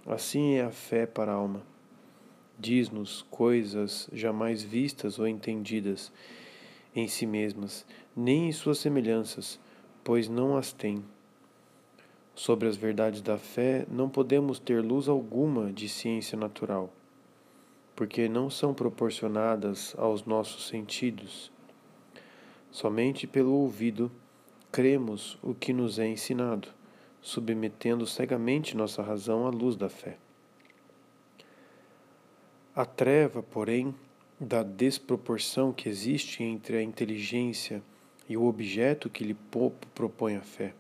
assim 0.06 0.56
é 0.56 0.64
a 0.64 0.72
fé 0.72 1.06
para 1.06 1.32
a 1.32 1.36
alma. 1.36 1.75
Diz-nos 2.58 3.24
coisas 3.30 4.10
jamais 4.14 4.64
vistas 4.64 5.20
ou 5.20 5.28
entendidas 5.28 6.12
em 6.95 7.08
si 7.08 7.26
mesmas, 7.26 7.86
nem 8.16 8.47
em 8.47 8.51
suas 8.51 8.78
semelhanças, 8.80 9.60
pois 10.03 10.30
não 10.30 10.56
as 10.56 10.72
tem 10.72 11.03
Sobre 12.36 12.68
as 12.68 12.76
verdades 12.76 13.22
da 13.22 13.38
fé, 13.38 13.86
não 13.89 14.10
podemos 14.10 14.60
ter 14.60 14.84
luz 14.84 15.08
alguma 15.08 15.72
de 15.72 15.88
ciência 15.88 16.38
natural, 16.38 16.91
porque 17.95 18.28
não 18.28 18.49
são 18.49 18.74
proporcionadas 18.74 19.95
aos 19.97 20.26
nossos 20.26 20.68
sentidos. 20.68 21.49
Somente 22.70 23.26
pelo 23.26 23.53
ouvido 23.53 24.12
cremos 24.70 25.39
o 25.41 25.56
que 25.56 25.72
nos 25.72 25.97
é 25.97 26.10
ensinado, 26.10 26.68
submetendo 27.22 28.06
cegamente 28.06 28.76
nossa 28.76 29.01
razão 29.01 29.47
à 29.47 29.49
luz 29.49 29.78
da 29.78 29.88
fé. 29.88 30.18
A 32.76 32.84
treva, 32.84 33.42
porém, 33.42 33.96
da 34.38 34.62
desproporção 34.62 35.72
que 35.72 35.88
existe 35.88 36.44
entre 36.44 36.76
a 36.76 36.84
inteligência 36.84 37.82
e 38.28 38.36
o 38.36 38.44
objeto 38.44 39.10
que 39.10 39.24
lhe 39.24 39.34
propõe 39.94 40.36
a 40.36 40.42
fé. 40.42 40.74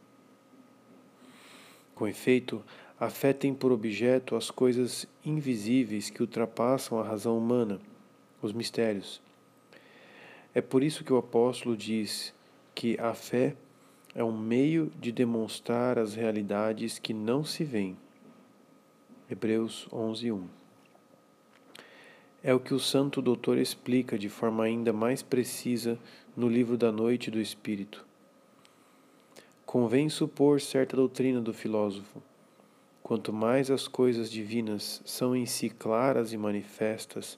Com 1.93 2.05
efeito, 2.05 2.61
a 2.99 3.09
fé 3.09 3.31
tem 3.31 3.53
por 3.53 3.71
objeto 3.71 4.35
as 4.35 4.51
coisas 4.51 5.07
invisíveis 5.25 6.09
que 6.09 6.21
ultrapassam 6.21 6.99
a 6.99 7.03
razão 7.03 7.37
humana, 7.37 7.79
os 8.41 8.51
mistérios. 8.51 9.21
É 10.53 10.59
por 10.59 10.83
isso 10.83 11.01
que 11.01 11.13
o 11.13 11.17
apóstolo 11.17 11.77
diz 11.77 12.33
que 12.73 12.99
a 12.99 13.13
fé 13.13 13.55
é 14.13 14.21
um 14.21 14.37
meio 14.37 14.91
de 14.99 15.13
demonstrar 15.13 15.97
as 15.97 16.13
realidades 16.13 16.99
que 16.99 17.13
não 17.13 17.45
se 17.45 17.63
veem. 17.63 17.97
Hebreus 19.29 19.87
11:1. 19.93 20.64
É 22.47 22.53
o 22.53 22.59
que 22.59 22.75
o 22.75 22.79
santo 22.79 23.23
doutor 23.23 23.57
explica 23.57 24.19
de 24.19 24.29
forma 24.29 24.63
ainda 24.63 24.93
mais 24.93 25.23
precisa 25.23 25.97
no 26.37 26.47
livro 26.47 26.77
da 26.77 26.91
Noite 26.91 27.31
do 27.31 27.41
Espírito. 27.41 28.05
Convém 29.65 30.09
supor 30.09 30.61
certa 30.61 30.95
doutrina 30.95 31.41
do 31.41 31.51
filósofo. 31.51 32.21
Quanto 33.01 33.33
mais 33.33 33.71
as 33.71 33.87
coisas 33.87 34.29
divinas 34.29 35.01
são 35.03 35.35
em 35.35 35.47
si 35.47 35.71
claras 35.71 36.33
e 36.33 36.37
manifestas, 36.37 37.35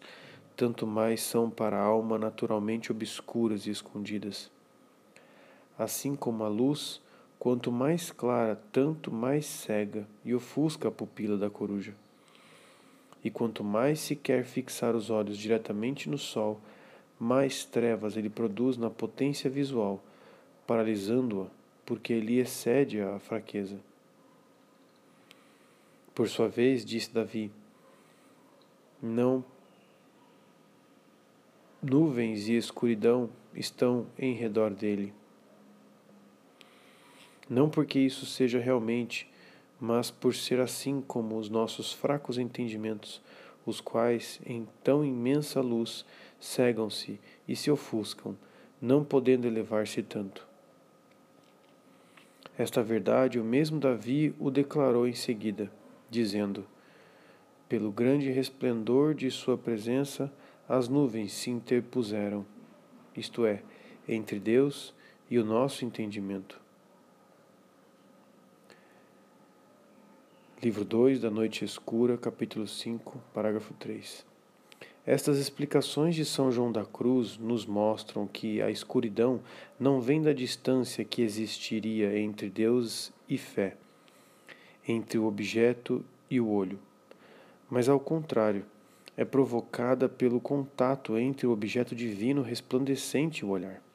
tanto 0.58 0.86
mais 0.86 1.22
são 1.22 1.50
para 1.50 1.78
a 1.78 1.84
alma 1.84 2.18
naturalmente 2.18 2.92
obscuras 2.92 3.66
e 3.66 3.70
escondidas. 3.70 4.52
Assim 5.80 6.18
como 6.18 6.44
a 6.44 6.50
luz 6.50 7.02
quanto 7.40 7.72
mais 7.72 8.12
clara, 8.12 8.62
tanto 8.74 9.10
mais 9.10 9.46
cega 9.46 10.06
e 10.26 10.36
ofusca 10.36 10.90
a 10.90 10.92
pupila 10.92 11.38
da 11.38 11.50
coruja. 11.50 11.96
E 13.28 13.30
quanto 13.30 13.62
mais 13.62 14.00
se 14.00 14.16
quer 14.16 14.46
fixar 14.46 14.96
os 14.96 15.10
olhos 15.10 15.38
diretamente 15.38 16.10
no 16.10 16.18
sol, 16.18 16.62
mais 17.20 17.66
trevas 17.66 18.16
ele 18.16 18.30
produz 18.30 18.78
na 18.78 18.90
potência 18.90 19.50
visual, 19.50 20.02
paralisando-a, 20.66 21.48
porque 21.86 22.14
ele 22.14 22.40
excede 22.40 23.02
a 23.02 23.20
fraqueza. 23.20 23.82
Por 26.16 26.30
sua 26.30 26.48
vez, 26.48 26.86
disse 26.86 27.14
Davi, 27.14 27.52
não 29.04 29.44
nuvens 31.84 32.48
e 32.48 32.56
escuridão 32.56 33.30
estão 33.54 34.08
em 34.18 34.34
redor 34.34 34.70
dele. 34.74 35.14
Não 37.50 37.70
porque 37.70 38.00
isso 38.00 38.26
seja 38.26 38.58
realmente, 38.58 39.30
mas 39.80 40.10
por 40.10 40.34
ser 40.34 40.60
assim 40.60 41.02
como 41.02 41.38
os 41.38 41.50
nossos 41.50 41.94
fracos 41.94 42.38
entendimentos, 42.38 43.22
os 43.66 43.82
quais, 43.82 44.40
em 44.46 44.68
tão 44.84 45.04
imensa 45.04 45.62
luz, 45.62 46.06
cegam-se 46.40 47.20
e 47.48 47.56
se 47.56 47.70
ofuscam, 47.70 48.36
não 48.82 49.04
podendo 49.04 49.46
elevar-se 49.46 50.02
tanto. 50.02 50.48
Esta 52.58 52.82
verdade 52.82 53.40
o 53.40 53.44
mesmo 53.44 53.80
Davi 53.80 54.34
o 54.40 54.50
declarou 54.50 55.08
em 55.08 55.14
seguida, 55.14 55.72
dizendo: 56.10 56.66
Pelo 57.70 57.92
grande 57.92 58.32
resplendor 58.32 59.14
de 59.14 59.30
sua 59.30 59.58
presença, 59.58 60.32
as 60.68 60.88
nuvens 60.88 61.34
se 61.34 61.52
interpuseram, 61.52 62.46
isto 63.16 63.46
é, 63.46 63.62
entre 64.08 64.40
Deus 64.40 64.94
e 65.30 65.38
o 65.38 65.46
nosso 65.46 65.86
entendimento. 65.86 66.60
Livro 70.60 70.84
2 70.84 71.20
da 71.20 71.30
Noite 71.30 71.64
Escura, 71.64 72.18
capítulo 72.18 72.68
5, 72.68 73.22
parágrafo 73.32 73.76
3. 73.76 74.26
Estas 75.06 75.38
explicações 75.38 76.16
de 76.16 76.26
São 76.26 76.52
João 76.52 76.72
da 76.72 76.84
Cruz 76.84 77.38
nos 77.38 77.64
mostram 77.64 78.26
que 78.26 78.60
a 78.60 78.72
escuridão 78.72 79.40
não 79.80 80.02
vem 80.02 80.20
da 80.20 80.34
distância 80.34 81.06
que 81.06 81.22
existiria 81.22 82.18
entre 82.18 82.50
Deus 82.50 83.14
e 83.30 83.38
fé, 83.38 83.78
entre 84.88 85.20
o 85.20 85.28
objeto 85.28 86.04
e 86.28 86.42
o 86.42 86.50
olho, 86.50 86.80
mas 87.70 87.88
ao 87.88 88.00
contrário, 88.00 88.66
é 89.16 89.24
provocada 89.24 90.10
pelo 90.10 90.42
contato 90.42 91.20
entre 91.20 91.46
o 91.46 91.52
objeto 91.52 91.96
divino 91.96 92.42
resplandecente 92.42 93.44
e 93.44 93.46
o 93.46 93.50
olhar. 93.50 93.87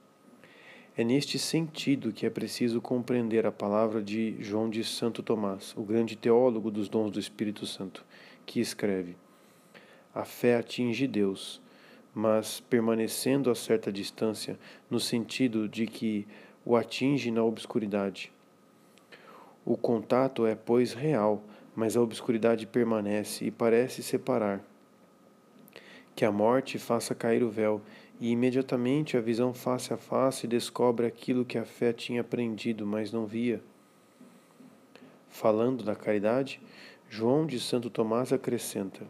É 0.95 1.03
neste 1.03 1.39
sentido 1.39 2.13
que 2.13 2.27
é 2.27 2.31
preciso 2.31 2.79
compreender 2.79 3.47
a 3.47 3.53
palavra 3.53 4.03
de 4.03 4.37
João 4.41 4.69
de 4.69 4.85
Santo 4.85 5.23
Tomás, 5.23 5.73
o 5.75 5.83
grande 5.83 6.15
teólogo 6.17 6.71
dos 6.71 6.87
dons 6.87 7.11
do 7.11 7.19
Espírito 7.19 7.65
Santo, 7.65 8.05
que 8.45 8.61
escreve: 8.61 9.17
a 10.15 10.27
fé 10.27 10.57
atinge 10.57 11.07
Deus, 11.07 11.63
mas 12.15 12.61
permanecendo 12.61 13.51
a 13.51 13.55
certa 13.55 13.91
distância, 13.91 14.59
no 14.91 15.01
sentido 15.01 15.67
de 15.67 15.87
que 15.87 16.27
o 16.63 16.77
atinge 16.77 17.31
na 17.31 17.43
obscuridade. 17.43 18.31
O 19.65 19.79
contato 19.79 20.45
é, 20.45 20.55
pois, 20.55 20.93
real, 20.93 21.43
mas 21.75 21.97
a 21.97 22.03
obscuridade 22.03 22.67
permanece 22.67 23.47
e 23.47 23.51
parece 23.51 24.03
separar. 24.03 24.63
Que 26.15 26.27
a 26.27 26.31
morte 26.31 26.79
faça 26.79 27.15
cair 27.15 27.43
o 27.43 27.49
véu, 27.49 27.81
e 28.21 28.31
imediatamente 28.31 29.17
a 29.17 29.21
visão 29.21 29.53
face 29.53 29.93
a 29.93 29.97
face 29.97 30.47
descobre 30.47 31.07
aquilo 31.07 31.45
que 31.45 31.59
a 31.59 31.65
fé 31.65 31.93
tinha 31.93 32.21
aprendido, 32.21 32.87
mas 32.87 33.13
não 33.13 33.27
via. 33.27 33.63
Falando 35.29 35.83
da 35.83 35.97
caridade, 35.97 36.61
João 37.09 37.47
de 37.47 37.59
Santo 37.59 37.91
Tomás 37.91 38.33
acrescenta: 38.33 39.07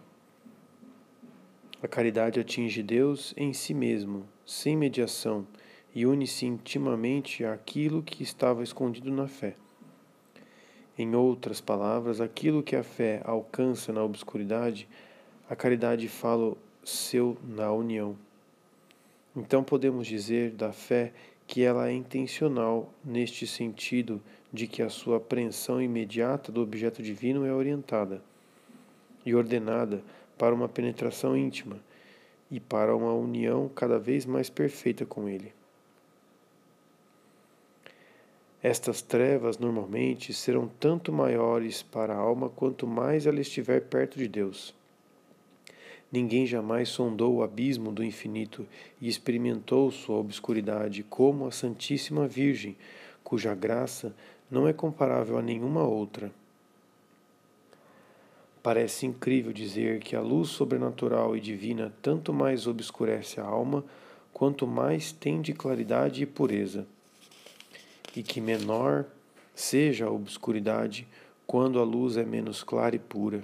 a 1.83 1.89
caridade 1.89 2.39
atinge 2.39 2.81
Deus 2.81 3.35
em 3.37 3.53
si 3.53 3.75
mesmo, 3.75 4.25
sem 4.47 4.77
mediação, 4.77 5.45
e 5.93 6.07
une-se 6.07 6.47
intimamente 6.47 7.45
àquilo 7.45 8.05
que 8.05 8.23
estava 8.23 8.63
escondido 8.63 9.11
na 9.11 9.27
fé. 9.27 9.57
Em 10.97 11.15
outras 11.17 11.61
palavras, 11.61 12.21
aquilo 12.21 12.63
que 12.63 12.77
a 12.77 12.85
fé 12.85 13.21
alcança 13.25 13.93
na 13.93 14.05
obscuridade, 14.05 14.89
a 15.51 15.57
caridade 15.57 16.07
fala 16.09 16.57
seu 16.85 17.37
na 17.43 17.73
união. 17.73 18.17
Então 19.35 19.64
podemos 19.64 20.07
dizer 20.07 20.51
da 20.51 20.72
fé 20.72 21.12
que 21.47 21.62
ela 21.62 21.89
é 21.89 21.93
intencional 21.93 22.93
neste 23.05 23.47
sentido 23.47 24.20
de 24.53 24.66
que 24.66 24.83
a 24.83 24.91
sua 24.91 25.16
apreensão 25.16 25.80
imediata 25.80 26.53
do 26.53 26.61
objeto 26.61 27.03
divino 27.03 27.47
é 27.47 27.53
orientada 27.53 28.22
e 29.24 29.35
ordenada 29.35 30.03
para 30.37 30.55
uma 30.55 30.68
penetração 30.68 31.37
íntima 31.37 31.78
e 32.51 32.61
para 32.61 32.95
uma 32.95 33.14
união 33.14 33.70
cada 33.74 33.99
vez 33.99 34.26
mais 34.26 34.51
perfeita 34.51 35.07
com 35.07 35.28
Ele. 35.28 35.53
Estas 38.62 39.03
trevas 39.03 39.59
normalmente 39.59 40.33
serão 40.33 40.68
tanto 40.78 41.12
maiores 41.12 41.83
para 41.83 42.14
a 42.14 42.18
alma 42.18 42.49
quanto 42.49 42.87
mais 42.87 43.26
ela 43.26 43.41
estiver 43.41 43.80
perto 43.80 44.18
de 44.18 44.28
Deus. 44.28 44.74
Ninguém 46.13 46.47
jamais 46.47 46.91
sondou 46.91 47.37
o 47.37 47.43
abismo 47.43 47.91
do 47.91 48.05
infinito 48.05 48.67
e 49.01 49.09
experimentou 49.09 49.91
sua 49.91 50.19
obscuridade 50.19 51.03
como 51.03 51.47
a 51.47 51.51
Santíssima 51.51 52.29
Virgem, 52.29 52.77
cuja 53.25 53.55
graça 53.55 54.15
não 54.51 54.69
é 54.69 54.75
comparável 54.75 55.39
a 55.39 55.43
nenhuma 55.43 55.83
outra. 55.83 56.31
Parece 58.63 59.07
incrível 59.07 59.55
dizer 59.55 60.01
que 60.01 60.15
a 60.15 60.21
luz 60.21 60.51
sobrenatural 60.51 61.35
e 61.35 61.41
divina 61.41 61.93
tanto 62.03 62.31
mais 62.31 62.67
obscurece 62.67 63.41
a 63.41 63.45
alma, 63.45 63.83
quanto 64.35 64.67
mais 64.67 65.13
tem 65.13 65.41
de 65.41 65.55
claridade 65.55 66.23
e 66.23 66.27
pureza, 66.27 66.87
e 68.15 68.23
que 68.23 68.41
menor 68.41 69.07
seja 69.55 70.07
a 70.07 70.11
obscuridade 70.11 71.09
quando 71.47 71.81
a 71.81 71.85
luz 71.85 72.19
é 72.19 72.25
menos 72.25 72.63
clara 72.63 72.95
e 72.95 72.99
pura. 72.99 73.43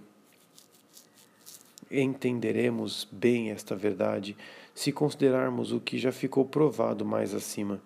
Entenderemos 1.91 3.09
bem 3.11 3.51
esta 3.51 3.75
verdade 3.75 4.37
se 4.75 4.93
considerarmos 4.93 5.73
o 5.73 5.81
que 5.81 5.99
já 5.99 6.13
ficou 6.13 6.45
provado 6.45 7.05
mais 7.05 7.35
acima, 7.35 7.81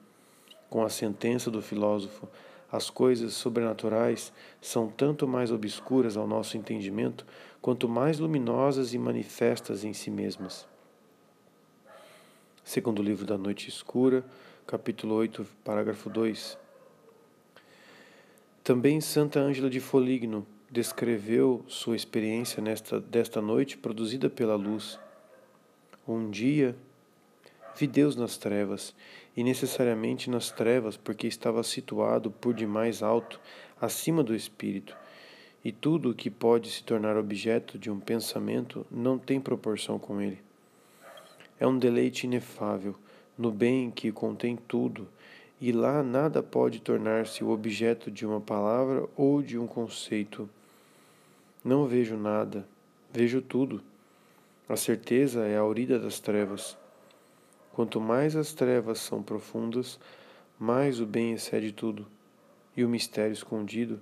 com 0.69 0.85
a 0.85 0.89
sentença 0.89 1.51
do 1.51 1.63
filósofo 1.63 2.29
as 2.73 2.89
coisas 2.89 3.35
sobrenaturais 3.35 4.33
são 4.59 4.89
tanto 4.89 5.29
mais 5.29 5.53
obscuras 5.53 6.17
ao 6.17 6.27
nosso 6.27 6.57
entendimento, 6.57 7.27
quanto 7.61 7.87
mais 7.87 8.19
luminosas 8.19 8.95
e 8.95 8.99
manifestas 8.99 9.85
em 9.85 9.93
si 9.93 10.11
mesmas. 10.11 10.67
Segundo 12.65 13.03
livro 13.03 13.27
da 13.27 13.37
Noite 13.37 13.69
Escura, 13.69 14.25
capítulo 14.67 15.15
8, 15.17 15.47
parágrafo 15.63 16.09
2. 16.09 16.57
Também 18.65 19.03
Santa 19.03 19.39
Ângela 19.39 19.69
de 19.69 19.79
Foligno 19.79 20.47
descreveu 20.73 21.63
sua 21.69 21.95
experiência 21.95 22.63
nesta, 22.63 22.99
desta 22.99 23.43
noite 23.43 23.77
produzida 23.77 24.31
pela 24.31 24.57
luz. 24.57 24.99
Um 26.09 26.31
dia 26.31 26.75
vi 27.77 27.87
Deus 27.87 28.17
nas 28.17 28.39
trevas 28.39 28.95
e 29.37 29.45
necessariamente 29.45 30.31
nas 30.31 30.51
trevas, 30.51 30.97
porque 30.97 31.27
estava 31.27 31.63
situado 31.63 32.31
por 32.31 32.55
demais 32.55 33.03
alto, 33.03 33.39
acima 33.79 34.23
do 34.23 34.35
espírito, 34.35 34.97
e 35.63 35.71
tudo 35.71 36.11
o 36.11 36.15
que 36.15 36.31
pode 36.31 36.71
se 36.71 36.83
tornar 36.83 37.19
objeto 37.19 37.79
de 37.79 37.91
um 37.91 38.01
pensamento 38.01 38.87
não 38.91 39.19
tem 39.19 39.39
proporção 39.39 39.99
com 39.99 40.23
ele. 40.23 40.39
É 41.61 41.67
um 41.67 41.79
deleite 41.79 42.27
inefável 42.27 42.97
no 43.37 43.51
bem 43.53 43.91
que 43.91 44.11
contém 44.11 44.57
tudo, 44.57 45.07
e 45.61 45.71
lá 45.71 46.03
nada 46.03 46.43
pode 46.43 46.81
tornar-se 46.81 47.45
o 47.45 47.51
objeto 47.51 48.11
de 48.11 48.25
uma 48.25 48.41
palavra 48.41 49.07
ou 49.15 49.43
de 49.43 49.59
um 49.59 49.67
conceito. 49.67 50.49
Não 51.65 51.87
vejo 51.87 52.17
nada, 52.17 52.67
vejo 53.13 53.41
tudo. 53.41 53.81
A 54.69 54.77
certeza 54.77 55.47
é 55.47 55.57
a 55.57 55.61
aurida 55.61 55.97
das 55.97 56.19
trevas. 56.19 56.77
Quanto 57.73 58.01
mais 58.01 58.35
as 58.35 58.53
trevas 58.53 58.99
são 58.99 59.23
profundas, 59.23 60.01
mais 60.59 60.99
o 60.99 61.07
bem 61.07 61.35
excede 61.35 61.71
tudo, 61.71 62.05
e 62.77 62.85
o 62.85 62.89
mistério 62.89 63.33
escondido, 63.33 64.01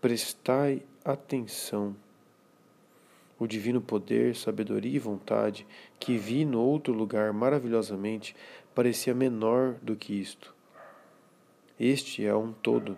prestai 0.00 0.82
atenção. 1.04 1.94
O 3.38 3.46
divino 3.46 3.82
poder, 3.82 4.34
sabedoria 4.34 4.96
e 4.96 4.98
vontade, 4.98 5.66
que 6.00 6.16
vi 6.16 6.46
no 6.46 6.60
outro 6.60 6.94
lugar 6.94 7.34
maravilhosamente, 7.34 8.34
parecia 8.74 9.14
menor 9.14 9.74
do 9.82 9.94
que 9.94 10.14
isto. 10.14 10.54
Este 11.78 12.24
é 12.24 12.34
um 12.34 12.50
todo, 12.50 12.96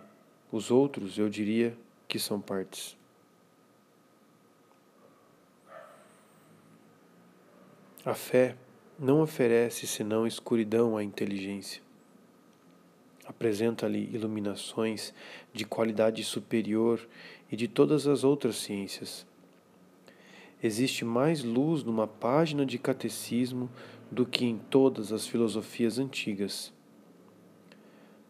os 0.49 0.71
outros 0.71 1.17
eu 1.17 1.29
diria 1.29 1.77
que 2.07 2.17
são 2.17 2.39
partes. 2.39 3.00
A 8.03 8.15
fé 8.15 8.55
não 8.97 9.21
oferece 9.21 9.85
senão 9.85 10.25
escuridão 10.25 10.97
à 10.97 11.03
inteligência. 11.03 11.83
apresenta-lhe 13.27 14.09
iluminações 14.11 15.13
de 15.53 15.65
qualidade 15.65 16.23
superior 16.23 17.07
e 17.51 17.55
de 17.55 17.67
todas 17.67 18.07
as 18.07 18.23
outras 18.23 18.55
ciências. 18.55 19.25
Existe 20.63 21.05
mais 21.05 21.43
luz 21.43 21.83
numa 21.83 22.07
página 22.07 22.65
de 22.65 22.79
catecismo 22.79 23.69
do 24.09 24.25
que 24.25 24.45
em 24.45 24.57
todas 24.57 25.13
as 25.13 25.27
filosofias 25.27 25.99
antigas. 25.99 26.73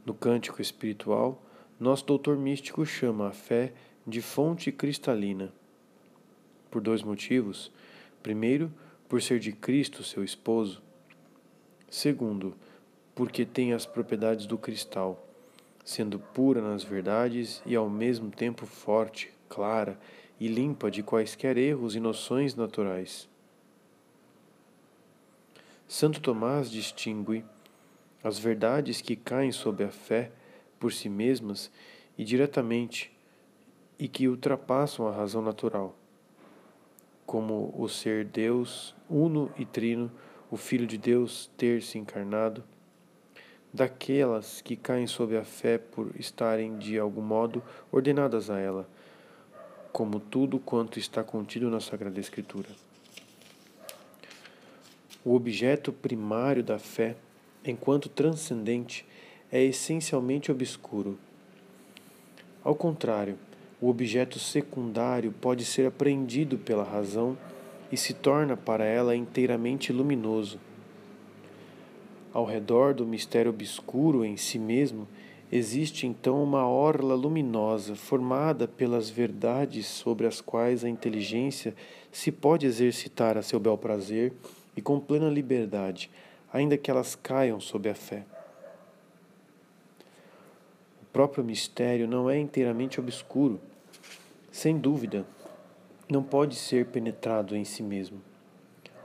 No 0.06 0.14
cântico 0.14 0.62
espiritual, 0.62 1.42
nosso 1.80 2.06
doutor 2.06 2.38
místico 2.38 2.86
chama 2.86 3.30
a 3.30 3.32
fé 3.32 3.74
de 4.06 4.22
fonte 4.22 4.70
cristalina. 4.70 5.54
Por 6.70 6.82
dois 6.82 7.02
motivos. 7.02 7.72
Primeiro, 8.22 8.72
por 9.12 9.22
ser 9.22 9.40
de 9.40 9.52
Cristo 9.52 10.06
seu 10.06 10.24
esposo. 10.24 10.82
Segundo, 11.90 12.56
porque 13.14 13.46
tem 13.46 13.74
as 13.74 13.86
propriedades 13.86 14.46
do 14.46 14.58
cristal, 14.58 15.28
sendo 15.84 16.18
pura 16.18 16.62
nas 16.62 16.82
verdades 16.82 17.62
e 17.66 17.76
ao 17.76 17.90
mesmo 17.90 18.32
tempo 18.32 18.66
forte, 18.66 19.30
clara 19.50 20.00
e 20.40 20.48
limpa 20.48 20.90
de 20.90 21.04
quaisquer 21.04 21.58
erros 21.58 21.94
e 21.94 22.00
noções 22.00 22.56
naturais. 22.56 23.28
Santo 25.90 26.22
Tomás 26.22 26.72
distingue 26.72 27.44
as 28.24 28.40
verdades 28.40 29.02
que 29.02 29.18
caem 29.18 29.52
sob 29.52 29.84
a 29.84 29.90
fé 29.90 30.32
por 30.80 30.94
si 30.94 31.10
mesmas 31.10 31.70
e 32.18 32.24
diretamente 32.24 33.12
e 34.00 34.08
que 34.08 34.30
ultrapassam 34.30 35.06
a 35.06 35.12
razão 35.12 35.42
natural, 35.42 35.98
como 37.32 37.74
o 37.78 37.88
ser 37.88 38.26
Deus 38.26 38.94
uno 39.10 39.50
e 39.58 39.64
trino, 39.64 40.12
o 40.50 40.58
Filho 40.58 40.86
de 40.86 40.98
Deus 40.98 41.50
ter 41.56 41.82
se 41.82 41.98
encarnado, 41.98 42.62
daquelas 43.72 44.60
que 44.60 44.76
caem 44.76 45.08
sob 45.08 45.38
a 45.38 45.46
fé 45.46 45.78
por 45.78 46.12
estarem 46.20 46.78
de 46.78 47.00
algum 47.00 47.22
modo 47.22 47.64
ordenadas 47.90 48.50
a 48.50 48.60
ela, 48.60 48.86
como 49.94 50.20
tudo 50.20 50.60
quanto 50.60 51.00
está 51.00 51.24
contido 51.24 51.70
na 51.70 51.80
Sagrada 51.80 52.20
Escritura. 52.20 52.68
O 55.24 55.34
objeto 55.34 55.94
primário 55.94 56.62
da 56.62 56.80
fé, 56.80 57.16
enquanto 57.64 58.10
transcendente, 58.10 59.06
é 59.50 59.64
essencialmente 59.64 60.52
obscuro. 60.52 61.18
Ao 62.62 62.76
contrário, 62.76 63.38
o 63.82 63.90
objeto 63.90 64.38
secundário 64.38 65.32
pode 65.32 65.66
ser 65.66 65.88
apreendido 65.88 66.56
pela 66.56 66.84
razão 66.84 67.36
e 67.92 67.98
se 67.98 68.14
torna 68.14 68.56
para 68.56 68.86
ela 68.86 69.16
inteiramente 69.16 69.92
luminoso. 69.92 70.60
Ao 72.32 72.46
redor 72.46 72.94
do 72.94 73.08
mistério 73.08 73.50
obscuro 73.50 74.24
em 74.24 74.38
si 74.38 74.60
mesmo, 74.60 75.08
existe 75.52 76.06
então 76.06 76.42
uma 76.42 76.66
orla 76.68 77.16
luminosa 77.16 77.96
formada 77.96 78.68
pelas 78.68 79.10
verdades 79.10 79.88
sobre 79.88 80.28
as 80.28 80.40
quais 80.40 80.86
a 80.86 80.90
inteligência 80.90 81.76
se 82.12 82.32
pode 82.32 82.68
exercitar 82.68 83.36
a 83.36 83.42
seu 83.42 83.60
bel 83.60 83.78
prazer 83.78 84.32
e 84.78 84.82
com 84.82 85.00
plena 85.00 85.28
liberdade, 85.28 86.10
ainda 86.54 86.78
que 86.78 86.92
elas 86.92 87.16
caiam 87.16 87.60
sob 87.60 87.90
a 87.90 87.96
fé. 87.96 88.24
O 91.02 91.06
próprio 91.12 91.44
mistério 91.44 92.08
não 92.08 92.30
é 92.30 92.40
inteiramente 92.40 93.00
obscuro. 93.00 93.60
Sem 94.52 94.78
dúvida, 94.78 95.26
não 96.10 96.22
pode 96.22 96.56
ser 96.56 96.88
penetrado 96.88 97.56
em 97.56 97.64
si 97.64 97.82
mesmo. 97.82 98.22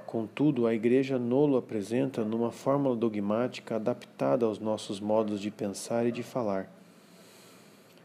Contudo, 0.04 0.66
a 0.66 0.74
Igreja 0.74 1.20
nolo 1.20 1.56
apresenta 1.56 2.24
numa 2.24 2.50
fórmula 2.50 2.96
dogmática 2.96 3.76
adaptada 3.76 4.44
aos 4.44 4.58
nossos 4.58 4.98
modos 4.98 5.40
de 5.40 5.52
pensar 5.52 6.04
e 6.04 6.10
de 6.10 6.24
falar. 6.24 6.68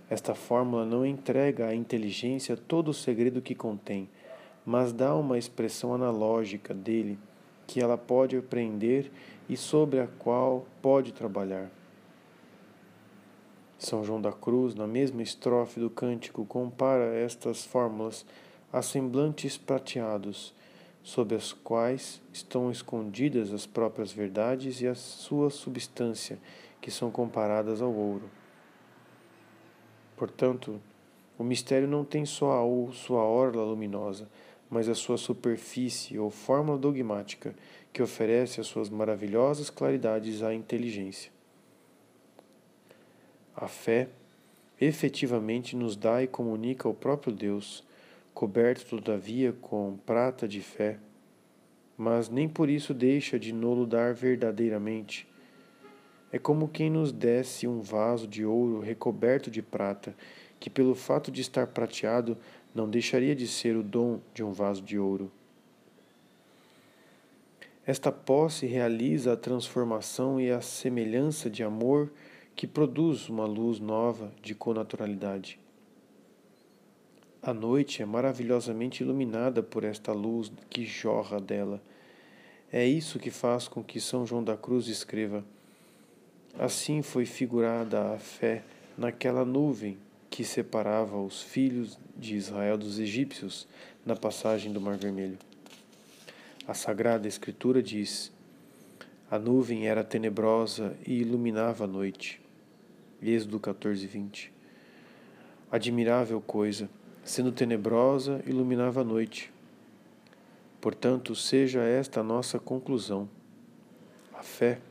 Esta 0.07 0.35
fórmula 0.35 0.85
não 0.85 1.03
entrega 1.03 1.65
à 1.65 1.75
inteligência 1.75 2.55
todo 2.55 2.89
o 2.89 2.93
segredo 2.93 3.41
que 3.41 3.55
contém, 3.55 4.07
mas 4.63 4.93
dá 4.93 5.15
uma 5.15 5.39
expressão 5.39 5.95
analógica 5.95 6.75
dele 6.75 7.17
que 7.65 7.81
ela 7.81 7.97
pode 7.97 8.37
aprender 8.37 9.11
e 9.49 9.57
sobre 9.57 9.99
a 9.99 10.07
qual 10.19 10.67
pode 10.79 11.11
trabalhar. 11.11 11.71
São 13.81 14.03
João 14.03 14.21
da 14.21 14.31
Cruz, 14.31 14.75
na 14.75 14.85
mesma 14.85 15.23
estrofe 15.23 15.79
do 15.79 15.89
cântico, 15.89 16.45
compara 16.45 17.15
estas 17.15 17.65
fórmulas 17.65 18.23
a 18.71 18.79
semblantes 18.83 19.57
prateados, 19.57 20.53
sob 21.01 21.33
as 21.33 21.51
quais 21.51 22.21
estão 22.31 22.69
escondidas 22.69 23.51
as 23.51 23.65
próprias 23.65 24.11
verdades 24.11 24.81
e 24.81 24.87
a 24.87 24.93
sua 24.93 25.49
substância, 25.49 26.37
que 26.79 26.91
são 26.91 27.09
comparadas 27.09 27.81
ao 27.81 27.91
ouro. 27.91 28.29
Portanto, 30.15 30.79
o 31.35 31.43
mistério 31.43 31.87
não 31.87 32.05
tem 32.05 32.23
só 32.23 32.63
a 32.63 32.93
sua 32.93 33.23
orla 33.23 33.63
luminosa, 33.63 34.29
mas 34.69 34.87
a 34.87 34.93
sua 34.93 35.17
superfície 35.17 36.19
ou 36.19 36.29
fórmula 36.29 36.77
dogmática, 36.77 37.55
que 37.91 38.03
oferece 38.03 38.61
as 38.61 38.67
suas 38.67 38.89
maravilhosas 38.89 39.71
claridades 39.71 40.43
à 40.43 40.53
inteligência. 40.53 41.40
A 43.55 43.67
fé 43.67 44.07
efetivamente 44.79 45.75
nos 45.75 45.95
dá 45.95 46.23
e 46.23 46.27
comunica 46.27 46.89
o 46.89 46.93
próprio 46.93 47.33
Deus, 47.33 47.83
coberto 48.33 48.85
todavia 48.85 49.53
com 49.61 49.97
prata 50.05 50.47
de 50.47 50.61
fé, 50.61 50.97
mas 51.97 52.29
nem 52.29 52.49
por 52.49 52.69
isso 52.69 52.93
deixa 52.93 53.37
de 53.37 53.53
nolo 53.53 53.85
dar 53.85 54.13
verdadeiramente. 54.13 55.27
É 56.31 56.39
como 56.39 56.67
quem 56.67 56.89
nos 56.89 57.11
desse 57.11 57.67
um 57.67 57.81
vaso 57.81 58.27
de 58.27 58.45
ouro 58.45 58.79
recoberto 58.79 59.51
de 59.51 59.61
prata, 59.61 60.15
que 60.59 60.69
pelo 60.69 60.95
fato 60.95 61.29
de 61.29 61.41
estar 61.41 61.67
prateado 61.67 62.37
não 62.73 62.89
deixaria 62.89 63.35
de 63.35 63.47
ser 63.47 63.75
o 63.75 63.83
dom 63.83 64.19
de 64.33 64.43
um 64.43 64.51
vaso 64.51 64.81
de 64.81 64.97
ouro. 64.97 65.31
Esta 67.85 68.11
posse 68.11 68.65
realiza 68.65 69.33
a 69.33 69.37
transformação 69.37 70.39
e 70.39 70.49
a 70.49 70.61
semelhança 70.61 71.49
de 71.49 71.63
amor 71.63 72.11
que 72.55 72.67
produz 72.67 73.29
uma 73.29 73.45
luz 73.45 73.79
nova 73.79 74.31
de 74.41 74.53
conaturalidade. 74.53 75.59
A 77.41 77.53
noite 77.53 78.03
é 78.03 78.05
maravilhosamente 78.05 79.01
iluminada 79.01 79.63
por 79.63 79.83
esta 79.83 80.11
luz 80.11 80.51
que 80.69 80.85
jorra 80.85 81.39
dela. 81.39 81.81
É 82.71 82.85
isso 82.85 83.17
que 83.17 83.31
faz 83.31 83.67
com 83.67 83.83
que 83.83 83.99
São 83.99 84.25
João 84.25 84.43
da 84.43 84.55
Cruz 84.55 84.87
escreva: 84.87 85.43
Assim 86.59 87.01
foi 87.01 87.25
figurada 87.25 88.13
a 88.13 88.19
fé 88.19 88.63
naquela 88.97 89.43
nuvem 89.43 89.97
que 90.29 90.43
separava 90.43 91.17
os 91.17 91.41
filhos 91.41 91.97
de 92.15 92.35
Israel 92.35 92.77
dos 92.77 92.99
egípcios 92.99 93.67
na 94.05 94.15
passagem 94.15 94.71
do 94.71 94.79
Mar 94.79 94.97
Vermelho. 94.97 95.37
A 96.67 96.73
Sagrada 96.73 97.27
Escritura 97.27 97.81
diz: 97.81 98.31
A 99.31 99.39
nuvem 99.39 99.87
era 99.87 100.03
tenebrosa 100.03 100.93
e 101.07 101.21
iluminava 101.21 101.85
a 101.85 101.87
noite. 101.87 102.41
Êxodo 103.21 103.61
14, 103.61 104.05
20. 104.05 104.51
Admirável 105.71 106.41
coisa, 106.41 106.89
sendo 107.23 107.49
tenebrosa, 107.49 108.43
iluminava 108.45 108.99
a 108.99 109.03
noite. 109.05 109.49
Portanto, 110.81 111.33
seja 111.33 111.79
esta 111.79 112.19
a 112.19 112.23
nossa 112.23 112.59
conclusão. 112.59 113.29
A 114.33 114.43
fé, 114.43 114.81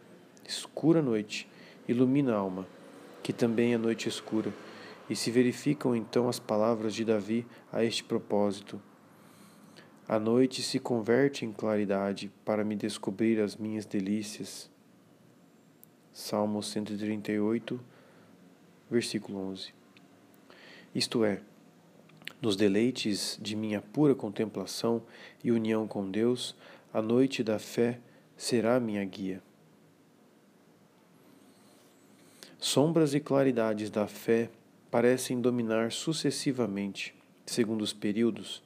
escura 0.49 1.03
noite, 1.03 1.47
ilumina 1.86 2.32
a 2.32 2.38
alma, 2.38 2.66
que 3.22 3.34
também 3.34 3.74
é 3.74 3.76
noite 3.76 4.09
escura 4.09 4.51
e 5.11 5.14
se 5.14 5.30
verificam 5.30 5.95
então 5.95 6.30
as 6.30 6.38
palavras 6.38 6.95
de 6.95 7.05
Davi 7.05 7.47
a 7.70 7.84
este 7.84 8.03
propósito. 8.03 8.80
A 10.12 10.18
noite 10.18 10.61
se 10.61 10.80
converte 10.80 11.44
em 11.44 11.52
claridade 11.52 12.32
para 12.44 12.64
me 12.64 12.74
descobrir 12.74 13.40
as 13.40 13.54
minhas 13.54 13.86
delícias. 13.86 14.68
Salmo 16.12 16.61
138, 16.61 17.78
versículo 18.90 19.38
11. 19.38 19.72
Isto 20.92 21.24
é, 21.24 21.40
nos 22.42 22.56
deleites 22.56 23.38
de 23.40 23.54
minha 23.54 23.80
pura 23.80 24.12
contemplação 24.12 25.00
e 25.44 25.52
união 25.52 25.86
com 25.86 26.11
Deus, 26.11 26.56
a 26.92 27.00
noite 27.00 27.44
da 27.44 27.61
fé 27.61 28.00
será 28.36 28.80
minha 28.80 29.04
guia. 29.04 29.40
Sombras 32.58 33.14
e 33.14 33.20
claridades 33.20 33.90
da 33.90 34.08
fé 34.08 34.50
parecem 34.90 35.40
dominar 35.40 35.92
sucessivamente, 35.92 37.14
segundo 37.46 37.82
os 37.82 37.92
períodos. 37.92 38.61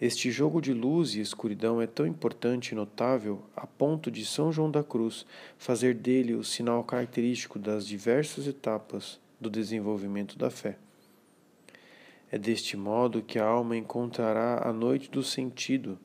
Este 0.00 0.30
jogo 0.30 0.62
de 0.62 0.72
luz 0.72 1.14
e 1.14 1.20
escuridão 1.20 1.78
é 1.78 1.86
tão 1.86 2.06
importante 2.06 2.70
e 2.70 2.74
notável 2.74 3.42
a 3.54 3.66
ponto 3.66 4.10
de 4.10 4.24
São 4.24 4.50
João 4.50 4.70
da 4.70 4.82
Cruz 4.82 5.26
fazer 5.58 5.94
dele 5.94 6.34
o 6.34 6.42
sinal 6.42 6.82
característico 6.82 7.58
das 7.58 7.86
diversas 7.86 8.46
etapas 8.46 9.20
do 9.38 9.50
desenvolvimento 9.50 10.38
da 10.38 10.48
fé. 10.48 10.78
É 12.32 12.38
deste 12.38 12.78
modo 12.78 13.20
que 13.20 13.38
a 13.38 13.44
alma 13.44 13.76
encontrará 13.76 14.66
a 14.66 14.72
noite 14.72 15.10
do 15.10 15.22
sentido, 15.22 15.98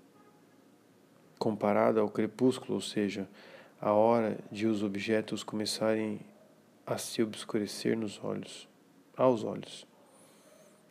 comparada 1.39 2.02
ao 2.02 2.10
crepúsculo, 2.10 2.74
ou 2.74 2.82
seja, 2.82 3.30
a 3.80 3.93
hora 3.93 4.38
de 4.52 4.68
os 4.68 4.84
objetos 4.84 5.41
começarem 5.41 6.20
a 6.86 6.98
se 6.98 7.24
obscurecer 7.24 7.96
nos 7.96 8.22
olhos, 8.22 8.68
aos 9.16 9.46
olhos. 9.46 9.88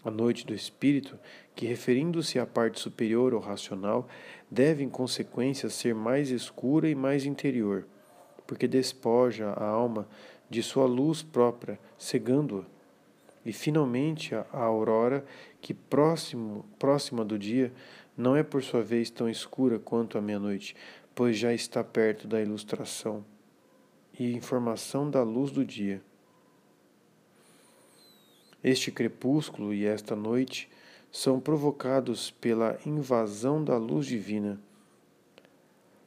A 0.05 0.11
noite 0.11 0.47
do 0.47 0.55
espírito, 0.55 1.19
que 1.55 1.65
referindo-se 1.65 2.39
à 2.39 2.45
parte 2.45 2.79
superior 2.79 3.33
ou 3.33 3.41
racional, 3.41 4.07
deve 4.51 4.85
em 4.85 4.89
consequência 4.89 5.71
ser 5.71 5.95
mais 5.95 6.31
escura 6.31 6.89
e 6.89 6.95
mais 6.95 7.25
interior, 7.25 7.87
porque 8.47 8.69
despoja 8.69 9.49
a 9.51 9.67
alma 9.67 10.07
de 10.51 10.63
sua 10.63 10.85
luz 10.85 11.23
própria, 11.23 11.79
cegando-a. 11.97 12.65
E 13.47 13.53
finalmente 13.53 14.35
a 14.35 14.47
aurora, 14.53 15.25
que 15.61 15.73
próximo, 15.73 16.65
próxima 16.79 17.25
do 17.25 17.39
dia, 17.39 17.73
não 18.17 18.37
é 18.37 18.43
por 18.43 18.63
sua 18.63 18.83
vez 18.83 19.11
tão 19.11 19.29
escura 19.29 19.79
quanto 19.79 20.17
a 20.19 20.21
meia-noite, 20.21 20.77
pois 21.15 21.37
já 21.37 21.53
está 21.53 21.83
perto 21.83 22.27
da 22.27 22.41
ilustração 22.41 23.25
e 24.19 24.33
informação 24.33 25.11
da 25.11 25.23
luz 25.23 25.51
do 25.51 25.65
dia. 25.65 26.03
Este 28.65 28.91
crepúsculo 28.91 29.75
e 29.75 29.85
esta 29.85 30.17
noite 30.17 30.71
são 31.13 31.39
provocados 31.39 32.31
pela 32.31 32.79
invasão 32.87 33.63
da 33.63 33.77
luz 33.77 34.07
divina. 34.07 34.59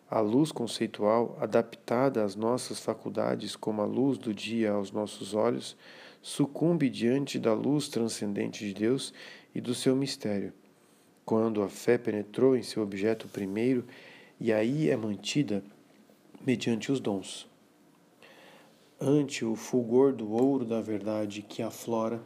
A 0.09 0.21
luz 0.21 0.51
conceitual, 0.51 1.37
adaptada 1.39 2.23
às 2.23 2.35
nossas 2.35 2.79
faculdades 2.79 3.55
como 3.55 3.83
a 3.83 3.85
luz 3.85 4.17
do 4.17 4.33
dia 4.33 4.71
aos 4.71 4.91
nossos 4.91 5.35
olhos, 5.35 5.77
sucumbe 6.19 6.89
diante 6.89 7.37
da 7.37 7.53
luz 7.53 7.89
transcendente 7.89 8.65
de 8.65 8.73
Deus 8.73 9.13
e 9.53 9.61
do 9.61 9.75
seu 9.75 9.95
mistério. 9.95 10.51
Quando 11.23 11.61
a 11.61 11.69
fé 11.69 11.95
penetrou 11.95 12.57
em 12.57 12.63
seu 12.63 12.81
objeto 12.81 13.27
primeiro 13.27 13.85
e 14.39 14.51
aí 14.51 14.89
é 14.89 14.97
mantida 14.97 15.63
mediante 16.43 16.91
os 16.91 16.99
dons. 16.99 17.47
Ante 18.99 19.45
o 19.45 19.55
fulgor 19.55 20.11
do 20.11 20.31
ouro 20.31 20.65
da 20.65 20.81
verdade 20.81 21.43
que 21.43 21.61
aflora, 21.61 22.19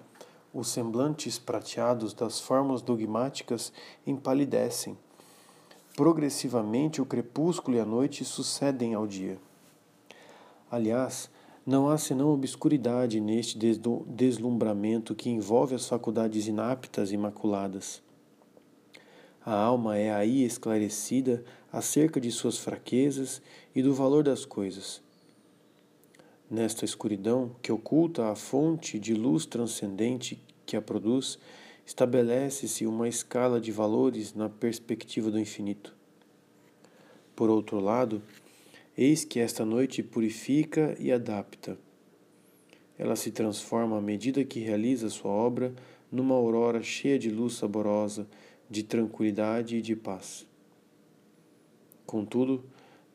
os 0.54 0.68
semblantes 0.68 1.40
prateados 1.40 2.14
das 2.14 2.40
formas 2.40 2.82
dogmáticas 2.82 3.72
empalidecem. 4.06 4.98
Progressivamente 5.96 7.02
o 7.02 7.06
crepúsculo 7.06 7.78
e 7.78 7.80
a 7.80 7.86
noite 7.86 8.26
sucedem 8.26 8.94
ao 8.94 9.08
dia. 9.08 9.38
Aliás, 10.70 11.30
não 11.66 11.90
há 11.90 11.98
senão 11.98 12.34
obscuridade 12.34 13.20
neste 13.20 13.58
deslumbramento 14.08 15.14
que 15.14 15.30
envolve 15.30 15.76
as 15.76 15.88
faculdades 15.88 16.48
inaptas 16.48 17.12
e 17.12 17.18
maculadas. 17.18 18.02
A 19.46 19.54
alma 19.54 19.98
é 19.98 20.14
aí 20.14 20.44
esclarecida 20.44 21.44
acerca 21.72 22.20
de 22.20 22.32
suas 22.32 22.58
fraquezas 22.58 23.42
e 23.76 23.82
do 23.82 23.94
valor 23.94 24.24
das 24.24 24.46
coisas 24.46 25.02
Nesta 26.52 26.84
escuridão, 26.84 27.56
que 27.62 27.72
oculta 27.72 28.30
a 28.30 28.36
fonte 28.36 29.00
de 29.00 29.14
luz 29.14 29.46
transcendente 29.46 30.38
que 30.66 30.76
a 30.76 30.82
produz, 30.82 31.40
estabelece-se 31.86 32.86
uma 32.86 33.08
escala 33.08 33.62
de 33.62 33.72
valores 33.72 34.34
na 34.34 34.50
perspectiva 34.50 35.32
do 35.32 35.40
infinito. 35.40 35.96
Por 37.38 37.50
outro 37.50 37.80
lado, 37.80 38.22
eis 38.98 39.24
que 39.24 39.40
esta 39.40 39.64
noite 39.64 40.04
purifica 40.04 40.94
e 41.00 41.10
adapta. 41.10 41.78
Ela 43.00 43.16
se 43.16 43.32
transforma 43.32 43.98
à 43.98 44.02
medida 44.02 44.44
que 44.44 44.60
realiza 44.60 45.10
sua 45.10 45.32
obra 45.32 45.74
numa 46.12 46.36
aurora 46.36 46.84
cheia 46.84 47.18
de 47.18 47.32
luz 47.32 47.54
saborosa, 47.54 48.28
de 48.70 48.84
tranquilidade 48.84 49.78
e 49.78 49.82
de 49.82 49.96
paz. 49.96 50.46
Contudo, 52.06 52.62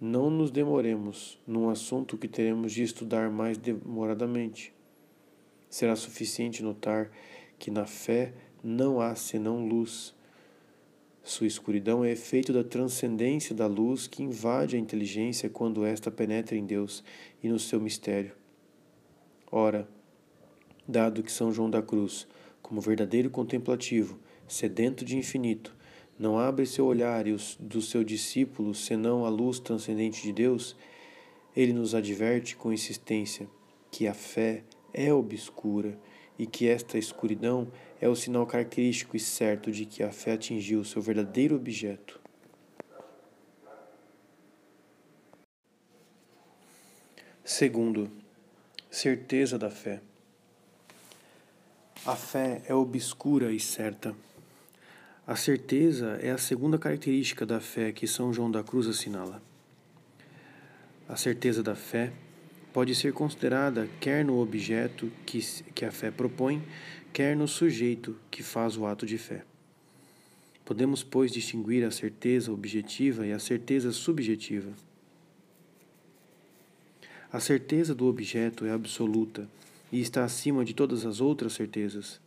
não 0.00 0.30
nos 0.30 0.50
demoremos 0.50 1.38
num 1.46 1.70
assunto 1.70 2.18
que 2.18 2.28
teremos 2.28 2.72
de 2.72 2.82
estudar 2.82 3.30
mais 3.30 3.56
demoradamente. 3.56 4.74
Será 5.70 5.96
suficiente 5.96 6.62
notar 6.62 7.10
que 7.58 7.70
na 7.70 7.86
fé 7.86 8.34
não 8.62 9.00
há 9.00 9.14
senão 9.14 9.66
luz. 9.66 10.14
Sua 11.22 11.46
escuridão 11.46 12.04
é 12.04 12.12
efeito 12.12 12.52
da 12.52 12.62
transcendência 12.62 13.54
da 13.54 13.66
luz 13.66 14.06
que 14.06 14.22
invade 14.22 14.76
a 14.76 14.78
inteligência 14.78 15.48
quando 15.50 15.84
esta 15.84 16.10
penetra 16.10 16.56
em 16.56 16.64
Deus 16.64 17.02
e 17.42 17.48
no 17.48 17.58
seu 17.58 17.80
mistério. 17.80 18.32
Ora, 19.50 19.88
dado 20.86 21.22
que 21.22 21.32
São 21.32 21.52
João 21.52 21.70
da 21.70 21.82
Cruz, 21.82 22.26
como 22.62 22.80
verdadeiro 22.80 23.30
contemplativo, 23.30 24.18
sedento 24.46 25.04
de 25.04 25.16
infinito, 25.16 25.75
não 26.18 26.38
abre 26.38 26.64
seu 26.64 26.86
olhar 26.86 27.26
e 27.26 27.32
os 27.32 27.56
do 27.60 27.82
seu 27.82 28.02
discípulo 28.02 28.74
senão 28.74 29.24
a 29.24 29.28
luz 29.28 29.58
transcendente 29.58 30.22
de 30.22 30.32
Deus, 30.32 30.76
ele 31.54 31.72
nos 31.72 31.94
adverte 31.94 32.56
com 32.56 32.72
insistência 32.72 33.48
que 33.90 34.06
a 34.06 34.14
fé 34.14 34.62
é 34.92 35.12
obscura 35.12 35.98
e 36.38 36.46
que 36.46 36.68
esta 36.68 36.98
escuridão 36.98 37.70
é 38.00 38.08
o 38.08 38.16
sinal 38.16 38.46
característico 38.46 39.16
e 39.16 39.20
certo 39.20 39.70
de 39.70 39.86
que 39.86 40.02
a 40.02 40.12
fé 40.12 40.32
atingiu 40.32 40.84
seu 40.84 41.00
verdadeiro 41.00 41.56
objeto. 41.56 42.20
Segundo, 47.44 48.10
certeza 48.90 49.58
da 49.58 49.70
fé. 49.70 50.00
A 52.04 52.16
fé 52.16 52.62
é 52.66 52.74
obscura 52.74 53.52
e 53.52 53.60
certa. 53.60 54.14
A 55.26 55.34
certeza 55.34 56.20
é 56.22 56.30
a 56.30 56.38
segunda 56.38 56.78
característica 56.78 57.44
da 57.44 57.58
fé 57.58 57.90
que 57.90 58.06
São 58.06 58.32
João 58.32 58.48
da 58.48 58.62
Cruz 58.62 58.86
assinala. 58.86 59.42
A 61.08 61.16
certeza 61.16 61.64
da 61.64 61.74
fé 61.74 62.12
pode 62.72 62.94
ser 62.94 63.12
considerada 63.12 63.88
quer 63.98 64.24
no 64.24 64.38
objeto 64.38 65.10
que, 65.24 65.40
que 65.74 65.84
a 65.84 65.90
fé 65.90 66.12
propõe, 66.12 66.62
quer 67.12 67.36
no 67.36 67.48
sujeito 67.48 68.16
que 68.30 68.40
faz 68.40 68.76
o 68.76 68.86
ato 68.86 69.04
de 69.04 69.18
fé. 69.18 69.42
Podemos, 70.64 71.02
pois, 71.02 71.32
distinguir 71.32 71.84
a 71.84 71.90
certeza 71.90 72.52
objetiva 72.52 73.26
e 73.26 73.32
a 73.32 73.40
certeza 73.40 73.90
subjetiva. 73.90 74.70
A 77.32 77.40
certeza 77.40 77.96
do 77.96 78.06
objeto 78.06 78.64
é 78.64 78.70
absoluta 78.70 79.48
e 79.90 80.00
está 80.00 80.22
acima 80.22 80.64
de 80.64 80.72
todas 80.72 81.04
as 81.04 81.20
outras 81.20 81.54
certezas 81.54 82.20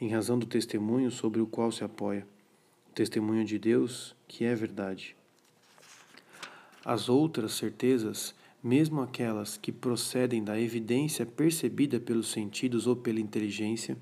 em 0.00 0.08
razão 0.08 0.38
do 0.38 0.46
testemunho 0.46 1.10
sobre 1.10 1.40
o 1.40 1.46
qual 1.46 1.70
se 1.70 1.84
apoia, 1.84 2.26
o 2.90 2.92
testemunho 2.92 3.44
de 3.44 3.58
Deus, 3.58 4.16
que 4.26 4.44
é 4.44 4.54
verdade. 4.54 5.14
As 6.84 7.08
outras 7.08 7.52
certezas, 7.52 8.34
mesmo 8.62 9.02
aquelas 9.02 9.56
que 9.56 9.70
procedem 9.70 10.42
da 10.42 10.58
evidência 10.58 11.26
percebida 11.26 12.00
pelos 12.00 12.30
sentidos 12.30 12.86
ou 12.86 12.96
pela 12.96 13.20
inteligência, 13.20 13.96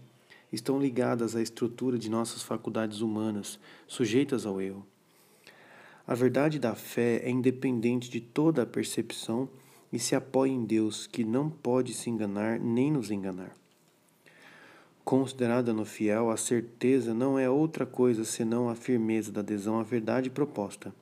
estão 0.53 0.81
ligadas 0.81 1.35
à 1.35 1.43
estrutura 1.43 1.99
de 1.99 2.09
nossas 2.09 2.43
faculdades 2.43 3.01
humanas, 3.01 3.59
sujeitas 3.87 4.47
ao 4.47 4.61
erro. 4.61 4.87
A 6.07 6.15
verdade 6.15 6.59
da 6.59 6.75
fé 6.75 7.21
é 7.23 7.31
independente 7.31 8.09
de 8.09 8.21
toda 8.21 8.63
a 8.63 8.67
percepção 8.67 9.49
e 9.93 9.99
se 9.99 10.15
apoia 10.15 10.51
em 10.51 10.65
Deus, 10.65 11.07
que 11.07 11.25
não 11.25 11.51
pode 11.51 11.93
se 11.93 12.09
enganar 12.09 12.59
nem 12.59 12.91
nos 12.91 13.11
enganar. 13.11 13.55
Considerada 15.09 15.73
no 15.73 15.87
fiel, 15.87 16.29
a 16.29 16.37
certeza 16.37 17.15
não 17.15 17.39
é 17.39 17.49
outra 17.49 17.87
coisa 17.87 18.27
senão 18.27 18.69
a 18.69 18.75
firmeza 18.75 19.33
da 19.33 19.41
adesão 19.41 19.81
à 19.81 19.83
verdade 19.83 20.29
proposta. 20.29 20.95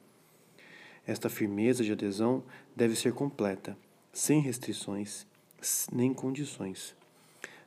Esta 1.04 1.28
firmeza 1.28 1.82
de 1.82 1.90
adesão 1.90 2.44
deve 2.76 2.94
ser 2.94 3.12
completa, 3.12 3.76
sem 4.12 4.40
restrições 4.40 5.26
nem 5.92 6.14
condições. 6.14 6.94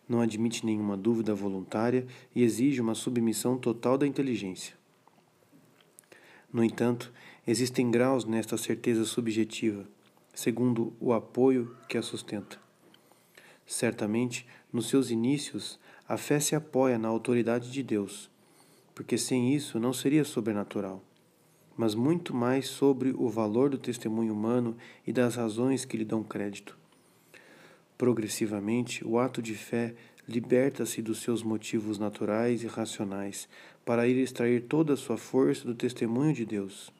Não 0.08 0.22
admite 0.22 0.66
nenhuma 0.66 0.96
dúvida 0.96 1.36
voluntária 1.36 2.08
e 2.34 2.42
exige 2.42 2.80
uma 2.80 2.96
submissão 2.96 3.58
total 3.58 3.98
da 3.98 4.08
inteligência. 4.08 4.76
No 6.54 6.64
entanto, 6.64 7.12
existem 7.46 7.92
graus 7.92 8.24
nesta 8.24 8.58
certeza 8.58 9.04
subjetiva, 9.04 9.86
segundo 10.34 10.94
o 11.02 11.12
apoio 11.12 11.76
que 11.90 11.98
a 11.98 12.02
sustenta. 12.02 12.58
Certamente, 13.66 14.48
nos 14.72 14.88
seus 14.88 15.12
inícios, 15.12 15.78
a 16.10 16.18
fé 16.18 16.40
se 16.40 16.56
apoia 16.56 16.98
na 16.98 17.08
autoridade 17.08 17.72
de 17.72 17.84
Deus, 17.84 18.32
porque 18.96 19.16
sem 19.16 19.54
isso 19.54 19.80
não 19.80 19.94
seria 19.94 20.26
sobrenatural, 20.26 21.04
mas 21.78 21.94
muito 21.94 22.36
mais 22.36 22.68
sobre 22.68 23.12
o 23.16 23.30
valor 23.30 23.70
do 23.70 23.78
testemunho 23.78 24.34
humano 24.34 24.76
e 25.06 25.14
das 25.14 25.36
razões 25.36 25.86
que 25.86 25.96
lhe 25.96 26.04
dão 26.04 26.24
crédito. 26.24 26.76
Progressivamente, 27.96 29.06
o 29.06 29.20
ato 29.20 29.40
de 29.40 29.54
fé 29.54 29.94
liberta-se 30.28 31.00
dos 31.00 31.20
seus 31.20 31.44
motivos 31.44 32.00
naturais 32.00 32.64
e 32.64 32.68
racionais 32.68 33.48
para 33.86 34.08
ir 34.08 34.18
extrair 34.18 34.64
toda 34.64 34.94
a 34.94 34.98
sua 34.98 35.16
força 35.16 35.64
do 35.64 35.76
testemunho 35.76 36.34
de 36.34 36.44
Deus. 36.44 36.92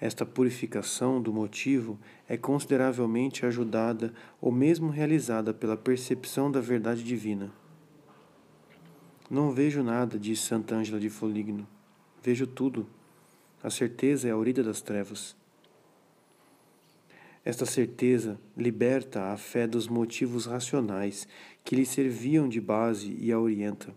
Esta 0.00 0.26
purificação 0.26 1.22
do 1.22 1.32
motivo 1.32 1.98
é 2.28 2.36
consideravelmente 2.36 3.46
ajudada 3.46 4.12
ou 4.40 4.50
mesmo 4.50 4.90
realizada 4.90 5.54
pela 5.54 5.76
percepção 5.76 6.50
da 6.50 6.60
verdade 6.60 7.02
divina. 7.02 7.52
Não 9.30 9.52
vejo 9.52 9.82
nada, 9.82 10.18
diz 10.18 10.40
Santa 10.40 10.74
Ângela 10.74 11.00
de 11.00 11.08
Foligno. 11.08 11.66
Vejo 12.22 12.46
tudo. 12.46 12.86
A 13.62 13.70
certeza 13.70 14.28
é 14.28 14.32
a 14.32 14.36
origem 14.36 14.64
das 14.64 14.82
trevas. 14.82 15.36
Esta 17.44 17.64
certeza 17.64 18.38
liberta 18.56 19.32
a 19.32 19.36
fé 19.36 19.66
dos 19.66 19.86
motivos 19.86 20.46
racionais 20.46 21.28
que 21.62 21.76
lhe 21.76 21.84
serviam 21.84 22.48
de 22.48 22.60
base 22.60 23.16
e 23.18 23.30
a 23.30 23.38
orienta, 23.38 23.94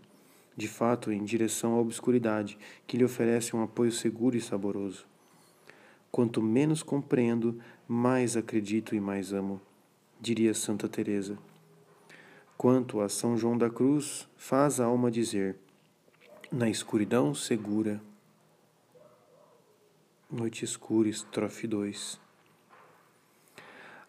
de 0.56 0.68
fato, 0.68 1.10
em 1.10 1.24
direção 1.24 1.74
à 1.74 1.80
obscuridade, 1.80 2.58
que 2.86 2.96
lhe 2.96 3.04
oferece 3.04 3.56
um 3.56 3.62
apoio 3.62 3.90
seguro 3.90 4.36
e 4.36 4.40
saboroso. 4.40 5.06
Quanto 6.18 6.42
menos 6.42 6.82
compreendo, 6.82 7.60
mais 7.86 8.36
acredito 8.36 8.92
e 8.92 8.98
mais 8.98 9.32
amo, 9.32 9.60
diria 10.20 10.52
Santa 10.52 10.88
Teresa. 10.88 11.38
Quanto 12.56 13.00
a 13.00 13.08
São 13.08 13.38
João 13.38 13.56
da 13.56 13.70
Cruz, 13.70 14.28
faz 14.36 14.80
a 14.80 14.86
alma 14.86 15.12
dizer: 15.12 15.54
na 16.50 16.68
escuridão 16.68 17.32
segura. 17.36 18.02
Noite 20.28 20.64
escura, 20.64 21.08
estrofe 21.08 21.68
2. 21.68 22.18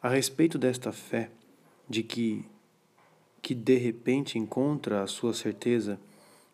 A 0.02 0.10
respeito 0.10 0.58
desta 0.58 0.92
fé, 0.92 1.30
de 1.88 2.02
que, 2.02 2.44
que 3.40 3.54
de 3.54 3.78
repente 3.78 4.40
encontra 4.40 5.04
a 5.04 5.08
sua 5.08 5.36
certeza 5.36 6.02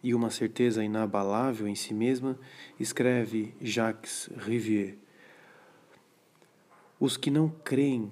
e 0.04 0.14
uma 0.14 0.30
certeza 0.30 0.84
inabalável 0.84 1.66
em 1.66 1.76
si 1.76 1.94
mesma, 1.94 2.38
escreve 2.78 3.56
Jacques 3.62 4.30
Rivière. 4.36 5.05
Os 7.00 7.18
que 7.18 7.30
não 7.30 7.50
creem 7.50 8.12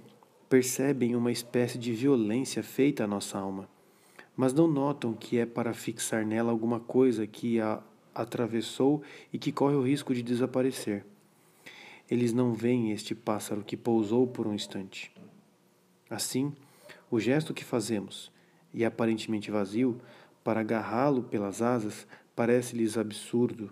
percebem 0.50 1.16
uma 1.16 1.32
espécie 1.32 1.78
de 1.78 1.94
violência 1.94 2.62
feita 2.62 3.06
à 3.06 3.08
nossa 3.08 3.40
alma, 3.40 3.70
mas 4.36 4.54
não 4.54 4.68
notam 4.68 5.14
que 5.14 5.38
é 5.38 5.46
para 5.46 5.74
fixar 5.74 6.26
nela 6.26 6.52
alguma 6.52 6.80
coisa 6.80 7.26
que 7.26 7.62
a 7.62 7.82
atravessou 8.14 9.02
e 9.32 9.40
que 9.40 9.52
corre 9.52 9.76
o 9.76 9.82
risco 9.82 10.14
de 10.14 10.22
desaparecer. 10.22 11.06
Eles 12.12 12.34
não 12.34 12.54
veem 12.54 12.92
este 12.92 13.16
pássaro 13.16 13.64
que 13.64 13.78
pousou 13.78 14.28
por 14.28 14.46
um 14.46 14.54
instante. 14.54 15.12
Assim, 16.10 16.54
o 17.10 17.20
gesto 17.20 17.54
que 17.54 17.64
fazemos, 17.64 18.32
e 18.74 18.84
aparentemente 18.84 19.50
vazio, 19.50 20.00
para 20.44 20.60
agarrá-lo 20.60 21.24
pelas 21.24 21.62
asas, 21.62 22.06
parece-lhes 22.36 22.98
absurdo, 22.98 23.72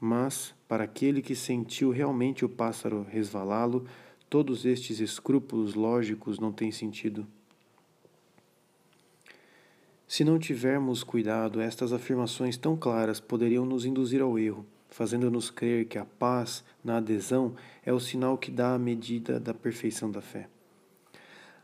mas 0.00 0.52
para 0.66 0.84
aquele 0.84 1.22
que 1.22 1.36
sentiu 1.36 1.90
realmente 1.90 2.44
o 2.44 2.48
pássaro 2.48 3.06
resvalá-lo, 3.08 3.86
todos 4.32 4.64
estes 4.64 4.98
escrúpulos 4.98 5.74
lógicos 5.74 6.38
não 6.38 6.50
têm 6.50 6.72
sentido. 6.72 7.26
Se 10.08 10.24
não 10.24 10.38
tivermos 10.38 11.04
cuidado, 11.04 11.60
estas 11.60 11.92
afirmações 11.92 12.56
tão 12.56 12.74
claras 12.74 13.20
poderiam 13.20 13.66
nos 13.66 13.84
induzir 13.84 14.22
ao 14.22 14.38
erro, 14.38 14.64
fazendo-nos 14.88 15.50
crer 15.50 15.84
que 15.84 15.98
a 15.98 16.06
paz 16.06 16.64
na 16.82 16.96
adesão 16.96 17.54
é 17.84 17.92
o 17.92 18.00
sinal 18.00 18.38
que 18.38 18.50
dá 18.50 18.72
a 18.72 18.78
medida 18.78 19.38
da 19.38 19.52
perfeição 19.52 20.10
da 20.10 20.22
fé. 20.22 20.48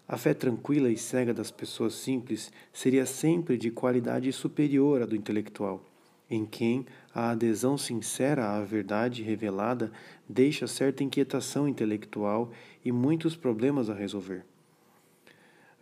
A 0.06 0.18
fé 0.18 0.34
tranquila 0.34 0.90
e 0.90 0.96
cega 0.98 1.32
das 1.32 1.50
pessoas 1.50 1.94
simples 1.94 2.52
seria 2.70 3.06
sempre 3.06 3.56
de 3.56 3.70
qualidade 3.70 4.30
superior 4.30 5.00
à 5.00 5.06
do 5.06 5.16
intelectual, 5.16 5.82
em 6.30 6.44
quem 6.44 6.84
a 7.14 7.30
adesão 7.30 7.78
sincera 7.78 8.56
à 8.56 8.62
verdade 8.62 9.22
revelada 9.22 9.90
deixa 10.28 10.66
certa 10.66 11.02
inquietação 11.02 11.68
intelectual 11.68 12.50
e 12.84 12.92
muitos 12.92 13.34
problemas 13.34 13.88
a 13.88 13.94
resolver. 13.94 14.44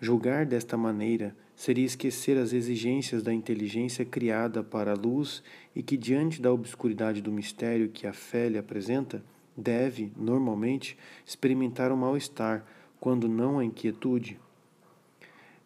Julgar 0.01 0.45
desta 0.45 0.77
maneira 0.77 1.35
seria 1.55 1.87
esquecer 1.87 2.37
as 2.37 2.53
exigências 2.53 3.23
da 3.23 3.33
inteligência 3.33 4.05
criada 4.05 4.63
para 4.63 4.93
a 4.93 4.97
luz 4.97 5.43
e 5.75 5.83
que, 5.83 5.97
diante 5.97 6.41
da 6.41 6.53
obscuridade 6.53 7.23
do 7.23 7.33
mistério 7.33 7.89
que 7.89 8.07
a 8.07 8.13
fé 8.13 8.49
lhe 8.49 8.59
apresenta, 8.59 9.25
deve, 9.57 10.13
normalmente, 10.17 10.99
experimentar 11.25 11.91
o 11.91 11.97
mal-estar 11.97 12.65
quando 13.01 13.27
não 13.27 13.59
a 13.59 13.65
inquietude. 13.65 14.39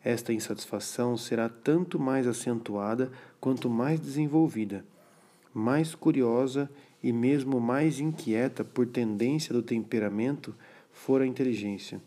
Esta 0.02 0.32
insatisfação 0.32 1.16
será 1.16 1.48
tanto 1.48 1.98
mais 1.98 2.26
acentuada 2.26 3.10
quanto 3.40 3.70
mais 3.70 3.98
desenvolvida, 3.98 4.84
mais 5.52 5.94
curiosa 5.94 6.70
e 7.02 7.12
mesmo 7.12 7.60
mais 7.60 7.98
inquieta 7.98 8.62
por 8.62 8.86
tendência 8.86 9.52
do 9.52 9.62
temperamento 9.62 10.54
for 10.92 11.22
a 11.22 11.26
inteligência. 11.26 12.00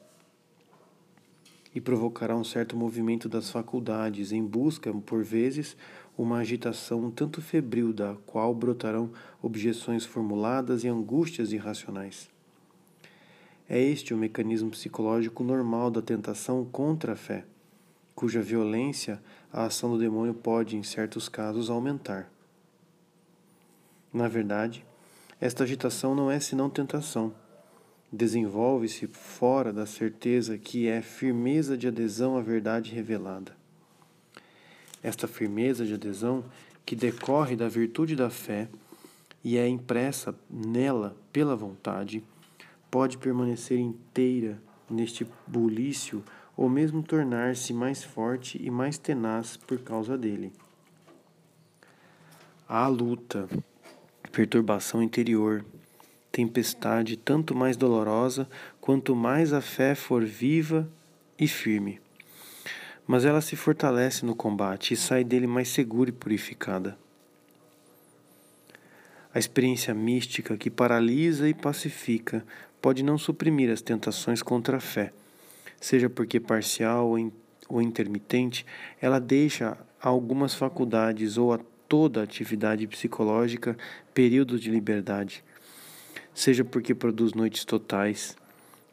E 1.73 1.81
provocará 1.81 2.35
um 2.35 2.43
certo 2.43 2.77
movimento 2.77 3.27
das 3.27 3.49
faculdades, 3.49 4.31
em 4.31 4.45
busca, 4.45 4.93
por 4.93 5.23
vezes, 5.23 5.75
uma 6.15 6.37
agitação 6.37 7.09
tanto 7.09 7.41
febril 7.41 7.91
da 7.91 8.15
qual 8.27 8.53
brotarão 8.53 9.11
objeções 9.41 10.05
formuladas 10.05 10.83
e 10.83 10.87
angústias 10.87 11.51
irracionais. 11.51 12.29
É 13.67 13.81
este 13.81 14.13
o 14.13 14.17
mecanismo 14.17 14.69
psicológico 14.69 15.43
normal 15.43 15.89
da 15.89 16.01
tentação 16.01 16.63
contra 16.65 17.13
a 17.13 17.15
fé, 17.15 17.43
cuja 18.23 18.41
violência 18.41 19.21
a 19.51 19.65
ação 19.65 19.91
do 19.91 19.99
demônio 19.99 20.33
pode, 20.33 20.77
em 20.77 20.81
certos 20.81 21.27
casos, 21.27 21.69
aumentar. 21.69 22.31
Na 24.13 24.29
verdade, 24.29 24.85
esta 25.41 25.65
agitação 25.65 26.15
não 26.15 26.31
é 26.31 26.39
senão 26.39 26.69
tentação. 26.69 27.35
Desenvolve-se 28.09 29.07
fora 29.07 29.73
da 29.73 29.85
certeza 29.85 30.57
que 30.57 30.87
é 30.87 31.01
firmeza 31.01 31.77
de 31.77 31.85
adesão 31.85 32.37
à 32.37 32.41
verdade 32.41 32.93
revelada. 32.93 33.57
Esta 35.03 35.27
firmeza 35.27 35.85
de 35.85 35.95
adesão, 35.95 36.45
que 36.85 36.95
decorre 36.95 37.57
da 37.57 37.67
virtude 37.67 38.15
da 38.15 38.29
fé 38.29 38.69
e 39.43 39.57
é 39.57 39.67
impressa 39.67 40.33
nela 40.49 41.13
pela 41.33 41.57
vontade, 41.57 42.23
pode 42.89 43.17
permanecer 43.17 43.77
inteira 43.77 44.61
neste 44.89 45.27
bulício 45.45 46.23
ou 46.55 46.69
mesmo 46.69 47.01
tornar-se 47.01 47.73
mais 47.73 48.03
forte 48.03 48.61
e 48.61 48.69
mais 48.69 48.97
tenaz 48.97 49.57
por 49.57 49.79
causa 49.79 50.17
dele. 50.17 50.51
Há 52.67 52.87
luta, 52.87 53.49
perturbação 54.31 55.01
interior, 55.01 55.65
tempestade 56.31 57.17
tanto 57.17 57.53
mais 57.55 57.77
dolorosa 57.77 58.49
quanto 58.81 59.15
mais 59.15 59.53
a 59.53 59.61
fé 59.61 59.93
for 59.93 60.23
viva 60.23 60.89
e 61.37 61.47
firme. 61.47 62.01
Mas 63.05 63.25
ela 63.25 63.41
se 63.41 63.55
fortalece 63.55 64.25
no 64.25 64.35
combate 64.35 64.93
e 64.93 64.97
sai 64.97 65.23
dele 65.23 65.45
mais 65.45 65.67
segura 65.67 66.09
e 66.09 66.13
purificada. 66.13 66.97
A 69.33 69.39
experiência 69.39 69.93
mística 69.93 70.55
que 70.55 70.69
paralisa 70.69 71.49
e 71.49 71.53
pacifica 71.53 72.45
pode 72.81 73.03
não 73.03 73.17
suprimir 73.17 73.71
as 73.71 73.81
tentações 73.81 74.41
contra 74.41 74.77
a 74.77 74.79
fé, 74.79 75.11
seja 75.83 76.09
porque 76.09 76.39
parcial 76.39 77.13
ou 77.67 77.81
intermitente, 77.81 78.65
ela 79.01 79.19
deixa 79.19 79.77
a 80.01 80.07
algumas 80.07 80.53
faculdades 80.53 81.37
ou 81.37 81.51
a 81.51 81.59
toda 81.89 82.21
a 82.21 82.23
atividade 82.23 82.87
psicológica 82.87 83.77
períodos 84.13 84.61
de 84.61 84.71
liberdade, 84.71 85.43
seja 86.33 86.63
porque 86.63 86.95
produz 86.95 87.33
noites 87.33 87.65
totais, 87.65 88.33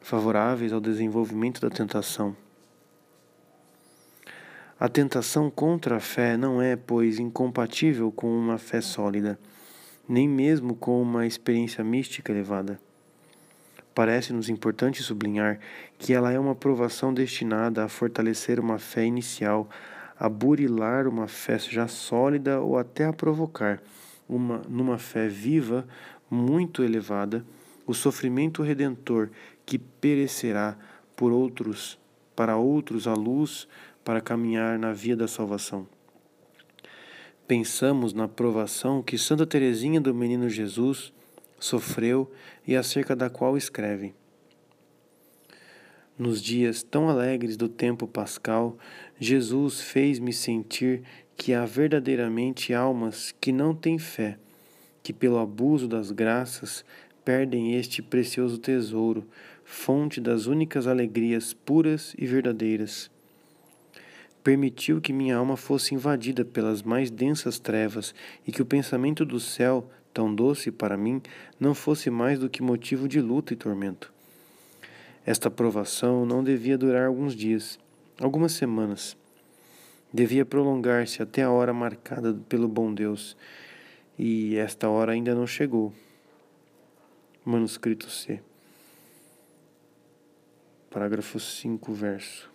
favoráveis 0.01 0.73
ao 0.73 0.81
desenvolvimento 0.81 1.61
da 1.61 1.69
tentação. 1.69 2.35
A 4.77 4.89
tentação 4.89 5.49
contra 5.49 5.95
a 5.95 6.01
fé 6.01 6.35
não 6.35 6.61
é, 6.61 6.75
pois, 6.75 7.19
incompatível 7.19 8.11
com 8.11 8.27
uma 8.37 8.57
fé 8.57 8.81
sólida, 8.81 9.39
nem 10.09 10.27
mesmo 10.27 10.75
com 10.75 11.01
uma 11.01 11.25
experiência 11.25 11.85
mística 11.85 12.33
elevada. 12.33 12.77
Parece-nos 13.93 14.49
importante 14.49 15.03
sublinhar 15.03 15.59
que 15.97 16.13
ela 16.13 16.31
é 16.31 16.39
uma 16.39 16.55
provação 16.55 17.13
destinada 17.13 17.83
a 17.83 17.89
fortalecer 17.89 18.59
uma 18.59 18.79
fé 18.79 19.05
inicial, 19.05 19.69
a 20.17 20.29
burilar 20.29 21.07
uma 21.07 21.27
fé 21.27 21.59
já 21.59 21.87
sólida 21.87 22.61
ou 22.61 22.77
até 22.77 23.05
a 23.05 23.13
provocar, 23.13 23.81
uma, 24.29 24.61
numa 24.69 24.97
fé 24.97 25.27
viva, 25.27 25.85
muito 26.29 26.83
elevada, 26.83 27.45
o 27.85 27.93
sofrimento 27.93 28.63
redentor 28.63 29.29
que 29.65 29.77
perecerá 29.77 30.77
por 31.15 31.33
outros, 31.33 31.99
para 32.35 32.55
outros 32.55 33.07
a 33.07 33.13
luz 33.13 33.67
para 34.03 34.21
caminhar 34.21 34.79
na 34.79 34.93
via 34.93 35.15
da 35.15 35.27
salvação. 35.27 35.87
Pensamos 37.47 38.13
na 38.13 38.29
provação 38.29 39.03
que 39.03 39.17
Santa 39.17 39.45
Teresinha 39.45 39.99
do 39.99 40.13
Menino 40.13 40.47
Jesus 40.47 41.11
sofreu 41.61 42.29
e 42.67 42.75
acerca 42.75 43.15
da 43.15 43.29
qual 43.29 43.55
escreve. 43.55 44.13
Nos 46.17 46.41
dias 46.41 46.83
tão 46.83 47.09
alegres 47.09 47.55
do 47.55 47.69
tempo 47.69 48.05
pascal, 48.05 48.77
Jesus 49.19 49.79
fez-me 49.79 50.33
sentir 50.33 51.03
que 51.37 51.53
há 51.53 51.65
verdadeiramente 51.65 52.73
almas 52.73 53.33
que 53.39 53.51
não 53.51 53.73
têm 53.73 53.97
fé, 53.97 54.37
que 55.01 55.13
pelo 55.13 55.39
abuso 55.39 55.87
das 55.87 56.11
graças 56.11 56.83
perdem 57.23 57.75
este 57.75 58.01
precioso 58.01 58.57
tesouro, 58.57 59.25
fonte 59.63 60.19
das 60.19 60.47
únicas 60.47 60.85
alegrias 60.85 61.53
puras 61.53 62.13
e 62.17 62.25
verdadeiras. 62.25 63.09
Permitiu 64.43 64.99
que 64.99 65.13
minha 65.13 65.37
alma 65.37 65.55
fosse 65.55 65.93
invadida 65.93 66.43
pelas 66.43 66.81
mais 66.81 67.11
densas 67.11 67.59
trevas 67.59 68.13
e 68.45 68.51
que 68.51 68.61
o 68.61 68.65
pensamento 68.65 69.23
do 69.23 69.39
céu 69.39 69.89
tão 70.13 70.33
doce 70.33 70.71
para 70.71 70.97
mim, 70.97 71.21
não 71.59 71.73
fosse 71.73 72.09
mais 72.09 72.39
do 72.39 72.49
que 72.49 72.61
motivo 72.61 73.07
de 73.07 73.21
luta 73.21 73.53
e 73.53 73.55
tormento. 73.55 74.11
Esta 75.25 75.51
provação 75.51 76.25
não 76.25 76.43
devia 76.43 76.77
durar 76.77 77.07
alguns 77.07 77.35
dias, 77.35 77.79
algumas 78.19 78.53
semanas. 78.53 79.15
Devia 80.13 80.45
prolongar-se 80.45 81.21
até 81.21 81.43
a 81.43 81.51
hora 81.51 81.73
marcada 81.73 82.33
pelo 82.49 82.67
bom 82.67 82.93
Deus, 82.93 83.37
e 84.17 84.55
esta 84.57 84.89
hora 84.89 85.13
ainda 85.13 85.33
não 85.33 85.47
chegou. 85.47 85.93
Manuscrito 87.45 88.09
C. 88.09 88.41
Parágrafo 90.89 91.39
5, 91.39 91.93
verso. 91.93 92.51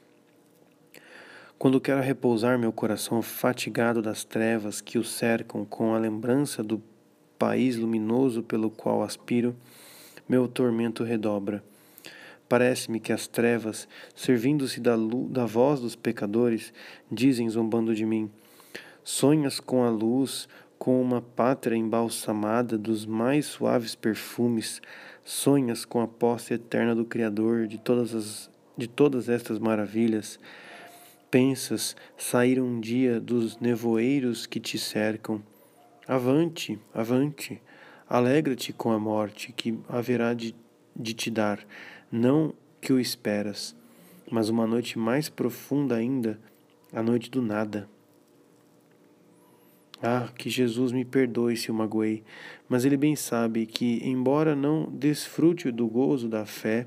Quando 1.58 1.80
quero 1.80 2.02
repousar 2.02 2.58
meu 2.58 2.70
coração 2.70 3.22
fatigado 3.22 4.02
das 4.02 4.24
trevas 4.24 4.82
que 4.82 4.98
o 4.98 5.04
cercam 5.04 5.64
com 5.64 5.94
a 5.94 5.98
lembrança 5.98 6.62
do 6.62 6.82
país 7.38 7.76
luminoso 7.76 8.42
pelo 8.42 8.70
qual 8.70 9.02
aspiro, 9.02 9.54
meu 10.28 10.48
tormento 10.48 11.04
redobra. 11.04 11.62
Parece-me 12.48 13.00
que 13.00 13.12
as 13.12 13.26
trevas, 13.26 13.88
servindo-se 14.14 14.80
da, 14.80 14.94
da 15.30 15.46
voz 15.46 15.80
dos 15.80 15.96
pecadores, 15.96 16.72
dizem 17.10 17.48
zombando 17.48 17.94
de 17.94 18.06
mim: 18.06 18.30
Sonhas 19.02 19.58
com 19.58 19.82
a 19.82 19.90
luz, 19.90 20.48
com 20.78 21.00
uma 21.00 21.20
pátria 21.20 21.76
embalsamada 21.76 22.78
dos 22.78 23.04
mais 23.04 23.46
suaves 23.46 23.94
perfumes, 23.94 24.80
sonhas 25.24 25.84
com 25.84 26.00
a 26.00 26.06
posse 26.06 26.54
eterna 26.54 26.94
do 26.94 27.04
Criador 27.04 27.66
de 27.66 27.78
todas, 27.78 28.14
as, 28.14 28.50
de 28.76 28.86
todas 28.86 29.28
estas 29.28 29.58
maravilhas 29.58 30.38
Pensas 31.28 31.96
sair 32.16 32.60
um 32.60 32.80
dia 32.80 33.20
dos 33.20 33.58
nevoeiros 33.58 34.46
que 34.46 34.60
te 34.60 34.78
cercam. 34.78 35.42
Avante, 36.08 36.78
avante, 36.94 37.60
alegra-te 38.08 38.72
com 38.72 38.92
a 38.92 38.98
morte 38.98 39.52
que 39.52 39.76
haverá 39.88 40.34
de, 40.34 40.54
de 40.94 41.12
te 41.12 41.32
dar, 41.32 41.66
não 42.12 42.54
que 42.80 42.92
o 42.92 43.00
esperas, 43.00 43.74
mas 44.30 44.48
uma 44.48 44.68
noite 44.68 44.96
mais 45.00 45.28
profunda 45.28 45.96
ainda, 45.96 46.38
a 46.92 47.02
noite 47.02 47.28
do 47.28 47.42
nada. 47.42 47.88
Ah, 50.00 50.28
que 50.38 50.48
Jesus 50.48 50.92
me 50.92 51.04
perdoe 51.04 51.56
se 51.56 51.72
o 51.72 51.74
magoei, 51.74 52.22
mas 52.68 52.84
ele 52.84 52.96
bem 52.96 53.16
sabe 53.16 53.66
que, 53.66 53.98
embora 54.08 54.54
não 54.54 54.84
desfrute 54.84 55.72
do 55.72 55.88
gozo 55.88 56.28
da 56.28 56.46
fé, 56.46 56.86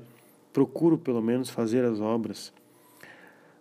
procuro 0.50 0.96
pelo 0.96 1.20
menos 1.20 1.50
fazer 1.50 1.84
as 1.84 2.00
obras. 2.00 2.54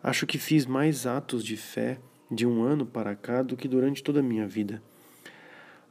Acho 0.01 0.25
que 0.25 0.37
fiz 0.37 0.65
mais 0.65 1.05
atos 1.05 1.43
de 1.43 1.57
fé 1.57 1.99
de 2.31 2.47
um 2.47 2.63
ano 2.63 2.85
para 2.85 3.13
cá 3.13 3.41
do 3.41 3.57
que 3.57 3.67
durante 3.67 4.01
toda 4.01 4.21
a 4.21 4.23
minha 4.23 4.47
vida. 4.47 4.81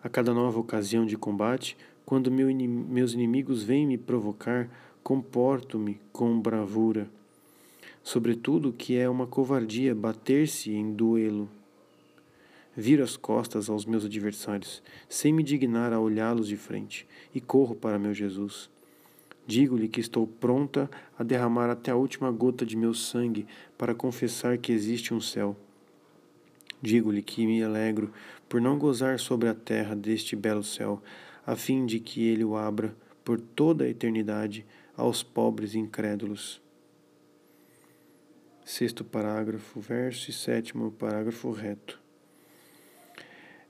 A 0.03 0.09
cada 0.09 0.33
nova 0.33 0.61
ocasião 0.61 1.05
de 1.05 1.17
combate, 1.17 1.77
quando 2.07 2.31
meu 2.31 2.47
meus 2.55 3.15
inimigos 3.15 3.65
vêm 3.65 3.85
me 3.85 3.99
provocar, 3.99 4.71
comporto-me 5.03 6.01
com 6.13 6.39
bravura. 6.41 7.09
Sobretudo 8.03 8.73
que 8.73 8.97
é 8.97 9.09
uma 9.09 9.27
covardia 9.27 9.95
bater-se 9.95 10.73
em 10.73 10.93
duelo. 10.93 11.49
Viro 12.77 13.03
as 13.03 13.17
costas 13.17 13.69
aos 13.69 13.85
meus 13.85 14.05
adversários, 14.05 14.83
sem 15.09 15.33
me 15.33 15.43
dignar 15.43 15.93
a 15.93 15.99
olhá-los 15.99 16.47
de 16.47 16.57
frente, 16.57 17.05
e 17.35 17.41
corro 17.41 17.75
para 17.75 17.99
meu 17.99 18.15
Jesus. 18.15 18.71
Digo-lhe 19.49 19.89
que 19.89 20.01
estou 20.01 20.29
pronta 20.29 20.89
a 21.19 21.25
derramar 21.25 21.71
até 21.71 21.91
a 21.91 21.97
última 21.97 22.31
gota 22.31 22.65
de 22.65 22.77
meu 22.77 22.95
sangue 22.95 23.47
para 23.77 23.97
confessar 23.97 24.59
que 24.59 24.71
existe 24.71 25.13
um 25.13 25.21
céu. 25.21 25.57
Digo-lhe 26.81 27.23
que 27.23 27.45
me 27.45 27.63
alegro 27.63 28.13
por 28.49 28.61
não 28.61 28.79
gozar 28.79 29.19
sobre 29.19 29.49
a 29.49 29.55
terra 29.55 29.95
deste 29.95 30.35
belo 30.35 30.63
céu, 30.63 31.03
a 31.47 31.55
fim 31.55 31.87
de 31.87 32.01
que 32.01 32.27
ele 32.27 32.45
o 32.45 32.57
abra 32.57 32.97
por 33.25 33.41
toda 33.41 33.85
a 33.85 33.89
eternidade 33.89 34.65
aos 34.97 35.23
pobres 35.23 35.75
incrédulos. 35.75 36.61
Sexto 38.65 39.05
parágrafo, 39.05 39.81
verso 39.81 40.31
e 40.31 40.33
sétimo 40.33 40.91
parágrafo 40.93 41.51
reto. 41.51 42.01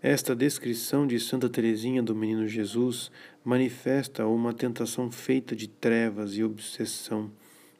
Esta 0.00 0.34
descrição 0.34 1.08
de 1.08 1.18
Santa 1.18 1.48
Teresinha 1.48 2.00
do 2.00 2.14
Menino 2.14 2.46
Jesus 2.46 3.10
manifesta 3.44 4.26
uma 4.26 4.52
tentação 4.52 5.10
feita 5.10 5.56
de 5.56 5.66
trevas 5.68 6.36
e 6.36 6.44
obsessão, 6.44 7.32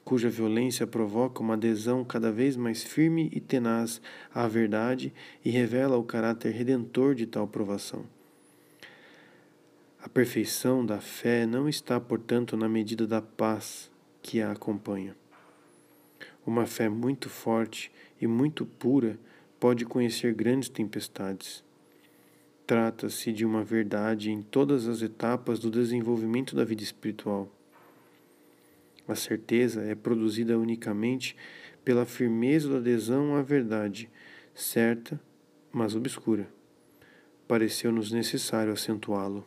cuja 0.09 0.31
violência 0.31 0.87
provoca 0.87 1.43
uma 1.43 1.53
adesão 1.53 2.03
cada 2.03 2.33
vez 2.33 2.57
mais 2.57 2.83
firme 2.83 3.29
e 3.31 3.41
tenaz 3.41 4.01
à 4.33 4.49
verdade 4.49 5.13
e 5.45 5.51
revela 5.51 5.99
o 5.99 6.03
caráter 6.03 6.51
redentor 6.55 7.15
de 7.15 7.27
tal 7.27 7.47
provação. 7.47 8.07
A 10.01 10.09
perfeição 10.09 10.87
da 10.87 10.99
fé 10.99 11.45
não 11.45 11.69
está, 11.69 12.01
portanto, 12.01 12.57
na 12.57 12.71
medida 12.71 13.07
da 13.07 13.21
paz 13.21 13.91
que 14.23 14.41
a 14.41 14.53
acompanha. 14.53 15.15
Uma 16.47 16.65
fé 16.65 16.89
muito 16.89 17.29
forte 17.29 17.93
e 18.19 18.27
muito 18.27 18.65
pura 18.65 19.19
pode 19.61 19.85
conhecer 19.85 20.33
grandes 20.33 20.71
tempestades 20.71 21.63
Trata-se 22.67 23.31
de 23.31 23.45
uma 23.45 23.63
verdade 23.63 24.31
em 24.31 24.41
todas 24.41 24.89
as 24.89 25.03
etapas 25.03 25.59
do 25.59 25.71
desenvolvimento 25.71 26.57
da 26.57 26.65
vida 26.65 26.83
espiritual. 26.83 27.51
A 29.09 29.15
certeza 29.15 29.83
é 29.83 29.95
produzida 29.95 30.59
unicamente 30.59 31.35
pela 31.83 32.05
firmeza 32.05 32.69
da 32.69 32.77
adesão 32.77 33.35
à 33.35 33.41
verdade, 33.41 34.11
certa, 34.55 35.19
mas 35.73 35.97
obscura. 35.97 36.47
Pareceu-nos 37.49 38.13
necessário 38.13 38.71
acentuá-lo. 38.71 39.47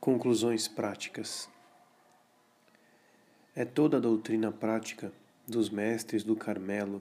Conclusões 0.00 0.66
práticas. 0.66 1.48
É 3.54 3.64
toda 3.64 3.98
a 3.98 4.00
doutrina 4.00 4.50
prática 4.50 5.12
dos 5.46 5.70
mestres 5.70 6.24
do 6.24 6.34
Carmelo 6.34 7.00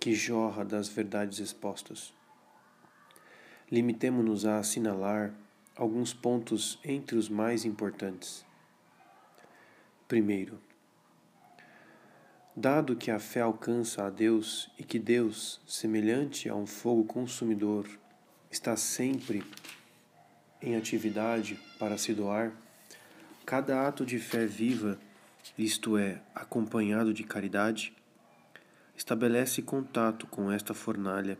que 0.00 0.14
jorra 0.14 0.64
das 0.64 0.88
verdades 0.88 1.38
expostas. 1.38 2.14
Limitemo-nos 3.70 4.46
a 4.46 4.58
assinalar 4.58 5.34
alguns 5.76 6.12
pontos 6.12 6.78
entre 6.84 7.16
os 7.16 7.28
mais 7.28 7.64
importantes. 7.64 8.44
Primeiro, 10.06 10.60
dado 12.54 12.96
que 12.96 13.10
a 13.10 13.18
fé 13.18 13.40
alcança 13.40 14.04
a 14.04 14.10
Deus 14.10 14.70
e 14.78 14.84
que 14.84 14.98
Deus, 14.98 15.60
semelhante 15.66 16.48
a 16.48 16.54
um 16.54 16.66
fogo 16.66 17.04
consumidor, 17.04 17.88
está 18.50 18.76
sempre 18.76 19.44
em 20.60 20.76
atividade 20.76 21.58
para 21.78 21.96
se 21.96 22.12
doar, 22.12 22.52
cada 23.46 23.86
ato 23.86 24.04
de 24.04 24.18
fé 24.18 24.46
viva 24.46 24.98
isto 25.56 25.96
é, 25.96 26.20
acompanhado 26.34 27.12
de 27.12 27.24
caridade, 27.24 27.94
estabelece 28.96 29.62
contato 29.62 30.26
com 30.26 30.50
esta 30.50 30.74
fornalha, 30.74 31.38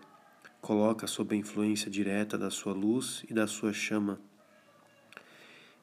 coloca 0.60 1.06
sob 1.06 1.34
a 1.34 1.38
influência 1.38 1.90
direta 1.90 2.36
da 2.36 2.50
sua 2.50 2.72
luz 2.72 3.24
e 3.28 3.34
da 3.34 3.46
sua 3.46 3.72
chama. 3.72 4.20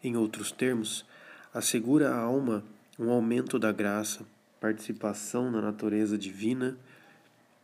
Em 0.04 0.16
outros 0.16 0.52
termos, 0.52 1.06
assegura 1.54 2.12
à 2.12 2.20
alma 2.20 2.64
um 3.00 3.10
aumento 3.10 3.58
da 3.58 3.72
graça, 3.72 4.26
participação 4.60 5.52
na 5.52 5.62
natureza 5.62 6.18
divina. 6.18 6.78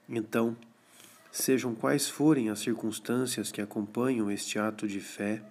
Então, 0.09 0.55
sejam 1.31 1.73
quais 1.73 2.09
forem 2.09 2.49
as 2.49 2.59
circunstâncias 2.59 3.51
que 3.51 3.61
acompanham 3.61 4.29
este 4.29 4.59
ato 4.59 4.87
de 4.87 4.99
fé, 4.99 5.41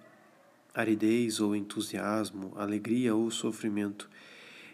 aridez 0.73 1.39
ou 1.39 1.55
entusiasmo, 1.55 2.53
alegria 2.55 3.15
ou 3.15 3.29
sofrimento, 3.29 4.09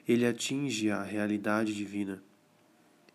ele 0.08 0.26
atinge 0.26 0.90
a 0.90 1.04
realidade 1.04 1.74
divina. 1.74 2.22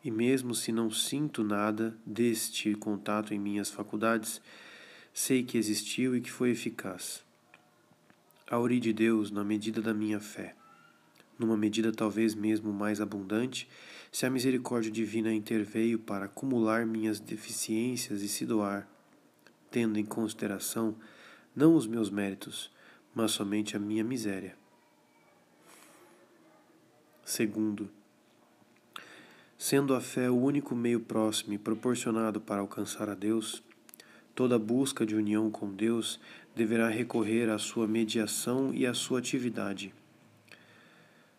E 0.05 0.10
mesmo 0.10 0.55
se 0.55 0.70
não 0.70 0.90
sinto 0.90 1.43
nada 1.43 1.97
deste 2.05 2.74
contato 2.74 3.32
em 3.32 3.39
minhas 3.39 3.70
faculdades, 3.70 4.39
sei 5.14 5.43
que 5.43 5.56
existiu 5.56 6.14
e 6.14 6.20
que 6.20 6.31
foi 6.31 6.51
eficaz. 6.51 7.24
Auri 8.51 8.78
de 8.78 8.93
Deus 8.93 9.31
na 9.31 9.43
medida 9.43 9.81
da 9.81 9.94
minha 9.94 10.20
fé, 10.20 10.55
numa 11.39 11.56
medida 11.56 11.90
talvez 11.90 12.35
mesmo 12.35 12.70
mais 12.70 13.01
abundante, 13.01 13.66
se 14.12 14.26
a 14.26 14.31
misericórdia 14.31 14.90
divina 14.90 15.32
interveio 15.32 15.98
para 15.98 16.26
acumular 16.26 16.85
minhas 16.85 17.18
deficiências 17.18 18.20
e 18.20 18.28
se 18.28 18.44
doar, 18.44 18.86
tendo 19.70 19.98
em 19.98 20.05
consideração 20.05 20.94
não 21.56 21.74
os 21.74 21.86
meus 21.86 22.10
méritos, 22.10 22.70
mas 23.14 23.31
somente 23.31 23.74
a 23.74 23.81
minha 23.81 24.05
miséria. 24.05 24.55
Segundo, 27.24 27.90
sendo 29.65 29.95
a 29.95 30.01
fé 30.03 30.28
o 30.28 30.36
único 30.36 30.74
meio 30.74 31.01
próximo 31.01 31.55
e 31.55 31.59
proporcionado 31.59 32.39
para 32.39 32.61
alcançar 32.61 33.09
a 33.09 33.15
Deus, 33.15 33.62
toda 34.35 34.59
busca 34.59 35.07
de 35.07 35.16
união 35.16 35.51
com 35.51 35.73
Deus 35.73 36.20
deverá 36.55 36.91
recorrer 36.91 37.49
à 37.49 37.57
sua 37.57 37.86
mediação 37.86 38.74
e 38.74 38.86
à 38.86 38.93
sua 38.93 39.20
atividade. 39.20 39.95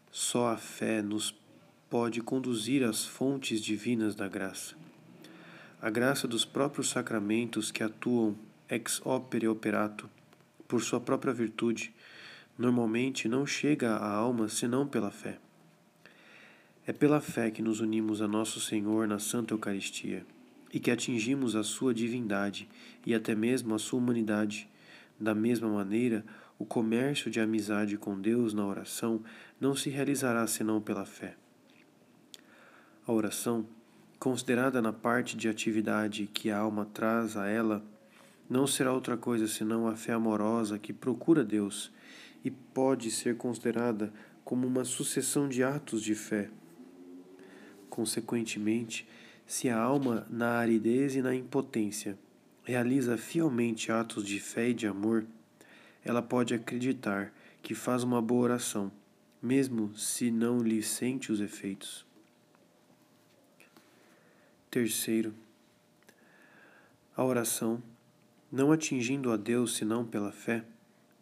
Só 0.09 0.47
a 0.47 0.57
fé 0.57 1.03
nos 1.03 1.35
pode 1.87 2.19
conduzir 2.19 2.83
às 2.83 3.05
fontes 3.05 3.61
divinas 3.61 4.15
da 4.15 4.27
graça. 4.27 4.73
A 5.79 5.91
graça 5.91 6.27
dos 6.27 6.43
próprios 6.43 6.89
sacramentos 6.89 7.69
que 7.69 7.83
atuam 7.83 8.35
ex 8.67 9.05
opere 9.05 9.47
operato 9.47 10.09
por 10.67 10.81
sua 10.81 10.99
própria 10.99 11.31
virtude, 11.31 11.93
normalmente 12.57 13.29
não 13.29 13.45
chega 13.45 13.91
à 13.91 14.11
alma 14.11 14.49
senão 14.49 14.87
pela 14.87 15.11
fé. 15.11 15.44
É 16.87 16.93
pela 16.93 17.19
fé 17.19 17.49
que 17.49 17.63
nos 17.63 17.79
unimos 17.79 18.21
a 18.21 18.27
Nosso 18.27 18.59
Senhor 18.59 19.07
na 19.07 19.17
Santa 19.17 19.55
Eucaristia 19.55 20.23
e 20.71 20.79
que 20.79 20.91
atingimos 20.91 21.55
a 21.55 21.63
Sua 21.63 21.95
divindade 21.95 22.69
e 23.03 23.15
até 23.15 23.33
mesmo 23.33 23.73
a 23.73 23.79
Sua 23.79 23.97
humanidade. 23.97 24.69
Da 25.19 25.33
mesma 25.33 25.67
maneira, 25.67 26.23
o 26.59 26.65
comércio 26.65 27.31
de 27.31 27.39
amizade 27.39 27.97
com 27.97 28.21
Deus 28.21 28.53
na 28.53 28.63
oração 28.63 29.23
não 29.59 29.75
se 29.75 29.89
realizará 29.89 30.45
senão 30.45 30.79
pela 30.79 31.07
fé. 31.07 31.35
A 33.07 33.11
oração, 33.11 33.65
considerada 34.19 34.79
na 34.79 34.93
parte 34.93 35.35
de 35.35 35.49
atividade 35.49 36.29
que 36.31 36.51
a 36.51 36.59
alma 36.59 36.85
traz 36.85 37.35
a 37.35 37.47
ela, 37.47 37.83
não 38.47 38.67
será 38.67 38.93
outra 38.93 39.17
coisa 39.17 39.47
senão 39.47 39.87
a 39.87 39.95
fé 39.95 40.13
amorosa 40.13 40.77
que 40.77 40.93
procura 40.93 41.43
Deus 41.43 41.91
e 42.43 42.51
pode 42.51 43.09
ser 43.09 43.37
considerada 43.37 44.13
como 44.43 44.67
uma 44.67 44.85
sucessão 44.85 45.49
de 45.49 45.63
atos 45.63 46.03
de 46.03 46.13
fé. 46.13 46.51
Consequentemente, 47.89 49.07
se 49.45 49.69
a 49.69 49.77
alma, 49.77 50.25
na 50.29 50.57
aridez 50.57 51.15
e 51.15 51.21
na 51.21 51.35
impotência, 51.35 52.17
realiza 52.63 53.17
fielmente 53.17 53.91
atos 53.91 54.25
de 54.25 54.39
fé 54.39 54.69
e 54.69 54.73
de 54.73 54.87
amor, 54.87 55.25
ela 56.03 56.21
pode 56.21 56.53
acreditar 56.53 57.33
que 57.61 57.73
faz 57.73 58.03
uma 58.03 58.21
boa 58.21 58.43
oração, 58.43 58.91
mesmo 59.41 59.95
se 59.95 60.31
não 60.31 60.59
lhe 60.59 60.81
sente 60.81 61.31
os 61.31 61.39
efeitos. 61.39 62.05
Terceiro, 64.69 65.33
a 67.15 67.23
oração 67.23 67.81
não 68.51 68.71
atingindo 68.71 69.31
a 69.31 69.37
Deus 69.37 69.75
senão 69.75 70.05
pela 70.05 70.31
fé, 70.31 70.63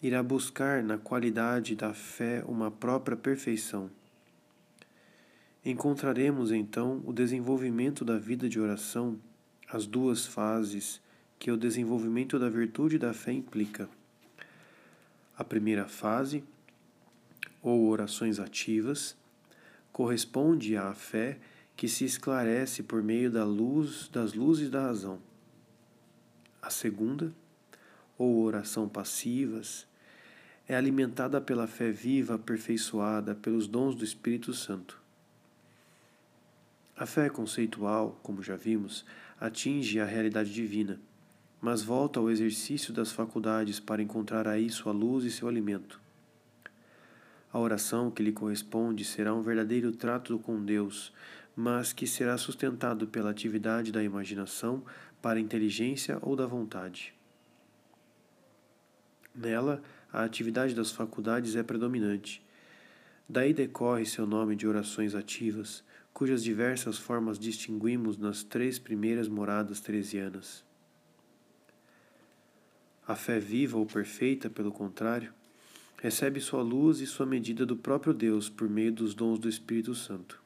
irá 0.02 0.22
buscar 0.22 0.84
na 0.84 0.98
qualidade 0.98 1.76
da 1.76 1.94
fé 1.94 2.44
uma 2.48 2.70
própria 2.70 3.16
perfeição. 3.16 3.90
Encontraremos 5.66 6.52
então 6.52 7.02
o 7.06 7.14
desenvolvimento 7.14 8.04
da 8.04 8.18
vida 8.18 8.50
de 8.50 8.60
oração, 8.60 9.18
as 9.66 9.86
duas 9.86 10.26
fases 10.26 11.02
que 11.40 11.50
o 11.50 11.56
desenvolvimento 11.56 12.38
da 12.38 12.50
virtude 12.50 12.98
da 12.98 13.14
fé 13.14 13.32
implica. 13.32 13.88
A 15.38 15.44
primeira 15.44 15.88
fase, 15.88 16.44
ou 17.62 17.88
orações 17.88 18.40
ativas, 18.40 19.16
corresponde 19.94 20.76
à 20.76 20.94
fé 20.94 21.40
que 21.78 21.88
se 21.88 22.04
esclarece 22.04 22.84
por 22.84 23.02
meio 23.02 23.32
da 23.32 23.46
luz 23.46 24.10
das 24.10 24.34
luzes 24.34 24.70
da 24.70 24.82
razão. 24.88 25.18
A 26.62 26.70
segunda, 26.70 27.34
ou 28.18 28.44
oração 28.44 28.90
passivas, 28.90 29.88
é 30.68 30.76
alimentada 30.76 31.40
pela 31.40 31.68
fé 31.68 31.90
viva, 31.90 32.36
aperfeiçoada 32.36 33.34
pelos 33.34 33.66
dons 33.66 33.96
do 33.96 34.04
Espírito 34.04 34.54
Santo. 34.54 35.03
A 36.96 37.08
fé 37.08 37.28
conceitual, 37.28 38.20
como 38.22 38.44
já 38.44 38.56
vimos, 38.56 39.04
atinge 39.40 40.00
a 40.00 40.06
realidade 40.06 40.54
divina, 40.54 41.00
mas 41.60 41.82
volta 41.82 42.20
ao 42.20 42.30
exercício 42.30 42.94
das 42.94 43.12
faculdades 43.12 43.80
para 43.80 44.02
encontrar 44.02 44.48
aí 44.48 44.70
sua 44.70 44.92
luz 44.92 45.26
e 45.26 45.32
seu 45.32 45.48
alimento. 45.48 46.00
A 47.52 47.60
oração 47.60 48.12
que 48.12 48.22
lhe 48.22 48.32
corresponde 48.32 49.04
será 49.04 49.34
um 49.34 49.42
verdadeiro 49.42 49.92
trato 49.92 50.38
com 50.38 50.64
Deus, 50.64 51.12
mas 51.56 51.94
que 51.94 52.06
será 52.06 52.38
sustentado 52.38 53.08
pela 53.08 53.32
atividade 53.32 53.92
da 53.92 54.04
imaginação 54.04 54.84
para 55.22 55.40
a 55.40 55.42
inteligência 55.42 56.20
ou 56.22 56.36
da 56.36 56.46
vontade. 56.46 57.14
Nela, 59.34 59.82
a 60.12 60.24
atividade 60.24 60.76
das 60.76 60.92
faculdades 60.92 61.56
é 61.56 61.64
predominante. 61.64 62.44
Daí 63.28 63.52
decorre 63.52 64.06
seu 64.06 64.28
nome 64.28 64.56
de 64.56 64.68
orações 64.68 65.16
ativas, 65.16 65.84
cujas 66.14 66.44
diversas 66.44 66.98
formas 66.98 67.40
distinguimos 67.40 68.18
nas 68.18 68.44
três 68.44 68.78
primeiras 68.78 69.28
moradas 69.28 69.80
teresianas. 69.80 70.64
A 73.06 73.16
fé 73.16 73.40
viva 73.40 73.78
ou 73.78 73.86
perfeita, 73.86 74.50
pelo 74.50 74.72
contrário, 74.72 75.34
recebe 75.98 76.40
sua 76.40 76.62
luz 76.62 77.00
e 77.00 77.08
sua 77.08 77.26
medida 77.26 77.66
do 77.66 77.76
próprio 77.76 78.14
Deus 78.14 78.50
por 78.50 78.70
meio 78.70 78.92
dos 78.92 79.14
dons 79.14 79.40
do 79.40 79.50
Espírito 79.50 79.96
Santo. 79.96 80.42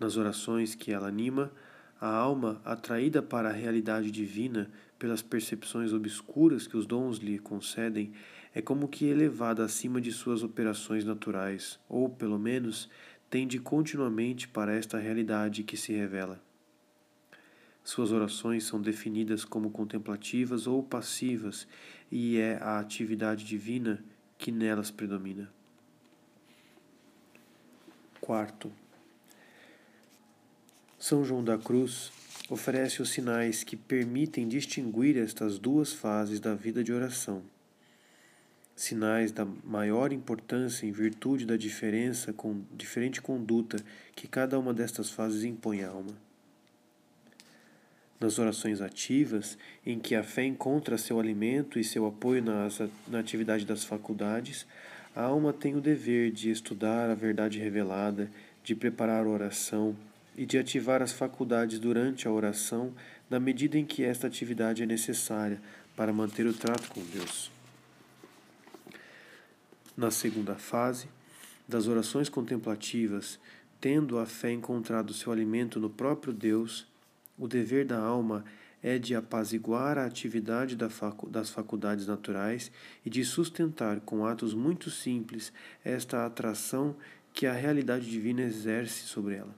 Nas 0.00 0.16
orações 0.16 0.74
que 0.74 0.92
ela 0.92 1.08
anima, 1.08 1.52
a 2.00 2.08
alma, 2.08 2.60
atraída 2.64 3.22
para 3.22 3.50
a 3.50 3.52
realidade 3.52 4.10
divina 4.10 4.70
pelas 4.98 5.22
percepções 5.22 5.92
obscuras 5.92 6.66
que 6.66 6.76
os 6.76 6.86
dons 6.86 7.18
lhe 7.18 7.38
concedem, 7.38 8.12
é 8.54 8.62
como 8.62 8.88
que 8.88 9.06
elevada 9.06 9.64
acima 9.64 10.00
de 10.00 10.12
suas 10.12 10.42
operações 10.42 11.04
naturais, 11.04 11.78
ou, 11.88 12.08
pelo 12.08 12.38
menos, 12.38 12.88
tende 13.34 13.58
continuamente 13.58 14.46
para 14.46 14.76
esta 14.76 14.96
realidade 14.96 15.64
que 15.64 15.76
se 15.76 15.92
revela. 15.92 16.40
Suas 17.82 18.12
orações 18.12 18.62
são 18.62 18.80
definidas 18.80 19.44
como 19.44 19.72
contemplativas 19.72 20.68
ou 20.68 20.84
passivas, 20.84 21.66
e 22.12 22.38
é 22.38 22.58
a 22.62 22.78
atividade 22.78 23.44
divina 23.44 24.04
que 24.38 24.52
nelas 24.52 24.92
predomina. 24.92 25.52
Quarto, 28.20 28.70
são 30.96 31.24
João 31.24 31.42
da 31.42 31.58
Cruz 31.58 32.12
oferece 32.48 33.02
os 33.02 33.10
sinais 33.10 33.64
que 33.64 33.74
permitem 33.74 34.46
distinguir 34.46 35.18
estas 35.18 35.58
duas 35.58 35.92
fases 35.92 36.38
da 36.38 36.54
vida 36.54 36.84
de 36.84 36.92
oração. 36.92 37.42
Sinais 38.76 39.30
da 39.30 39.44
maior 39.44 40.12
importância 40.12 40.86
em 40.86 40.90
virtude 40.90 41.46
da 41.46 41.56
diferença 41.56 42.32
com 42.32 42.62
diferente 42.72 43.22
conduta 43.22 43.76
que 44.16 44.26
cada 44.26 44.58
uma 44.58 44.74
destas 44.74 45.10
fases 45.10 45.44
impõe 45.44 45.82
à 45.82 45.88
alma. 45.88 46.12
Nas 48.18 48.38
orações 48.38 48.80
ativas, 48.80 49.56
em 49.84 49.98
que 49.98 50.14
a 50.14 50.22
fé 50.22 50.44
encontra 50.44 50.98
seu 50.98 51.20
alimento 51.20 51.78
e 51.78 51.84
seu 51.84 52.06
apoio 52.06 52.42
nas, 52.42 52.80
na 53.06 53.18
atividade 53.18 53.64
das 53.64 53.84
faculdades, 53.84 54.66
a 55.14 55.22
alma 55.22 55.52
tem 55.52 55.76
o 55.76 55.80
dever 55.80 56.30
de 56.30 56.50
estudar 56.50 57.10
a 57.10 57.14
verdade 57.14 57.58
revelada, 57.58 58.30
de 58.64 58.74
preparar 58.74 59.24
a 59.24 59.28
oração, 59.28 59.96
e 60.36 60.44
de 60.44 60.58
ativar 60.58 61.02
as 61.02 61.12
faculdades 61.12 61.78
durante 61.78 62.26
a 62.26 62.30
oração 62.30 62.92
na 63.30 63.38
medida 63.38 63.78
em 63.78 63.84
que 63.84 64.04
esta 64.04 64.26
atividade 64.26 64.82
é 64.82 64.86
necessária 64.86 65.60
para 65.96 66.12
manter 66.12 66.46
o 66.46 66.52
trato 66.52 66.88
com 66.88 67.00
Deus. 67.12 67.53
Na 69.96 70.10
segunda 70.10 70.56
fase, 70.56 71.06
das 71.68 71.86
orações 71.86 72.28
contemplativas, 72.28 73.38
tendo 73.80 74.18
a 74.18 74.26
fé 74.26 74.50
encontrado 74.50 75.14
seu 75.14 75.30
alimento 75.30 75.78
no 75.78 75.88
próprio 75.88 76.32
Deus, 76.32 76.86
o 77.38 77.46
dever 77.46 77.84
da 77.84 77.98
alma 77.98 78.44
é 78.82 78.98
de 78.98 79.14
apaziguar 79.14 79.96
a 79.96 80.04
atividade 80.04 80.76
das 80.76 81.50
faculdades 81.50 82.06
naturais 82.06 82.70
e 83.04 83.08
de 83.08 83.24
sustentar 83.24 84.00
com 84.00 84.26
atos 84.26 84.52
muito 84.52 84.90
simples 84.90 85.52
esta 85.84 86.26
atração 86.26 86.94
que 87.32 87.46
a 87.46 87.52
realidade 87.52 88.10
divina 88.10 88.42
exerce 88.42 89.04
sobre 89.04 89.36
ela. 89.36 89.54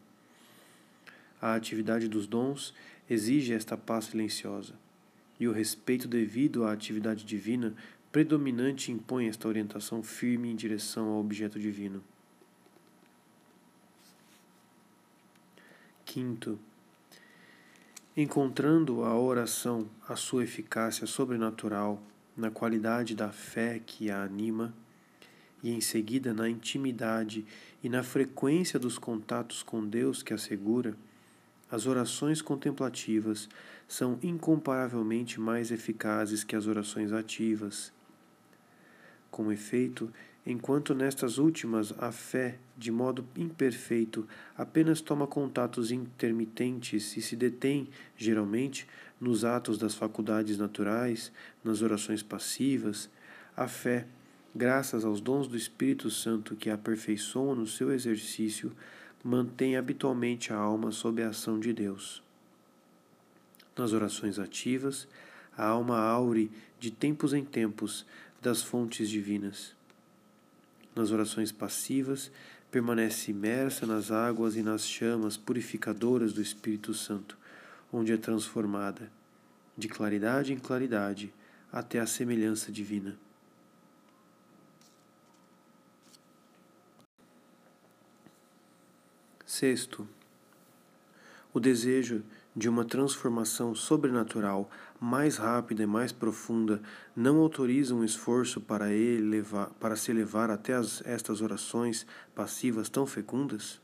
A 1.40 1.54
atividade 1.54 2.08
dos 2.08 2.26
dons 2.26 2.72
exige 3.08 3.52
esta 3.52 3.76
paz 3.76 4.06
silenciosa, 4.06 4.74
e 5.40 5.48
o 5.48 5.52
respeito 5.52 6.06
devido 6.06 6.64
à 6.64 6.72
atividade 6.72 7.24
divina 7.24 7.74
predominante 8.16 8.90
impõe 8.90 9.28
esta 9.28 9.46
orientação 9.46 10.02
firme 10.02 10.50
em 10.50 10.56
direção 10.56 11.08
ao 11.08 11.20
objeto 11.20 11.60
divino. 11.60 12.02
Quinto, 16.02 16.58
encontrando 18.16 19.04
a 19.04 19.14
oração 19.14 19.86
a 20.08 20.16
sua 20.16 20.44
eficácia 20.44 21.06
sobrenatural 21.06 22.02
na 22.34 22.50
qualidade 22.50 23.14
da 23.14 23.28
fé 23.28 23.82
que 23.84 24.10
a 24.10 24.22
anima, 24.22 24.72
e 25.62 25.70
em 25.70 25.82
seguida 25.82 26.32
na 26.32 26.48
intimidade 26.48 27.44
e 27.84 27.88
na 27.90 28.02
frequência 28.02 28.78
dos 28.78 28.96
contatos 28.96 29.62
com 29.62 29.86
Deus 29.86 30.22
que 30.22 30.32
assegura, 30.32 30.96
as 31.70 31.84
orações 31.84 32.40
contemplativas 32.40 33.46
são 33.86 34.18
incomparavelmente 34.22 35.38
mais 35.38 35.70
eficazes 35.70 36.42
que 36.42 36.56
as 36.56 36.66
orações 36.66 37.12
ativas. 37.12 37.94
Com 39.36 39.52
efeito, 39.52 40.10
enquanto 40.46 40.94
nestas 40.94 41.36
últimas 41.36 41.92
a 41.98 42.10
fé, 42.10 42.56
de 42.74 42.90
modo 42.90 43.22
imperfeito, 43.36 44.26
apenas 44.56 45.02
toma 45.02 45.26
contatos 45.26 45.90
intermitentes 45.90 47.14
e 47.18 47.20
se 47.20 47.36
detém, 47.36 47.86
geralmente, 48.16 48.88
nos 49.20 49.44
atos 49.44 49.76
das 49.76 49.94
faculdades 49.94 50.56
naturais, 50.56 51.30
nas 51.62 51.82
orações 51.82 52.22
passivas, 52.22 53.10
a 53.54 53.68
fé, 53.68 54.06
graças 54.54 55.04
aos 55.04 55.20
dons 55.20 55.46
do 55.46 55.54
Espírito 55.54 56.08
Santo 56.08 56.56
que 56.56 56.70
a 56.70 56.74
aperfeiçoam 56.74 57.54
no 57.54 57.66
seu 57.66 57.92
exercício, 57.92 58.72
mantém 59.22 59.76
habitualmente 59.76 60.50
a 60.50 60.56
alma 60.56 60.90
sob 60.92 61.22
a 61.22 61.28
ação 61.28 61.60
de 61.60 61.74
Deus. 61.74 62.22
Nas 63.76 63.92
orações 63.92 64.38
ativas, 64.38 65.06
a 65.54 65.66
alma 65.66 65.98
aure 65.98 66.50
de 66.80 66.90
tempos 66.90 67.32
em 67.32 67.44
tempos 67.44 68.06
das 68.46 68.62
fontes 68.62 69.10
divinas. 69.10 69.74
Nas 70.94 71.10
orações 71.10 71.50
passivas, 71.50 72.30
permanece 72.70 73.32
imersa 73.32 73.84
nas 73.84 74.12
águas 74.12 74.54
e 74.54 74.62
nas 74.62 74.86
chamas 74.86 75.36
purificadoras 75.36 76.32
do 76.32 76.40
Espírito 76.40 76.94
Santo, 76.94 77.36
onde 77.92 78.12
é 78.12 78.16
transformada, 78.16 79.10
de 79.76 79.88
claridade 79.88 80.52
em 80.52 80.60
claridade, 80.60 81.34
até 81.72 81.98
a 81.98 82.06
semelhança 82.06 82.70
divina. 82.70 83.18
Sexto, 89.44 90.06
o 91.52 91.58
desejo 91.58 92.22
de 92.54 92.68
uma 92.68 92.84
transformação 92.84 93.74
sobrenatural 93.74 94.70
mais 95.00 95.36
rápida 95.36 95.82
e 95.82 95.86
mais 95.86 96.12
profunda 96.12 96.80
não 97.14 97.38
autoriza 97.38 97.94
um 97.94 98.04
esforço 98.04 98.60
para, 98.60 98.92
elevar, 98.92 99.70
para 99.80 99.96
se 99.96 100.10
elevar 100.10 100.50
até 100.50 100.74
as, 100.74 101.02
estas 101.06 101.40
orações 101.40 102.06
passivas 102.34 102.88
tão 102.88 103.06
fecundas? 103.06 103.80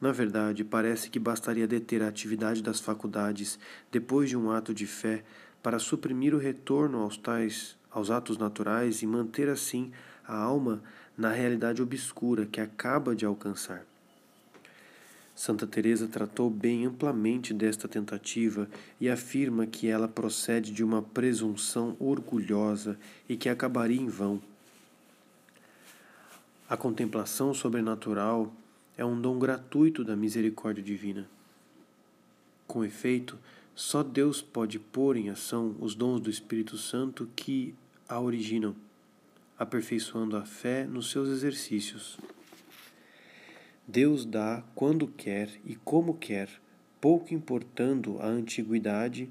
Na 0.00 0.12
verdade, 0.12 0.62
parece 0.62 1.08
que 1.08 1.18
bastaria 1.18 1.66
deter 1.66 2.02
a 2.02 2.08
atividade 2.08 2.62
das 2.62 2.80
faculdades 2.80 3.58
depois 3.90 4.28
de 4.28 4.36
um 4.36 4.50
ato 4.50 4.74
de 4.74 4.86
fé 4.86 5.24
para 5.62 5.78
suprimir 5.78 6.34
o 6.34 6.38
retorno 6.38 6.98
aos 6.98 7.16
tais 7.16 7.76
aos 7.90 8.10
atos 8.10 8.36
naturais 8.36 9.00
e 9.00 9.06
manter 9.06 9.48
assim 9.48 9.90
a 10.28 10.36
alma 10.36 10.82
na 11.16 11.30
realidade 11.30 11.80
obscura 11.80 12.44
que 12.44 12.60
acaba 12.60 13.16
de 13.16 13.24
alcançar. 13.24 13.86
Santa 15.36 15.66
Teresa 15.66 16.08
tratou 16.08 16.48
bem 16.48 16.86
amplamente 16.86 17.52
desta 17.52 17.86
tentativa 17.86 18.66
e 18.98 19.10
afirma 19.10 19.66
que 19.66 19.86
ela 19.86 20.08
procede 20.08 20.72
de 20.72 20.82
uma 20.82 21.02
presunção 21.02 21.94
orgulhosa 22.00 22.98
e 23.28 23.36
que 23.36 23.50
acabaria 23.50 24.00
em 24.00 24.08
vão. 24.08 24.40
A 26.66 26.74
contemplação 26.74 27.52
sobrenatural 27.52 28.50
é 28.96 29.04
um 29.04 29.20
dom 29.20 29.38
gratuito 29.38 30.02
da 30.02 30.16
misericórdia 30.16 30.82
divina. 30.82 31.28
Com 32.66 32.82
efeito, 32.82 33.38
só 33.74 34.02
Deus 34.02 34.40
pode 34.40 34.78
pôr 34.78 35.18
em 35.18 35.28
ação 35.28 35.76
os 35.78 35.94
dons 35.94 36.18
do 36.18 36.30
Espírito 36.30 36.78
Santo 36.78 37.28
que 37.36 37.74
a 38.08 38.18
originam, 38.18 38.74
aperfeiçoando 39.58 40.34
a 40.34 40.46
fé 40.46 40.86
nos 40.86 41.10
seus 41.10 41.28
exercícios. 41.28 42.18
Deus 43.88 44.26
dá 44.26 44.64
quando 44.74 45.06
quer 45.06 45.48
e 45.64 45.76
como 45.76 46.14
quer, 46.14 46.48
pouco 47.00 47.32
importando 47.32 48.18
a 48.20 48.26
antiguidade 48.26 49.30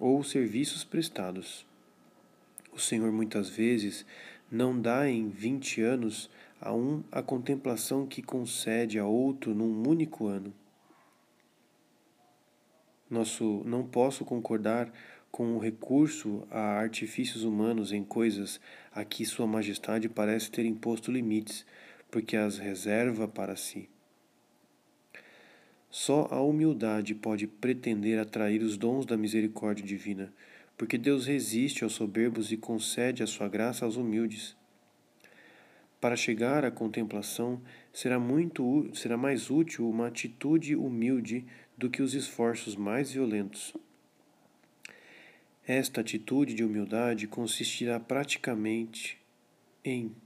ou 0.00 0.18
os 0.18 0.30
serviços 0.30 0.84
prestados. 0.84 1.66
O 2.72 2.78
Senhor 2.78 3.12
muitas 3.12 3.50
vezes 3.50 4.06
não 4.50 4.80
dá 4.80 5.06
em 5.08 5.28
vinte 5.28 5.82
anos 5.82 6.30
a 6.58 6.72
um 6.72 7.02
a 7.12 7.22
contemplação 7.22 8.06
que 8.06 8.22
concede 8.22 8.98
a 8.98 9.04
outro 9.04 9.54
num 9.54 9.86
único 9.86 10.26
ano. 10.26 10.54
Nosso 13.10 13.62
não 13.66 13.86
posso 13.86 14.24
concordar 14.24 14.90
com 15.30 15.54
o 15.54 15.58
recurso 15.58 16.46
a 16.50 16.78
artifícios 16.78 17.44
humanos 17.44 17.92
em 17.92 18.02
coisas 18.02 18.58
a 18.90 19.04
que 19.04 19.26
Sua 19.26 19.46
Majestade 19.46 20.08
parece 20.08 20.50
ter 20.50 20.64
imposto 20.64 21.12
limites, 21.12 21.66
porque 22.16 22.34
as 22.34 22.56
reserva 22.56 23.28
para 23.28 23.56
si. 23.56 23.90
Só 25.90 26.26
a 26.30 26.40
humildade 26.40 27.14
pode 27.14 27.46
pretender 27.46 28.18
atrair 28.18 28.62
os 28.62 28.78
dons 28.78 29.04
da 29.04 29.18
misericórdia 29.18 29.84
divina, 29.84 30.32
porque 30.78 30.96
Deus 30.96 31.26
resiste 31.26 31.84
aos 31.84 31.92
soberbos 31.92 32.50
e 32.50 32.56
concede 32.56 33.22
a 33.22 33.26
sua 33.26 33.48
graça 33.48 33.84
aos 33.84 33.98
humildes. 33.98 34.56
Para 36.00 36.16
chegar 36.16 36.64
à 36.64 36.70
contemplação, 36.70 37.60
será 37.92 38.18
muito 38.18 38.90
será 38.94 39.18
mais 39.18 39.50
útil 39.50 39.86
uma 39.86 40.06
atitude 40.06 40.74
humilde 40.74 41.44
do 41.76 41.90
que 41.90 42.00
os 42.00 42.14
esforços 42.14 42.76
mais 42.76 43.10
violentos. 43.10 43.74
Esta 45.66 46.00
atitude 46.00 46.54
de 46.54 46.64
humildade 46.64 47.26
consistirá 47.26 48.00
praticamente 48.00 49.18
em 49.84 50.16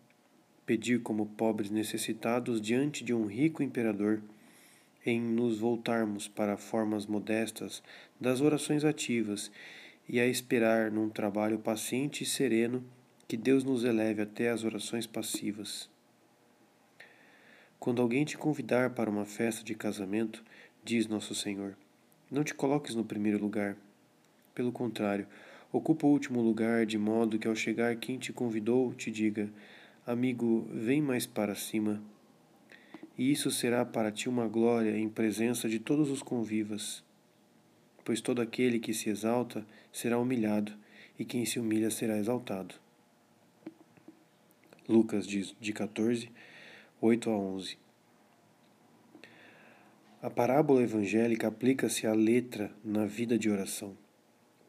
pedir 0.67 1.03
como 1.03 1.27
pobres 1.27 1.71
necessitados 1.71 2.61
diante 2.61 3.03
de 3.03 3.13
um 3.13 3.27
rico 3.27 3.63
imperador, 3.63 4.23
em 5.05 5.21
nos 5.21 5.59
voltarmos 5.59 6.29
para 6.29 6.57
formas 6.57 7.07
modestas 7.07 7.83
das 8.21 8.41
orações 8.41 8.85
ativas 8.85 9.51
e 10.09 10.21
a 10.21 10.27
esperar 10.27 10.91
num 10.91 11.09
trabalho 11.09 11.59
paciente 11.59 12.25
e 12.25 12.27
sereno 12.27 12.85
que 13.27 13.37
Deus 13.37 13.65
nos 13.65 13.85
eleve 13.85 14.23
até 14.23 14.51
as 14.51 14.65
orações 14.65 15.07
passivas. 15.07 15.89
Quando 17.79 18.03
alguém 18.03 18.25
te 18.25 18.37
convidar 18.37 18.91
para 18.91 19.09
uma 19.09 19.25
festa 19.25 19.65
de 19.65 19.75
casamento, 19.75 20.45
diz 20.85 21.07
Nosso 21.07 21.35
Senhor, 21.35 21.77
não 22.31 22.45
te 22.45 22.53
coloques 22.53 22.95
no 22.95 23.05
primeiro 23.05 23.39
lugar. 23.39 23.77
Pelo 24.55 24.71
contrário, 24.71 25.27
ocupa 25.73 26.07
o 26.07 26.11
último 26.11 26.43
lugar, 26.43 26.85
de 26.85 26.99
modo 26.99 27.39
que 27.39 27.49
ao 27.49 27.57
chegar 27.57 27.97
quem 27.97 28.19
te 28.19 28.33
convidou 28.33 28.93
te 28.93 29.11
diga: 29.11 29.49
Amigo, 30.11 30.67
vem 30.73 31.01
mais 31.01 31.25
para 31.25 31.55
cima. 31.55 32.03
E 33.17 33.31
isso 33.31 33.49
será 33.49 33.85
para 33.85 34.11
ti 34.11 34.29
uma 34.29 34.49
glória 34.49 34.99
em 34.99 35.09
presença 35.09 35.69
de 35.69 35.79
todos 35.79 36.11
os 36.11 36.21
convivas. 36.21 37.05
Pois 38.05 38.21
todo 38.21 38.43
aquele 38.43 38.81
que 38.81 38.93
se 38.93 39.09
exalta 39.09 39.65
será 39.93 40.19
humilhado, 40.19 40.73
e 41.17 41.25
quem 41.25 41.47
se 41.47 41.61
humilha 41.61 41.93
será 41.93 42.19
exaltado. 42.19 42.75
Lucas 44.89 45.25
diz 45.29 45.55
de 45.61 45.73
14, 45.73 46.29
8 47.01 47.31
a 47.31 47.39
11. 47.39 47.79
A 50.21 50.29
parábola 50.29 50.83
evangélica 50.83 51.47
aplica-se 51.47 52.09
à 52.09 52.13
letra 52.13 52.73
na 52.85 53.07
vida 53.07 53.39
de 53.39 53.49
oração. 53.49 53.97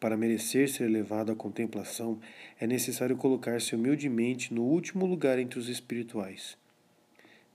Para 0.02 0.18
merecer 0.18 0.68
ser 0.68 0.88
levado 0.88 1.32
à 1.32 1.36
contemplação, 1.36 2.20
é 2.60 2.66
necessário 2.66 3.16
colocar-se 3.16 3.76
humildemente 3.76 4.52
no 4.52 4.64
último 4.64 5.06
lugar 5.06 5.38
entre 5.38 5.60
os 5.60 5.70
espirituais. 5.70 6.58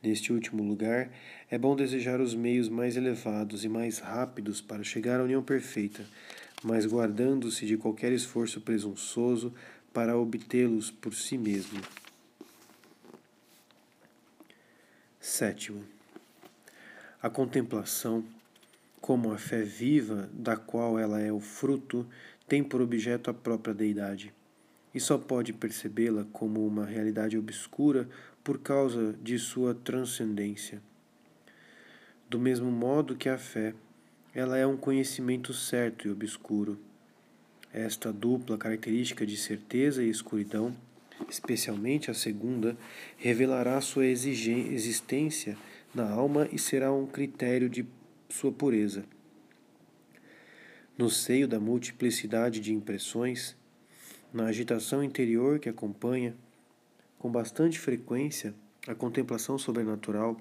Neste 0.01 0.33
último 0.33 0.63
lugar, 0.63 1.11
é 1.51 1.59
bom 1.59 1.75
desejar 1.75 2.21
os 2.21 2.37
meios 2.37 2.69
mais 2.69 2.97
elevados 2.97 3.65
e 3.65 3.69
mais 3.69 3.99
rápidos 3.99 4.61
para 4.61 4.85
chegar 4.85 5.19
à 5.19 5.25
união 5.25 5.43
perfeita, 5.43 6.07
mas 6.63 6.87
guardando-se 6.87 7.67
de 7.67 7.77
qualquer 7.77 8.13
esforço 8.13 8.61
presunçoso 8.61 9.53
para 9.93 10.17
obtê-los 10.17 10.89
por 10.89 11.15
si 11.15 11.37
mesmo. 11.37 11.81
Sétimo, 15.19 15.83
a 17.21 17.29
contemplação, 17.29 18.25
como 19.01 19.33
a 19.33 19.39
fé 19.39 19.63
viva 19.63 20.29
da 20.33 20.57
qual 20.57 20.99
ela 20.99 21.21
é 21.21 21.33
o 21.33 21.39
fruto, 21.39 22.07
tem 22.49 22.63
por 22.63 22.81
objeto 22.81 23.31
a 23.31 23.35
própria 23.35 23.75
deidade, 23.75 24.33
e 24.95 25.01
só 25.01 25.19
pode 25.19 25.53
percebê-la 25.53 26.25
como 26.33 26.67
uma 26.67 26.87
realidade 26.87 27.37
obscura 27.37 28.09
por 28.43 28.59
causa 28.59 29.15
de 29.23 29.39
sua 29.39 29.75
transcendência. 29.75 30.81
Do 32.31 32.39
mesmo 32.39 32.71
modo 32.71 33.17
que 33.17 33.29
a 33.29 33.37
fé, 33.37 33.75
ela 34.35 34.57
é 34.57 34.67
um 34.67 34.77
conhecimento 34.77 35.53
certo 35.53 36.07
e 36.07 36.11
obscuro. 36.11 36.79
Esta 37.73 38.13
dupla 38.13 38.57
característica 38.57 39.27
de 39.27 39.37
certeza 39.37 40.03
e 40.03 40.09
escuridão, 40.09 40.75
especialmente 41.29 42.11
a 42.11 42.15
segunda, 42.15 42.77
revelará 43.17 43.81
sua 43.81 44.07
existência 44.07 45.57
na 45.95 46.09
alma 46.09 46.49
e 46.53 46.59
será 46.59 46.93
um 46.93 47.07
critério 47.07 47.69
de 47.69 47.87
sua 48.29 48.53
pureza. 48.53 49.05
No 50.99 51.11
seio 51.11 51.47
da 51.47 51.61
multiplicidade 51.61 52.59
de 52.59 52.73
impressões, 52.73 53.55
na 54.33 54.47
agitação 54.47 55.05
interior 55.05 55.59
que 55.59 55.69
acompanha, 55.69 56.35
com 57.19 57.31
bastante 57.31 57.79
frequência, 57.79 58.55
a 58.89 58.95
contemplação 58.95 59.59
sobrenatural, 59.59 60.41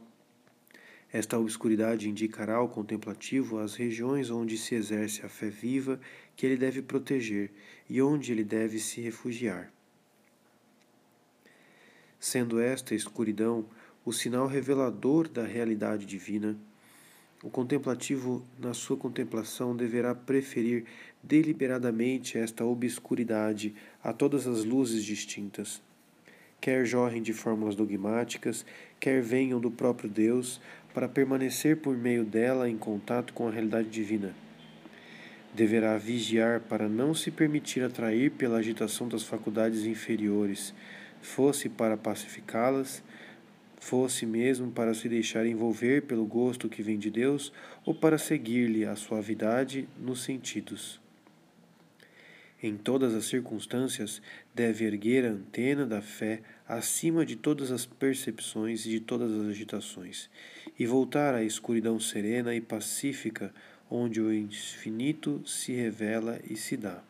esta 1.12 1.38
obscuridade 1.38 2.10
indicará 2.10 2.56
ao 2.56 2.70
contemplativo 2.70 3.60
as 3.60 3.76
regiões 3.76 4.30
onde 4.30 4.58
se 4.58 4.76
exerce 4.76 5.26
a 5.26 5.30
fé 5.30 5.50
viva 5.50 6.00
que 6.38 6.46
ele 6.46 6.56
deve 6.56 6.82
proteger 6.82 7.52
e 7.90 8.02
onde 8.02 8.32
ele 8.32 8.44
deve 8.44 8.80
se 8.80 9.02
refugiar. 9.02 9.70
Sendo 12.18 12.62
esta 12.62 12.96
escuridão 12.96 13.66
o 14.06 14.14
sinal 14.14 14.48
revelador 14.48 15.28
da 15.28 15.44
realidade 15.44 16.06
divina, 16.06 16.58
o 17.44 17.50
contemplativo, 17.50 18.44
na 18.58 18.74
sua 18.74 18.98
contemplação, 18.98 19.76
deverá 19.76 20.16
preferir 20.16 20.86
deliberadamente 21.22 22.38
esta 22.38 22.64
obscuridade 22.66 23.76
a 24.04 24.14
todas 24.14 24.48
as 24.48 24.64
luzes 24.64 25.04
distintas. 25.04 25.82
Quer 26.60 26.86
jorrem 26.86 27.22
de 27.22 27.34
fórmulas 27.34 27.76
dogmáticas, 27.76 28.66
quer 29.00 29.22
venham 29.22 29.60
do 29.60 29.70
próprio 29.70 30.10
Deus, 30.10 30.60
para 30.94 31.10
permanecer 31.10 31.78
por 31.78 31.96
meio 31.98 32.24
dela 32.24 32.70
em 32.70 32.78
contato 32.78 33.34
com 33.34 33.48
a 33.48 33.52
realidade 33.52 33.90
divina. 33.90 34.34
Deverá 35.54 35.98
vigiar 35.98 36.62
para 36.62 36.88
não 36.88 37.14
se 37.14 37.30
permitir 37.30 37.84
atrair 37.84 38.32
pela 38.32 38.58
agitação 38.58 39.08
das 39.08 39.24
faculdades 39.24 39.86
inferiores, 39.86 40.74
fosse 41.22 41.68
para 41.68 41.98
pacificá-las, 41.98 43.04
fosse 43.80 44.26
mesmo 44.26 44.72
para 44.72 44.94
se 44.94 45.08
deixar 45.08 45.46
envolver 45.46 46.04
pelo 46.04 46.26
gosto 46.26 46.70
que 46.70 46.82
vem 46.82 46.98
de 46.98 47.10
Deus 47.10 47.52
ou 47.86 47.94
para 47.94 48.18
seguir-lhe 48.18 48.86
a 48.86 48.96
suavidade 48.96 49.88
nos 50.00 50.24
sentidos. 50.24 51.00
Em 52.64 52.78
todas 52.78 53.14
as 53.14 53.26
circunstâncias, 53.26 54.22
deve 54.54 54.86
erguer 54.86 55.26
a 55.26 55.30
antena 55.30 55.86
da 55.86 56.02
fé 56.02 56.42
acima 56.68 57.26
de 57.26 57.36
todas 57.36 57.72
as 57.72 57.86
percepções 57.86 58.86
e 58.86 58.90
de 58.90 59.00
todas 59.00 59.32
as 59.32 59.48
agitações, 59.48 60.30
e 60.80 60.86
voltar 60.86 61.36
à 61.36 61.44
escuridão 61.44 62.00
serena 62.00 62.56
e 62.56 62.62
pacífica 62.62 63.54
onde 63.90 64.20
o 64.20 64.34
infinito 64.34 65.44
se 65.46 65.74
revela 65.74 66.40
e 66.50 66.56
se 66.56 66.76
dá. 66.76 67.04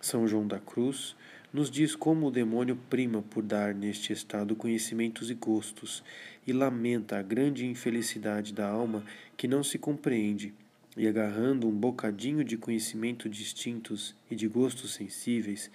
São 0.00 0.26
João 0.26 0.46
da 0.46 0.58
Cruz 0.58 1.16
nos 1.54 1.70
diz 1.70 1.94
como 1.94 2.26
o 2.26 2.30
demônio 2.32 2.76
prima 2.90 3.22
por 3.22 3.40
dar 3.40 3.72
neste 3.72 4.12
estado 4.12 4.56
conhecimentos 4.56 5.30
e 5.30 5.34
gostos, 5.34 6.02
e 6.44 6.52
lamenta 6.52 7.16
a 7.16 7.22
grande 7.22 7.64
infelicidade 7.64 8.52
da 8.52 8.68
alma 8.68 9.04
que 9.36 9.46
não 9.46 9.62
se 9.62 9.78
compreende 9.78 10.52
e 10.96 11.06
agarrando 11.06 11.68
um 11.68 11.72
bocadinho 11.72 12.42
de 12.42 12.56
conhecimento 12.56 13.28
distintos 13.28 14.16
e 14.28 14.34
de 14.34 14.48
gostos 14.48 14.94
sensíveis, 14.94 15.70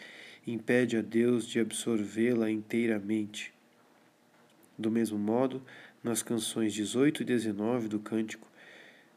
impede 0.46 0.98
a 0.98 1.02
Deus 1.02 1.48
de 1.48 1.62
absorvê-la 1.62 2.52
inteiramente. 2.52 3.54
Do 4.78 4.92
mesmo 4.92 5.18
modo, 5.18 5.62
nas 6.04 6.22
canções 6.22 6.74
18 6.74 7.22
e 7.22 7.26
19 7.26 7.88
do 7.88 8.00
cântico, 8.00 8.50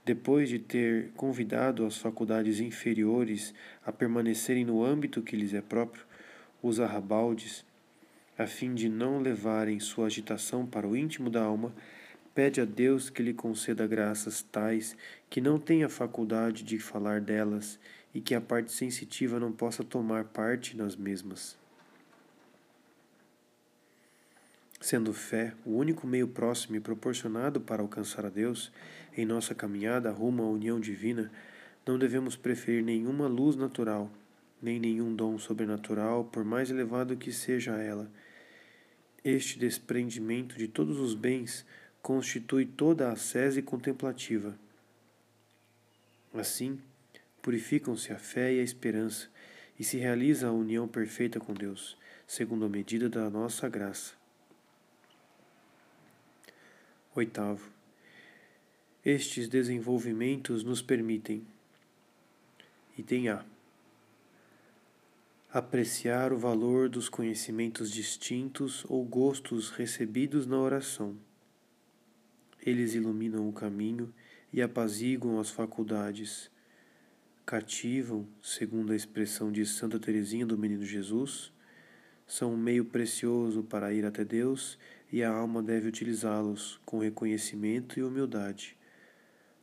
depois 0.04 0.48
de 0.48 0.60
ter 0.60 1.10
convidado 1.16 1.84
as 1.84 1.96
faculdades 1.96 2.60
inferiores 2.60 3.52
a 3.84 3.90
permanecerem 3.90 4.64
no 4.64 4.84
âmbito 4.84 5.22
que 5.22 5.36
lhes 5.36 5.54
é 5.54 5.60
próprio, 5.60 6.04
os 6.62 6.78
arrabaldes, 6.78 7.64
a 8.38 8.46
fim 8.46 8.74
de 8.74 8.88
não 8.88 9.18
levarem 9.18 9.80
sua 9.80 10.06
agitação 10.06 10.64
para 10.64 10.86
o 10.86 10.96
íntimo 10.96 11.28
da 11.28 11.42
alma, 11.42 11.74
pede 12.34 12.60
a 12.60 12.64
Deus 12.64 13.10
que 13.10 13.22
lhe 13.22 13.34
conceda 13.34 13.86
graças 13.86 14.42
tais 14.42 14.96
que 15.28 15.40
não 15.40 15.58
tenha 15.58 15.88
faculdade 15.88 16.62
de 16.62 16.78
falar 16.78 17.20
delas 17.20 17.78
e 18.14 18.20
que 18.20 18.34
a 18.34 18.40
parte 18.40 18.72
sensitiva 18.72 19.38
não 19.40 19.52
possa 19.52 19.82
tomar 19.82 20.24
parte 20.24 20.76
nas 20.76 20.96
mesmas. 20.96 21.58
Sendo 24.80 25.12
fé 25.12 25.54
o 25.64 25.76
único 25.76 26.06
meio 26.06 26.26
próximo 26.26 26.76
e 26.76 26.80
proporcionado 26.80 27.60
para 27.60 27.82
alcançar 27.82 28.26
a 28.26 28.28
Deus, 28.28 28.72
em 29.16 29.24
nossa 29.24 29.54
caminhada 29.54 30.10
rumo 30.10 30.42
à 30.42 30.46
união 30.46 30.80
divina, 30.80 31.30
não 31.86 31.98
devemos 31.98 32.34
preferir 32.34 32.82
nenhuma 32.82 33.28
luz 33.28 33.54
natural, 33.54 34.10
nem 34.62 34.78
nenhum 34.78 35.14
dom 35.14 35.36
sobrenatural, 35.38 36.24
por 36.24 36.44
mais 36.44 36.70
elevado 36.70 37.16
que 37.16 37.32
seja 37.32 37.72
ela. 37.72 38.08
Este 39.24 39.58
desprendimento 39.58 40.56
de 40.56 40.68
todos 40.68 41.00
os 41.00 41.14
bens 41.14 41.66
constitui 42.00 42.64
toda 42.64 43.10
a 43.10 43.16
sese 43.16 43.60
contemplativa. 43.60 44.56
Assim, 46.32 46.80
purificam-se 47.42 48.12
a 48.12 48.18
fé 48.18 48.54
e 48.54 48.60
a 48.60 48.62
esperança, 48.62 49.28
e 49.78 49.84
se 49.84 49.96
realiza 49.96 50.46
a 50.46 50.52
união 50.52 50.86
perfeita 50.86 51.40
com 51.40 51.52
Deus, 51.52 51.96
segundo 52.26 52.64
a 52.64 52.68
medida 52.68 53.08
da 53.08 53.28
nossa 53.28 53.68
graça. 53.68 54.14
Oitavo. 57.14 57.70
Estes 59.04 59.48
desenvolvimentos 59.48 60.62
nos 60.62 60.80
permitem, 60.80 61.44
item 62.96 63.28
A, 63.28 63.44
apreciar 65.52 66.32
o 66.32 66.38
valor 66.38 66.88
dos 66.88 67.08
conhecimentos 67.08 67.90
distintos 67.90 68.84
ou 68.88 69.04
gostos 69.04 69.70
recebidos 69.70 70.46
na 70.46 70.58
oração 70.58 71.16
eles 72.64 72.94
iluminam 72.94 73.48
o 73.48 73.52
caminho 73.52 74.14
e 74.52 74.62
apaziguam 74.62 75.40
as 75.40 75.50
faculdades. 75.50 76.48
Cativam, 77.44 78.26
segundo 78.40 78.92
a 78.92 78.96
expressão 78.96 79.50
de 79.50 79.66
Santa 79.66 79.98
Teresinha 79.98 80.46
do 80.46 80.56
Menino 80.56 80.84
Jesus, 80.84 81.52
são 82.24 82.54
um 82.54 82.56
meio 82.56 82.84
precioso 82.84 83.64
para 83.64 83.92
ir 83.92 84.06
até 84.06 84.24
Deus 84.24 84.78
e 85.10 85.24
a 85.24 85.30
alma 85.30 85.60
deve 85.60 85.88
utilizá-los 85.88 86.80
com 86.86 87.00
reconhecimento 87.00 87.98
e 87.98 88.04
humildade. 88.04 88.76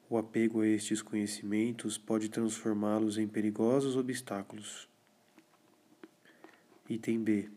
O 0.09 0.17
apego 0.17 0.59
a 0.59 0.67
estes 0.67 1.01
conhecimentos 1.01 1.97
pode 1.97 2.27
transformá-los 2.27 3.17
em 3.17 3.27
perigosos 3.27 3.95
obstáculos. 3.95 4.89
Item 6.89 7.23
B 7.23 7.49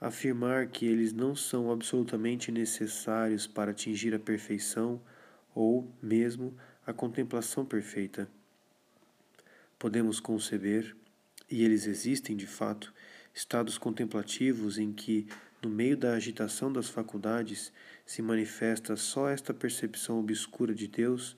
afirmar 0.00 0.68
que 0.68 0.86
eles 0.86 1.12
não 1.12 1.34
são 1.34 1.70
absolutamente 1.70 2.52
necessários 2.52 3.46
para 3.46 3.72
atingir 3.72 4.14
a 4.14 4.18
perfeição 4.18 5.00
ou 5.54 5.92
mesmo 6.00 6.56
a 6.86 6.92
contemplação 6.92 7.64
perfeita. 7.64 8.30
Podemos 9.78 10.20
conceber, 10.20 10.96
e 11.50 11.64
eles 11.64 11.86
existem 11.86 12.36
de 12.36 12.46
fato, 12.46 12.94
estados 13.34 13.76
contemplativos 13.76 14.78
em 14.78 14.92
que, 14.92 15.26
no 15.62 15.68
meio 15.68 15.96
da 15.96 16.14
agitação 16.14 16.72
das 16.72 16.88
faculdades, 16.88 17.72
se 18.06 18.22
manifesta 18.22 18.96
só 18.96 19.28
esta 19.28 19.52
percepção 19.52 20.20
obscura 20.20 20.74
de 20.74 20.86
Deus, 20.86 21.36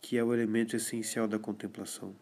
que 0.00 0.16
é 0.16 0.22
o 0.22 0.32
elemento 0.32 0.76
essencial 0.76 1.26
da 1.26 1.38
contemplação. 1.38 2.14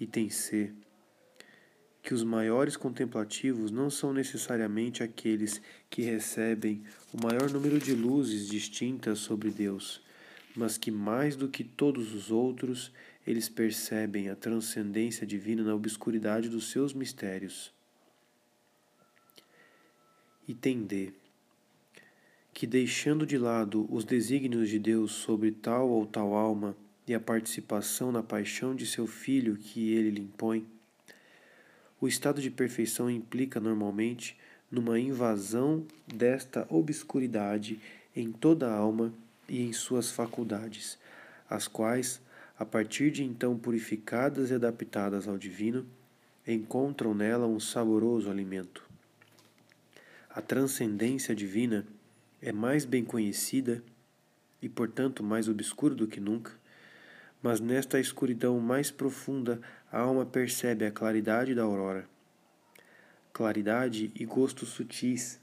Item 0.00 0.30
C 0.30 0.72
que 2.02 2.12
os 2.12 2.24
maiores 2.24 2.76
contemplativos 2.76 3.70
não 3.70 3.88
são 3.88 4.12
necessariamente 4.12 5.02
aqueles 5.04 5.62
que 5.88 6.02
recebem 6.02 6.82
o 7.12 7.22
maior 7.22 7.48
número 7.48 7.78
de 7.78 7.94
luzes 7.94 8.48
distintas 8.48 9.20
sobre 9.20 9.50
Deus, 9.50 10.02
mas 10.56 10.76
que 10.76 10.90
mais 10.90 11.36
do 11.36 11.48
que 11.48 11.62
todos 11.62 12.12
os 12.12 12.30
outros, 12.30 12.92
eles 13.24 13.48
percebem 13.48 14.28
a 14.28 14.34
transcendência 14.34 15.24
divina 15.24 15.62
na 15.62 15.74
obscuridade 15.74 16.48
dos 16.48 16.70
seus 16.70 16.92
mistérios. 16.92 17.72
Item 20.48 20.84
D. 20.84 21.12
Que 22.52 22.66
deixando 22.66 23.24
de 23.24 23.38
lado 23.38 23.86
os 23.88 24.04
desígnios 24.04 24.68
de 24.68 24.78
Deus 24.78 25.12
sobre 25.12 25.52
tal 25.52 25.88
ou 25.88 26.04
tal 26.04 26.34
alma 26.34 26.76
e 27.06 27.14
a 27.14 27.20
participação 27.20 28.10
na 28.10 28.22
paixão 28.22 28.74
de 28.74 28.86
seu 28.86 29.06
filho 29.06 29.56
que 29.56 29.92
ele 29.92 30.10
lhe 30.10 30.20
impõe, 30.20 30.66
o 32.02 32.08
estado 32.08 32.42
de 32.42 32.50
perfeição 32.50 33.08
implica 33.08 33.60
normalmente 33.60 34.36
numa 34.68 34.98
invasão 34.98 35.86
desta 36.12 36.66
obscuridade 36.68 37.78
em 38.16 38.32
toda 38.32 38.66
a 38.66 38.74
alma 38.74 39.14
e 39.48 39.62
em 39.62 39.72
suas 39.72 40.10
faculdades, 40.10 40.98
as 41.48 41.68
quais, 41.68 42.20
a 42.58 42.64
partir 42.64 43.12
de 43.12 43.22
então 43.22 43.56
purificadas 43.56 44.50
e 44.50 44.54
adaptadas 44.54 45.28
ao 45.28 45.38
divino, 45.38 45.86
encontram 46.44 47.14
nela 47.14 47.46
um 47.46 47.60
saboroso 47.60 48.28
alimento. 48.28 48.82
A 50.28 50.42
transcendência 50.42 51.36
divina 51.36 51.86
é 52.40 52.50
mais 52.50 52.84
bem 52.84 53.04
conhecida 53.04 53.80
e, 54.60 54.68
portanto, 54.68 55.22
mais 55.22 55.48
obscura 55.48 55.94
do 55.94 56.08
que 56.08 56.18
nunca, 56.18 56.50
mas 57.40 57.60
nesta 57.60 58.00
escuridão 58.00 58.58
mais 58.58 58.90
profunda 58.90 59.60
a 59.92 60.00
alma 60.00 60.24
percebe 60.24 60.86
a 60.86 60.90
claridade 60.90 61.54
da 61.54 61.62
aurora. 61.62 62.08
Claridade 63.30 64.10
e 64.14 64.24
gostos 64.24 64.70
sutis, 64.70 65.38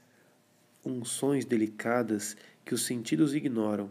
unções 0.84 1.44
delicadas 1.44 2.36
que 2.64 2.74
os 2.74 2.84
sentidos 2.84 3.32
ignoram, 3.32 3.88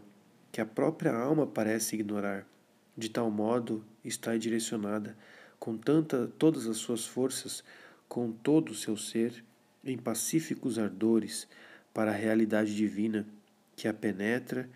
que 0.52 0.60
a 0.60 0.66
própria 0.66 1.14
alma 1.14 1.46
parece 1.46 1.94
ignorar. 1.96 2.46
De 2.94 3.08
tal 3.08 3.30
modo 3.30 3.82
está 4.04 4.36
direcionada, 4.36 5.16
com 5.58 5.78
tanta 5.78 6.30
todas 6.38 6.66
as 6.66 6.76
suas 6.76 7.06
forças, 7.06 7.64
com 8.06 8.30
todo 8.30 8.72
o 8.72 8.74
seu 8.74 8.98
ser, 8.98 9.42
em 9.82 9.96
pacíficos 9.96 10.78
ardores, 10.78 11.48
para 11.94 12.10
a 12.10 12.14
realidade 12.14 12.76
divina 12.76 13.26
que 13.74 13.88
a 13.88 13.94
penetra 13.94 14.68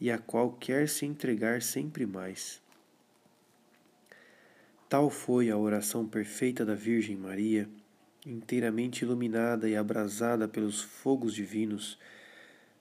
e 0.00 0.10
a 0.10 0.18
qual 0.18 0.50
quer 0.50 0.88
se 0.88 1.06
entregar 1.06 1.62
sempre 1.62 2.04
mais. 2.06 2.60
Tal 4.88 5.10
foi 5.10 5.50
a 5.50 5.56
oração 5.56 6.06
perfeita 6.06 6.64
da 6.64 6.74
Virgem 6.74 7.14
Maria, 7.14 7.68
inteiramente 8.24 9.04
iluminada 9.04 9.68
e 9.68 9.76
abrasada 9.76 10.48
pelos 10.48 10.80
fogos 10.80 11.34
divinos, 11.34 11.98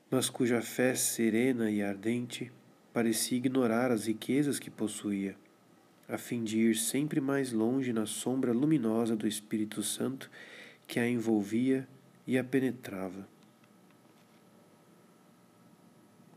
mas 0.09 0.29
cuja 0.29 0.61
fé 0.61 0.95
serena 0.95 1.69
e 1.69 1.83
ardente 1.83 2.49
parecia 2.93 3.37
ignorar 3.37 3.91
as 3.91 4.05
riquezas 4.05 4.57
que 4.57 4.69
possuía, 4.69 5.35
a 6.07 6.17
fim 6.17 6.45
de 6.45 6.57
ir 6.57 6.75
sempre 6.75 7.19
mais 7.19 7.51
longe 7.51 7.91
na 7.91 8.05
sombra 8.05 8.53
luminosa 8.53 9.13
do 9.13 9.27
Espírito 9.27 9.83
Santo 9.83 10.31
que 10.87 11.01
a 11.01 11.09
envolvia 11.09 11.85
e 12.25 12.37
a 12.37 12.43
penetrava. 12.43 13.27